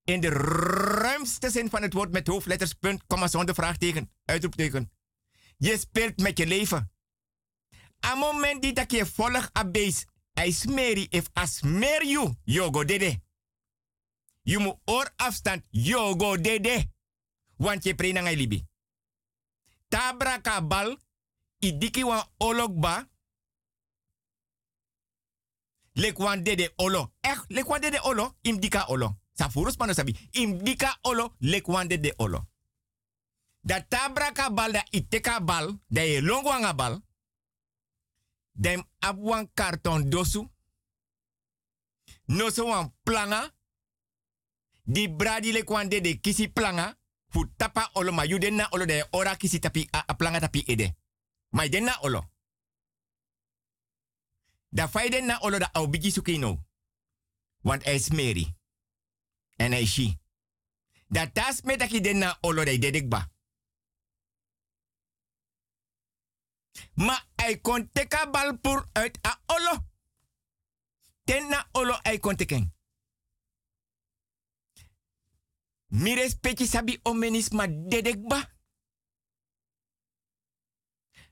in 0.05 0.20
de 0.20 0.28
ruimste 0.28 1.51
zin 1.51 1.70
van 1.70 1.82
het 1.82 1.93
woord 1.93 2.12
met 2.12 2.26
hoofdletters, 2.26 2.72
punt, 2.72 3.06
komma, 3.06 3.28
zonder 3.28 3.55
vraagteken, 3.55 4.10
uitroepteken. 4.24 4.93
Je 5.56 5.78
speelt 5.78 6.16
met 6.16 6.39
je 6.39 6.47
leven. 6.47 6.93
A 8.05 8.14
moment 8.14 8.62
die 8.62 8.72
dat 8.72 8.90
je 8.90 9.06
volgt 9.06 9.56
a 9.56 9.64
base, 9.64 10.06
hij 10.32 10.51
smeri 10.51 11.06
if 11.10 11.28
a 11.39 11.47
smer 11.47 12.06
you, 12.06 12.35
yogo 12.44 12.85
dede. 12.85 13.22
Je 14.43 14.59
moet 14.59 14.78
oor 14.85 15.12
afstand, 15.16 15.66
yogo 15.70 16.36
dede. 16.36 16.93
Want 17.56 17.85
je 17.85 17.94
pre 17.94 18.12
na 18.12 18.20
ngai 18.20 18.36
libi. 18.36 18.66
Tabra 19.89 20.39
kabal, 20.40 20.98
idiki 21.59 22.05
wan 22.05 22.24
olokba, 22.36 23.09
lek 25.93 26.18
wan 26.18 26.43
dede 26.43 26.72
olo. 26.76 27.12
Echt, 27.20 27.44
lek 27.48 27.66
wan 27.66 27.81
dede 27.81 28.02
olo, 28.02 28.36
im 28.40 28.60
dika 28.60 28.86
olo. 28.86 29.18
Sa 29.32 29.51
furus 29.51 29.76
pano 29.76 29.93
sabi, 29.93 30.28
im 30.31 30.64
dika 30.64 30.98
olo, 31.01 31.35
lek 31.39 31.66
dede 31.86 32.14
olo. 32.16 32.48
Da 33.60 33.81
tabra 33.81 34.32
kabal 34.32 34.72
da 34.72 34.85
iteka 34.90 35.40
bal, 35.40 35.78
da 35.86 36.02
ye 36.02 36.20
bal, 36.76 37.03
dem 38.55 38.85
wan 39.16 39.51
karton 39.55 40.10
dosu, 40.10 40.51
no 42.24 42.51
wan 42.56 42.94
planga, 43.02 43.55
di 44.82 45.09
bradi 45.09 45.52
lek 45.52 45.70
wan 45.70 45.89
dede 45.89 46.20
kisi 46.20 46.48
planga, 46.48 46.98
fu 47.28 47.44
tapa 47.56 47.90
olo 47.93 48.12
ma 48.12 48.24
yu 48.24 48.39
den 48.39 48.55
na 48.55 48.68
olo 48.70 48.85
de 48.85 49.06
ora 49.10 49.36
kisi 49.36 49.59
tapi 49.59 49.89
a, 49.90 50.05
a 50.06 50.14
planga 50.14 50.40
tapi 50.40 50.62
ede. 50.66 50.94
Ma 51.51 51.66
na 51.66 51.98
olo. 52.01 52.31
Da 54.68 54.89
fai 54.89 55.09
den 55.09 55.26
na 55.26 55.39
olo 55.40 55.59
da 55.59 55.68
au 55.72 55.89
bigi 55.89 56.10
suki 56.10 56.39
no. 56.39 56.64
Want 57.60 57.85
hij 57.85 57.94
is 57.94 58.09
Mary. 58.09 58.56
En 59.56 59.72
hij 59.72 59.82
is 59.82 59.93
she. 59.93 60.18
Da 61.09 61.31
tas 61.31 61.62
metaki 61.62 62.01
den 62.01 62.18
na 62.18 62.39
olo 62.40 62.64
de 62.64 62.78
dedek 62.78 63.09
Ma 66.94 67.26
hij 67.36 67.60
kon 67.60 67.90
teka 67.92 68.30
bal 68.30 68.59
pur 68.59 68.88
uit 68.92 69.18
a 69.26 69.40
olo. 69.46 69.86
Ten 71.24 71.48
na 71.48 71.68
olo 71.72 71.98
hij 72.02 72.18
kon 72.18 72.36
teken. 72.36 72.74
Mi 75.86 76.34
sabi 76.56 77.01
omenis 77.02 77.48
ma 77.48 77.66
dedek 77.66 78.26
ba. 78.28 78.52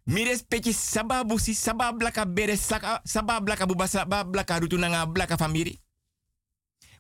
Mi 0.04 0.24
respecti 0.24 0.72
saba 0.72 1.24
busi 1.24 1.54
saba 1.54 1.92
blaka 1.92 2.26
bere 2.26 2.56
saka 2.56 3.00
saba 3.04 3.40
blaka 3.40 3.66
buba 3.66 3.86
saba 3.86 4.24
blaka 4.24 4.58
rutu 4.58 4.76
nanga 4.76 5.06
blaka 5.06 5.36
famiri. 5.36 5.80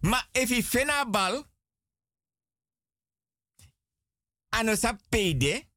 Ma 0.00 0.28
efi 0.32 0.62
fena 0.62 1.04
bal 1.10 1.50
ano 4.48 4.74
sa 4.74 4.96
peide 5.08 5.71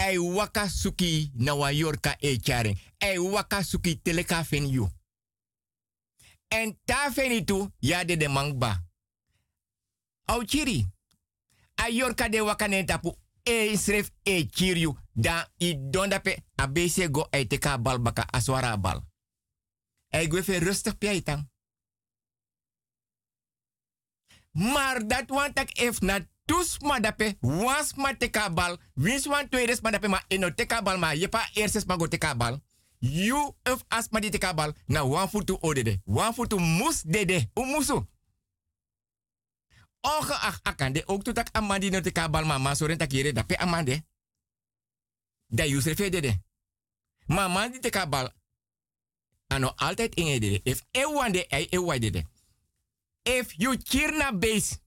ai 0.00 0.18
waka 0.18 0.68
suki 0.68 1.30
na 1.34 1.54
wa 1.54 1.70
yorka 1.72 2.16
e 2.20 2.38
charen. 2.38 2.78
Ai 2.98 3.18
waka 3.18 3.62
suki 3.62 4.00
teleka 4.02 4.44
fen 4.44 4.66
you. 4.68 4.88
En 6.48 6.78
ta 6.84 7.10
fenitu 7.12 7.70
ya 7.78 8.04
de 8.04 8.16
de 8.16 8.28
mangba. 8.28 8.84
Au 10.24 10.44
chiri. 10.44 10.86
A 11.74 11.88
yorka 11.88 12.28
de 12.28 12.40
wakane 12.40 12.84
tapu 12.84 13.16
e 13.42 13.76
sref 13.76 14.10
e 14.22 14.46
chiriu. 14.46 14.96
Da 15.12 15.48
i 15.56 15.76
donda 15.90 16.20
pe 16.20 16.36
a 16.54 16.66
bese 16.66 17.08
go 17.10 17.28
e 17.30 17.46
teka 17.46 17.78
bal 17.78 17.98
baka 17.98 18.26
aswara 18.32 18.76
bal. 18.76 19.02
E 20.08 20.26
gwe 20.28 20.42
fe 20.42 20.58
rustig 20.58 20.98
piaitang. 20.98 21.48
Maar 24.50 25.06
dat 25.06 25.28
want 25.28 25.58
ik 25.58 26.00
na 26.00 26.26
tus 26.50 26.82
ma 26.82 26.98
dape 26.98 27.38
was 27.40 27.94
ma 27.94 28.10
teka 28.12 28.50
bal. 28.50 28.74
Wins 28.98 29.26
wan 29.26 29.46
tweedes 29.48 29.80
ma 29.82 29.90
dape 29.90 30.08
ma 30.08 30.18
eno 30.28 30.50
teka 30.50 30.82
bal 30.82 30.98
ma 30.98 31.14
yepa 31.14 31.38
eerstes 31.54 31.86
ma 31.86 31.96
go 31.96 32.06
bal. 32.36 32.58
You 32.98 33.54
of 33.64 33.84
asma 33.88 34.20
di 34.20 34.30
teka 34.30 34.52
bal 34.54 34.74
na 34.88 35.04
wan 35.04 35.28
futu 35.28 35.58
odede. 35.62 36.00
Wan 36.04 36.34
futu 36.34 36.58
mus 36.58 37.02
dede. 37.02 37.50
U 37.54 37.64
musu. 37.64 38.06
Ongeacht 40.02 40.60
akande 40.62 41.02
ook 41.06 41.22
toetak 41.22 41.48
amandi 41.52 41.90
no 41.90 42.00
teka 42.00 42.28
bal 42.28 42.44
mama 42.44 42.74
soren 42.74 42.98
takire 42.98 43.32
dape 43.32 43.56
amande. 43.56 44.02
Da 45.46 45.64
yusre 45.64 45.94
fe 45.94 46.10
dede. 46.10 46.42
Di 47.72 47.78
teka 47.80 48.06
bal. 48.06 48.28
Ano 49.46 49.72
altijd 49.76 50.14
inge 50.14 50.38
dede. 50.40 50.60
If 50.64 50.82
ewande 50.90 51.46
ei 51.48 51.66
ewa 51.70 51.98
dede. 51.98 52.24
If 53.22 53.54
you 53.56 53.76
kirna 53.76 54.32
base. 54.32 54.78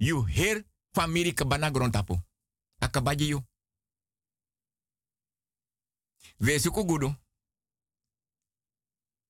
You 0.00 0.24
hear 0.24 0.64
family 0.92 1.32
kabana 1.34 1.70
grontapo. 1.70 2.22
Akabaji 2.80 3.26
you. 3.26 3.42
Wees 6.38 6.68
gudu. 6.68 7.16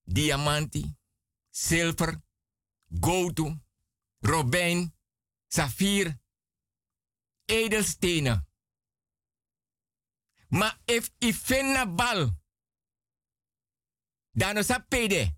Diamanti, 0.05 0.97
zilver, 1.51 2.21
goud, 2.89 3.41
robijn, 4.21 4.95
saffier, 5.49 6.21
edelstenen. 7.45 8.49
Maar 10.49 10.79
if 10.85 11.11
ifenna 11.19 11.95
bal, 11.95 12.31
dan 14.33 14.65
sa 14.65 14.79
pede. 14.89 15.37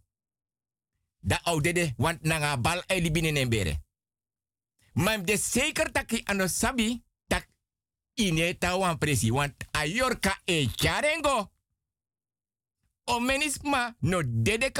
Da 1.21 1.41
oudede, 1.43 1.95
want 1.97 2.23
nanga 2.23 2.61
bal 2.61 2.83
e 2.87 3.01
libine 3.01 3.31
nembere. 3.31 3.83
Maar 4.93 5.25
de 5.25 5.37
zeker 5.37 5.93
taki 5.93 6.21
ano 6.25 6.47
sabi, 6.47 7.03
tak 7.27 7.49
ine 8.15 8.59
tawan 8.59 8.99
presi, 8.99 9.31
want 9.33 9.55
ayorka 9.71 10.41
e 10.45 10.69
charengo. 10.75 11.51
O 13.05 13.21
menisma 13.21 13.97
no 14.01 14.23
dede 14.25 14.73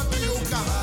Bogi 0.00 0.08
wa 0.08 0.10
pe 0.10 0.18
yo 0.24 0.79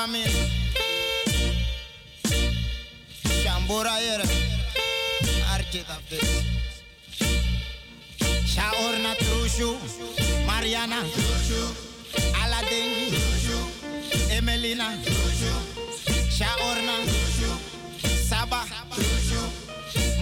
famine. 0.00 0.30
Shambora 3.42 3.94
ere. 4.00 4.24
Arkita 5.52 5.96
fit. 6.08 6.24
Shaorna 8.52 9.12
trushu. 9.20 9.70
Mariana. 10.46 11.00
Aladdin. 12.42 13.12
Emelina. 14.36 14.88
Shaorna. 16.36 16.94
Saba. 18.28 18.60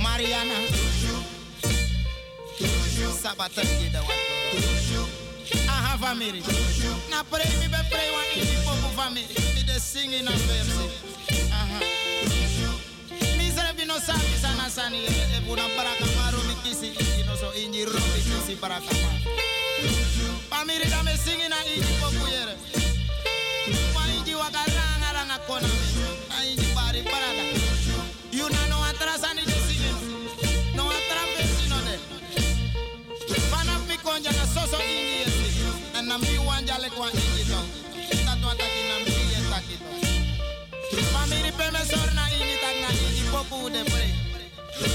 Mariana. 0.03 0.59
Saba 3.23 3.49
taki 3.55 3.89
da 3.93 4.01
wato. 4.03 5.07
Aha 5.69 5.97
family. 6.01 6.43
Na 7.11 7.23
pray 7.31 7.51
mi 7.61 7.67
be 7.69 7.81
pray 7.91 8.11
one 8.11 9.17
in 9.17 9.58
the 9.79 9.85
singing 9.85 10.27
of 10.27 10.41
them. 10.51 10.67
Aha. 11.55 11.79
Mi 13.39 13.47
sabe 13.51 13.85
no 13.87 13.95
sabe 13.99 14.35
sana 14.43 14.69
sani 14.69 15.07
e 15.07 15.39
buna 15.47 15.63
para 15.77 15.95
camaro 16.01 16.39
mi 16.49 16.55
kisi 16.65 16.91
no 17.27 17.35
so 17.37 17.53
inji 17.55 17.85
rompi 17.87 18.21
kisi 18.27 18.57
para 18.61 18.81
camaro. 18.81 19.19
Pa 20.51 20.65
mi 20.65 20.75
rida 20.83 21.01
me 21.05 21.15
singing 21.15 21.53
a 21.53 21.61
inji 21.71 21.93
popuyere. 22.03 22.55
Pa 23.95 24.03
inji 24.19 24.35
waka 24.35 24.63
ranga 24.67 25.09
ranga 25.17 25.39
kona 25.47 25.69
mi. 25.69 25.87
A 26.35 26.39
inji 26.51 26.75
bari 26.75 27.03
parada. 27.11 27.45
You 28.33 28.49
na 28.51 28.67
no 28.71 28.77
atrasani 28.83 29.43
jisini. 29.47 29.91
No 30.75 30.91
atrapesi 30.91 31.69
no 31.71 31.79
de. 31.87 31.97
Pana 33.51 33.79
pikonja 33.87 34.33
na 34.33 34.45
soso 34.55 34.79
inji 34.83 35.23
esi. 35.23 36.03
Na 36.09 36.19
mi 36.19 36.39
wanja 36.49 36.79
le 36.79 36.91
kwa 36.91 37.11
inji. 37.13 37.28
Family 41.29 41.53
pe 41.59 41.67
me 41.71 41.81
sor 41.91 42.09
na 42.15 42.25
inji 42.37 42.57
tak 42.63 42.77
na 42.83 42.89
inji 43.05 43.25
popu 43.33 43.69
de 43.71 43.83
pre. 43.91 44.07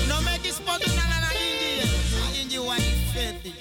No 0.10 0.22
me 0.26 0.34
ki 0.44 0.50
spotu 0.52 0.90
na 0.98 1.04
na 1.24 1.30
inji 1.46 1.70
ye. 1.80 1.86
Na 2.18 2.26
inji 2.42 2.58
wani 2.68 2.92
feti. 3.14 3.52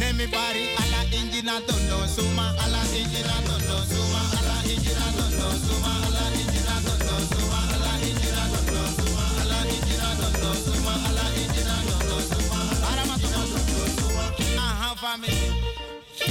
Nemi 0.00 0.26
bari 0.26 0.64
ala 0.82 1.00
inji 1.18 1.42
na 1.42 1.60
tondo 1.66 2.06
suma. 2.14 2.54
Ala 2.64 2.80
inji 3.00 3.20
na 3.28 3.36
tondo 3.46 3.76
suma. 3.90 4.20
Ala 4.38 4.56
inji 4.72 4.92
na 4.98 5.06
tondo 5.16 5.48
suma. 5.64 5.92
Ala 6.06 6.24
inji 6.40 6.60
na 6.68 6.76
tondo 6.86 7.16
suma. 7.32 7.60
Ala 7.74 7.92
inji 8.06 8.28
na 8.36 8.44
tondo 8.54 8.82
suma. 8.94 9.22
Ala 9.42 9.58
inji 9.74 9.94
na 10.02 10.10
tondo 10.20 10.50
suma. 10.64 10.94
Ala 11.08 11.24
inji 11.40 11.62
na 11.68 11.76
tondo 11.88 12.16
suma. 12.30 12.58
Ara 12.90 13.02
ma 13.10 13.16
tondo 13.22 13.58
suma. 13.98 14.24
Aha 14.66 14.94
family. 15.02 15.50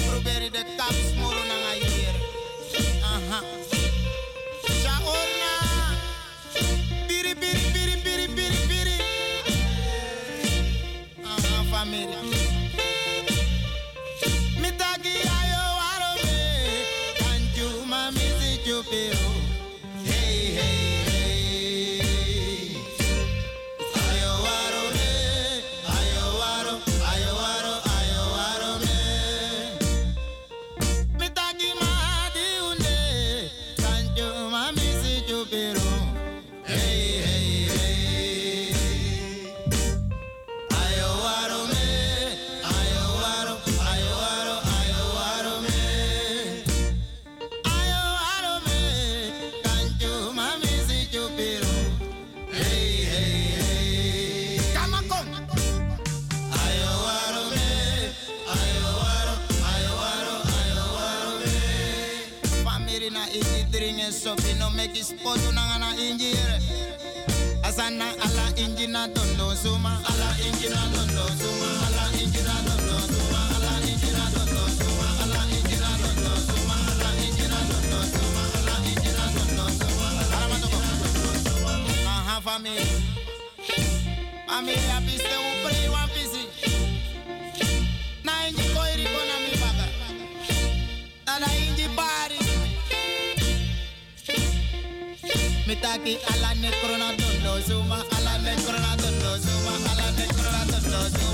Probeer 0.07 0.43
de 0.55 0.63
kaps 0.77 1.07
moro 1.19 1.41
na 1.49 1.55
nga 1.63 1.73
hier. 1.81 2.15
Aha. 3.13 3.39
Olha 5.11 5.55
piri, 7.07 7.35
piri, 7.35 7.61
piri, 7.73 7.95
piri, 8.03 8.27
piri, 8.37 8.59
piri. 8.69 8.97
Ah, 11.25 11.63
família. 11.71 12.48
Dringe 64.19 64.41
sofi 64.41 64.53
no 64.59 64.69
make 64.71 64.95
spot 65.03 65.39
na 65.53 65.61
ngana 65.61 65.95
inji 65.97 66.31
ere. 66.33 66.59
Asana 67.63 68.05
ala 68.21 68.51
inji 68.55 68.87
na 68.87 69.07
tondo 69.07 69.55
suma. 69.55 69.99
Ala 70.09 70.35
inji 70.47 70.69
na 70.69 70.81
tondo 70.93 71.25
suma. 71.39 71.67
Ala 71.87 72.03
inji 72.19 72.41
na 72.43 72.55
tondo 72.67 72.99
suma. 73.07 73.39
Ala 73.55 73.71
inji 73.87 74.11
na 74.11 74.25
tondo 74.35 74.63
suma. 74.77 75.07
Ala 75.23 75.41
inji 75.55 75.75
na 75.79 75.89
tondo 76.01 76.31
suma. 76.47 76.75
Ala 76.91 77.09
inji 77.25 77.47
na 77.47 77.59
tondo 77.69 77.99
suma. 78.11 78.43
Ala 78.57 78.75
inji 78.89 79.11
na 79.17 79.25
tondo 79.35 79.65
suma. 79.79 80.07
Ala 80.35 80.47
matoko. 80.47 80.79
Aha 82.07 82.41
family. 82.41 82.85
Family 84.47 84.89
taki 95.81 96.17
ala 96.31 96.53
ne 96.61 96.69
corona 96.81 97.09
dondo 97.17 97.53
zuma 97.67 97.97
ala 98.15 98.33
ne 98.43 98.53
corona 98.65 98.91
dondo 99.01 99.31
zuma 99.45 99.73
ala 99.91 100.07
ne 100.17 100.25
corona 100.35 100.61
dondo 100.71 100.99
zuma. 101.09 101.28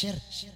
Shir. 0.00 0.14
Shir. 0.30 0.48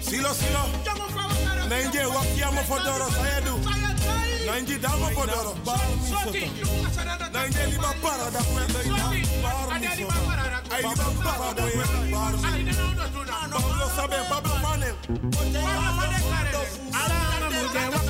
Silo, 0.00 0.34
silo. 0.34 0.62
Nange 1.68 2.04
wakia 2.06 2.50
mafodoro 2.50 3.06
fodoro. 5.14 5.54
Baru 5.64 5.96
musoto. 5.96 6.32
Nange 7.32 7.66
lima 7.70 7.94
para 8.02 8.30
da 8.32 8.42
kwenda 8.42 8.82
ina. 8.82 9.06
Baru 9.42 9.70
musoto. 9.78 10.12
Ay 10.74 10.82
lima 10.82 11.08
para 11.22 11.54
da 11.54 11.62
kwenda 11.62 12.00
sabe, 13.94 14.16
Pablo 14.28 14.54
panel. 14.62 14.94
Pablo. 15.06 16.60
Ala, 16.98 17.16
ala, 17.46 17.94
ala. 17.94 18.09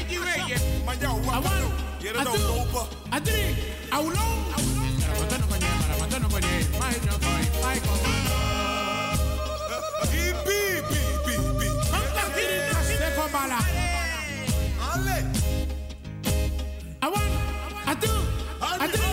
reggae. 0.25 0.57
Man, 0.85 1.01
ya 1.01 1.09
huwa. 1.09 1.33
Awan. 1.33 1.63
Adri. 3.11 3.55
Aulon. 3.91 4.31
Awan. 17.01 17.29
Atu. 17.87 18.13
Adri. 18.79 19.11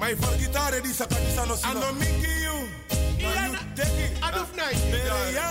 My 0.00 0.14
for 0.14 0.32
guitar 0.40 0.72
di 0.80 0.88
sakadisa 0.92 1.44
no 1.46 1.54
sino. 1.56 1.76
Ano 1.80 1.92
mingi 2.00 2.32
you. 2.44 2.56
Na 3.20 3.46
you 3.52 3.58
take 3.76 4.00
it. 4.00 4.12
Aduf 4.24 4.48
nai. 4.56 4.74
Bere 4.90 5.32
yo. 5.36 5.50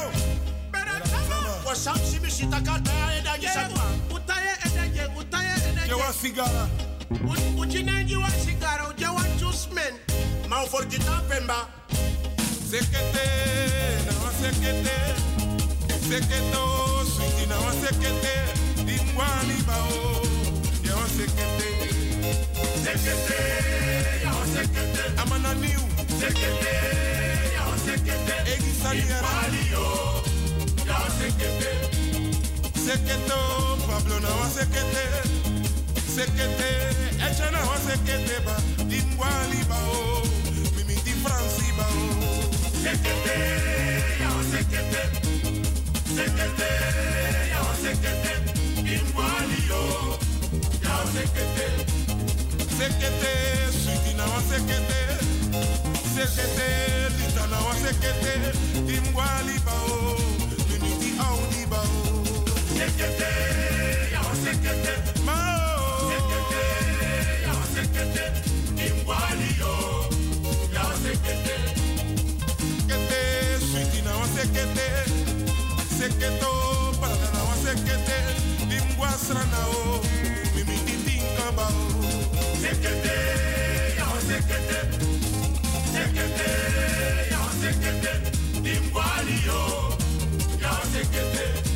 Wasamsi 1.66 2.20
misitakata 2.20 2.92
edaji 3.18 3.48
sakwa. 3.48 3.84
Utaye 4.16 4.54
edaje, 4.66 5.06
utaye 5.20 5.54
edaje. 5.70 5.88
Jewa 5.88 6.14
sigara. 6.14 6.68
Uchinenji 7.58 8.16
wa 8.16 8.30
sigara, 8.30 8.88
ujewa 8.90 9.24
jusmen. 9.40 9.94
Ma 10.50 10.66
for 10.66 10.86
guitar 10.86 11.22
pemba. 11.30 11.68
Sekete, 12.70 13.26
na 14.06 14.14
wa 14.26 14.32
sekete. 14.34 14.98
Seketo, 16.10 17.06
sweetie 17.06 17.46
na 17.46 17.58
wa 17.60 17.72
sekete. 17.72 18.34
Dingwani 18.86 19.62
bao. 19.68 20.22
Jewa 20.84 21.06
sekete. 21.18 21.70
Sekete, 22.84 23.38
ya 23.38 23.48
wa 23.48 23.78
sekete. 23.86 24.19
Amana 24.60 25.54
niu. 25.54 25.80
Sekete, 26.20 26.74
ya 27.56 27.64
wa 27.64 27.78
sekete. 27.78 28.36
Egi 28.54 28.72
saliera. 28.82 29.32
Ya 30.88 30.96
wa 31.00 31.10
sekete. 31.20 31.72
Seketo, 32.76 33.40
Pablo 33.88 34.20
na 34.20 34.30
wa 34.30 34.48
sekete. 34.50 35.06
Sekete, 36.16 36.70
eche 37.28 37.48
na 37.52 37.62
wa 37.64 37.78
sekete 37.88 38.40
ba. 38.46 38.56
Dingwani 38.90 39.64
bao. 39.70 40.24
Mimi 40.76 40.96
di 41.06 41.14
Franci 41.24 41.72
bao. 41.78 42.04
Sekete, 42.84 43.38
ya 44.20 44.28
wa 44.36 44.44
sekete. 44.52 45.02
Sekete, 46.16 46.72
ya 47.52 47.60
wa 47.64 47.74
sekete. 47.84 48.34
Dingwani 48.84 49.60
yo. 49.70 49.84
Ya 50.84 50.92
wa 51.00 51.06
sekete. 51.16 51.79
Sekete, 52.80 53.36
sweetie 53.76 54.14
na 54.16 54.24
wa 54.24 54.40
sekete. 54.40 55.02
Sekete, 56.16 56.68
lita 57.20 57.44
na 57.52 57.60
wa 57.60 57.76
sekete. 57.76 58.56
Dingwani 58.88 59.60
bao. 59.68 60.16
Di 60.64 61.12
Audi 61.20 61.66
bao. 61.68 62.24
Sekete, 62.72 63.32
ya 64.14 64.22
ya. 69.60 69.76
Ya 70.72 70.84
sweetie 73.60 74.02
na 74.08 74.16
wa 74.16 74.28
sekete. 74.28 74.88
Seketo, 76.00 76.52
parada 77.02 77.28
na 77.36 77.44
o. 79.68 80.00
Mimi 80.56 80.80
di 80.88 80.96
tinka 81.04 81.52
bao. 81.52 82.19
Sekete, 82.62 83.18
ya 84.00 84.08
sekete. 87.62 88.12
Dingwani 88.64 89.38
yo. 89.48 89.62
Wa 90.64 90.74
sekete. 90.92 91.69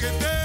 Na 0.00 0.08
wa 0.08 0.39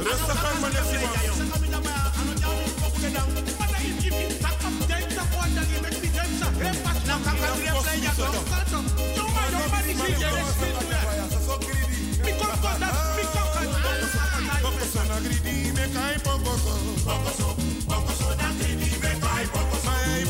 Rasta 0.00 0.34
kan 0.34 0.56
mane 0.60 0.80
siwa. 0.90 1.10
Kan. 3.12 3.59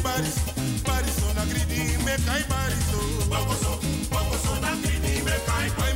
Paris, 0.03 0.37
Paris, 0.85 1.23
on 1.25 1.37
a 1.39 1.45
gridi, 1.47 1.97
me 2.05 2.15
kai 2.27 2.43
Paris, 2.49 2.93
oh. 2.95 3.27
Bokoso, 3.31 3.73
bokoso, 4.11 4.61
na 4.61 4.71
gridi, 4.83 5.23
me 5.25 5.37
kai 5.47 5.71
Paris. 5.77 5.90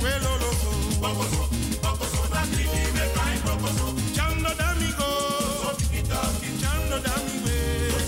quello 0.00 0.36
lo 0.42 0.50
so. 0.60 0.70
Poco 1.00 1.24
so, 1.32 1.48
poco 1.80 2.04
so, 2.12 2.26
da 2.32 2.42
crimine 2.52 3.04
fai 3.14 3.38
poco 3.44 3.68
so. 3.76 3.86
Ciando 4.16 4.50
d'amico, 4.60 5.08
so 5.62 5.70
tiki 5.76 6.02
taki. 6.08 6.48
Ciando 6.60 6.96
d'amico, 7.04 7.54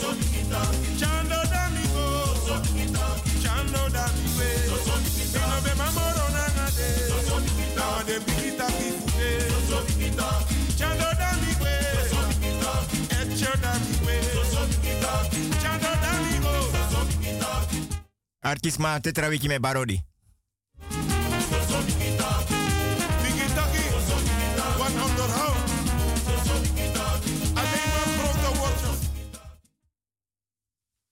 so 0.00 0.10
tiki 0.18 0.42
taki. 0.48 0.96
Ciando 1.00 1.38
d'amico, 1.52 2.04
so 2.44 2.60
tiki 2.64 2.86
taki. 2.90 3.30
Ciando 3.40 3.80
d'amico, 3.94 4.76
so 4.84 4.94
tiki 5.04 5.24
taki. 5.32 5.48
Non 5.48 5.62
be 5.62 5.72
mamoro 5.80 6.26
na 6.36 6.44
na 6.56 6.66
de, 6.76 6.88
so 7.28 7.36
tiki 7.46 7.66
taki. 7.76 7.80
Now 7.80 8.02
de 8.08 8.16
tiki 8.26 8.50
taki 8.60 8.88
fude, 9.00 9.30
so 9.68 9.78
tiki 9.86 10.08
taki. 10.16 10.54
Ciando 10.78 11.08
d'amico, 11.20 11.72
so 12.12 12.20
tiki 12.28 12.50
taki. 12.62 12.96
Etio 13.18 13.52
d'amico, 13.62 14.14
so 14.52 14.60
tiki 14.72 14.92
taki. 15.04 15.40
Ciando 15.62 15.90
d'amico, 16.02 16.52
so 16.92 17.00
tiki 17.08 17.32
taki. 17.40 17.78
Artist 18.42 18.78
ma 18.78 18.98
tetra 19.00 19.28
wiki 19.28 19.48
me 19.48 19.58
barodi. 19.58 19.98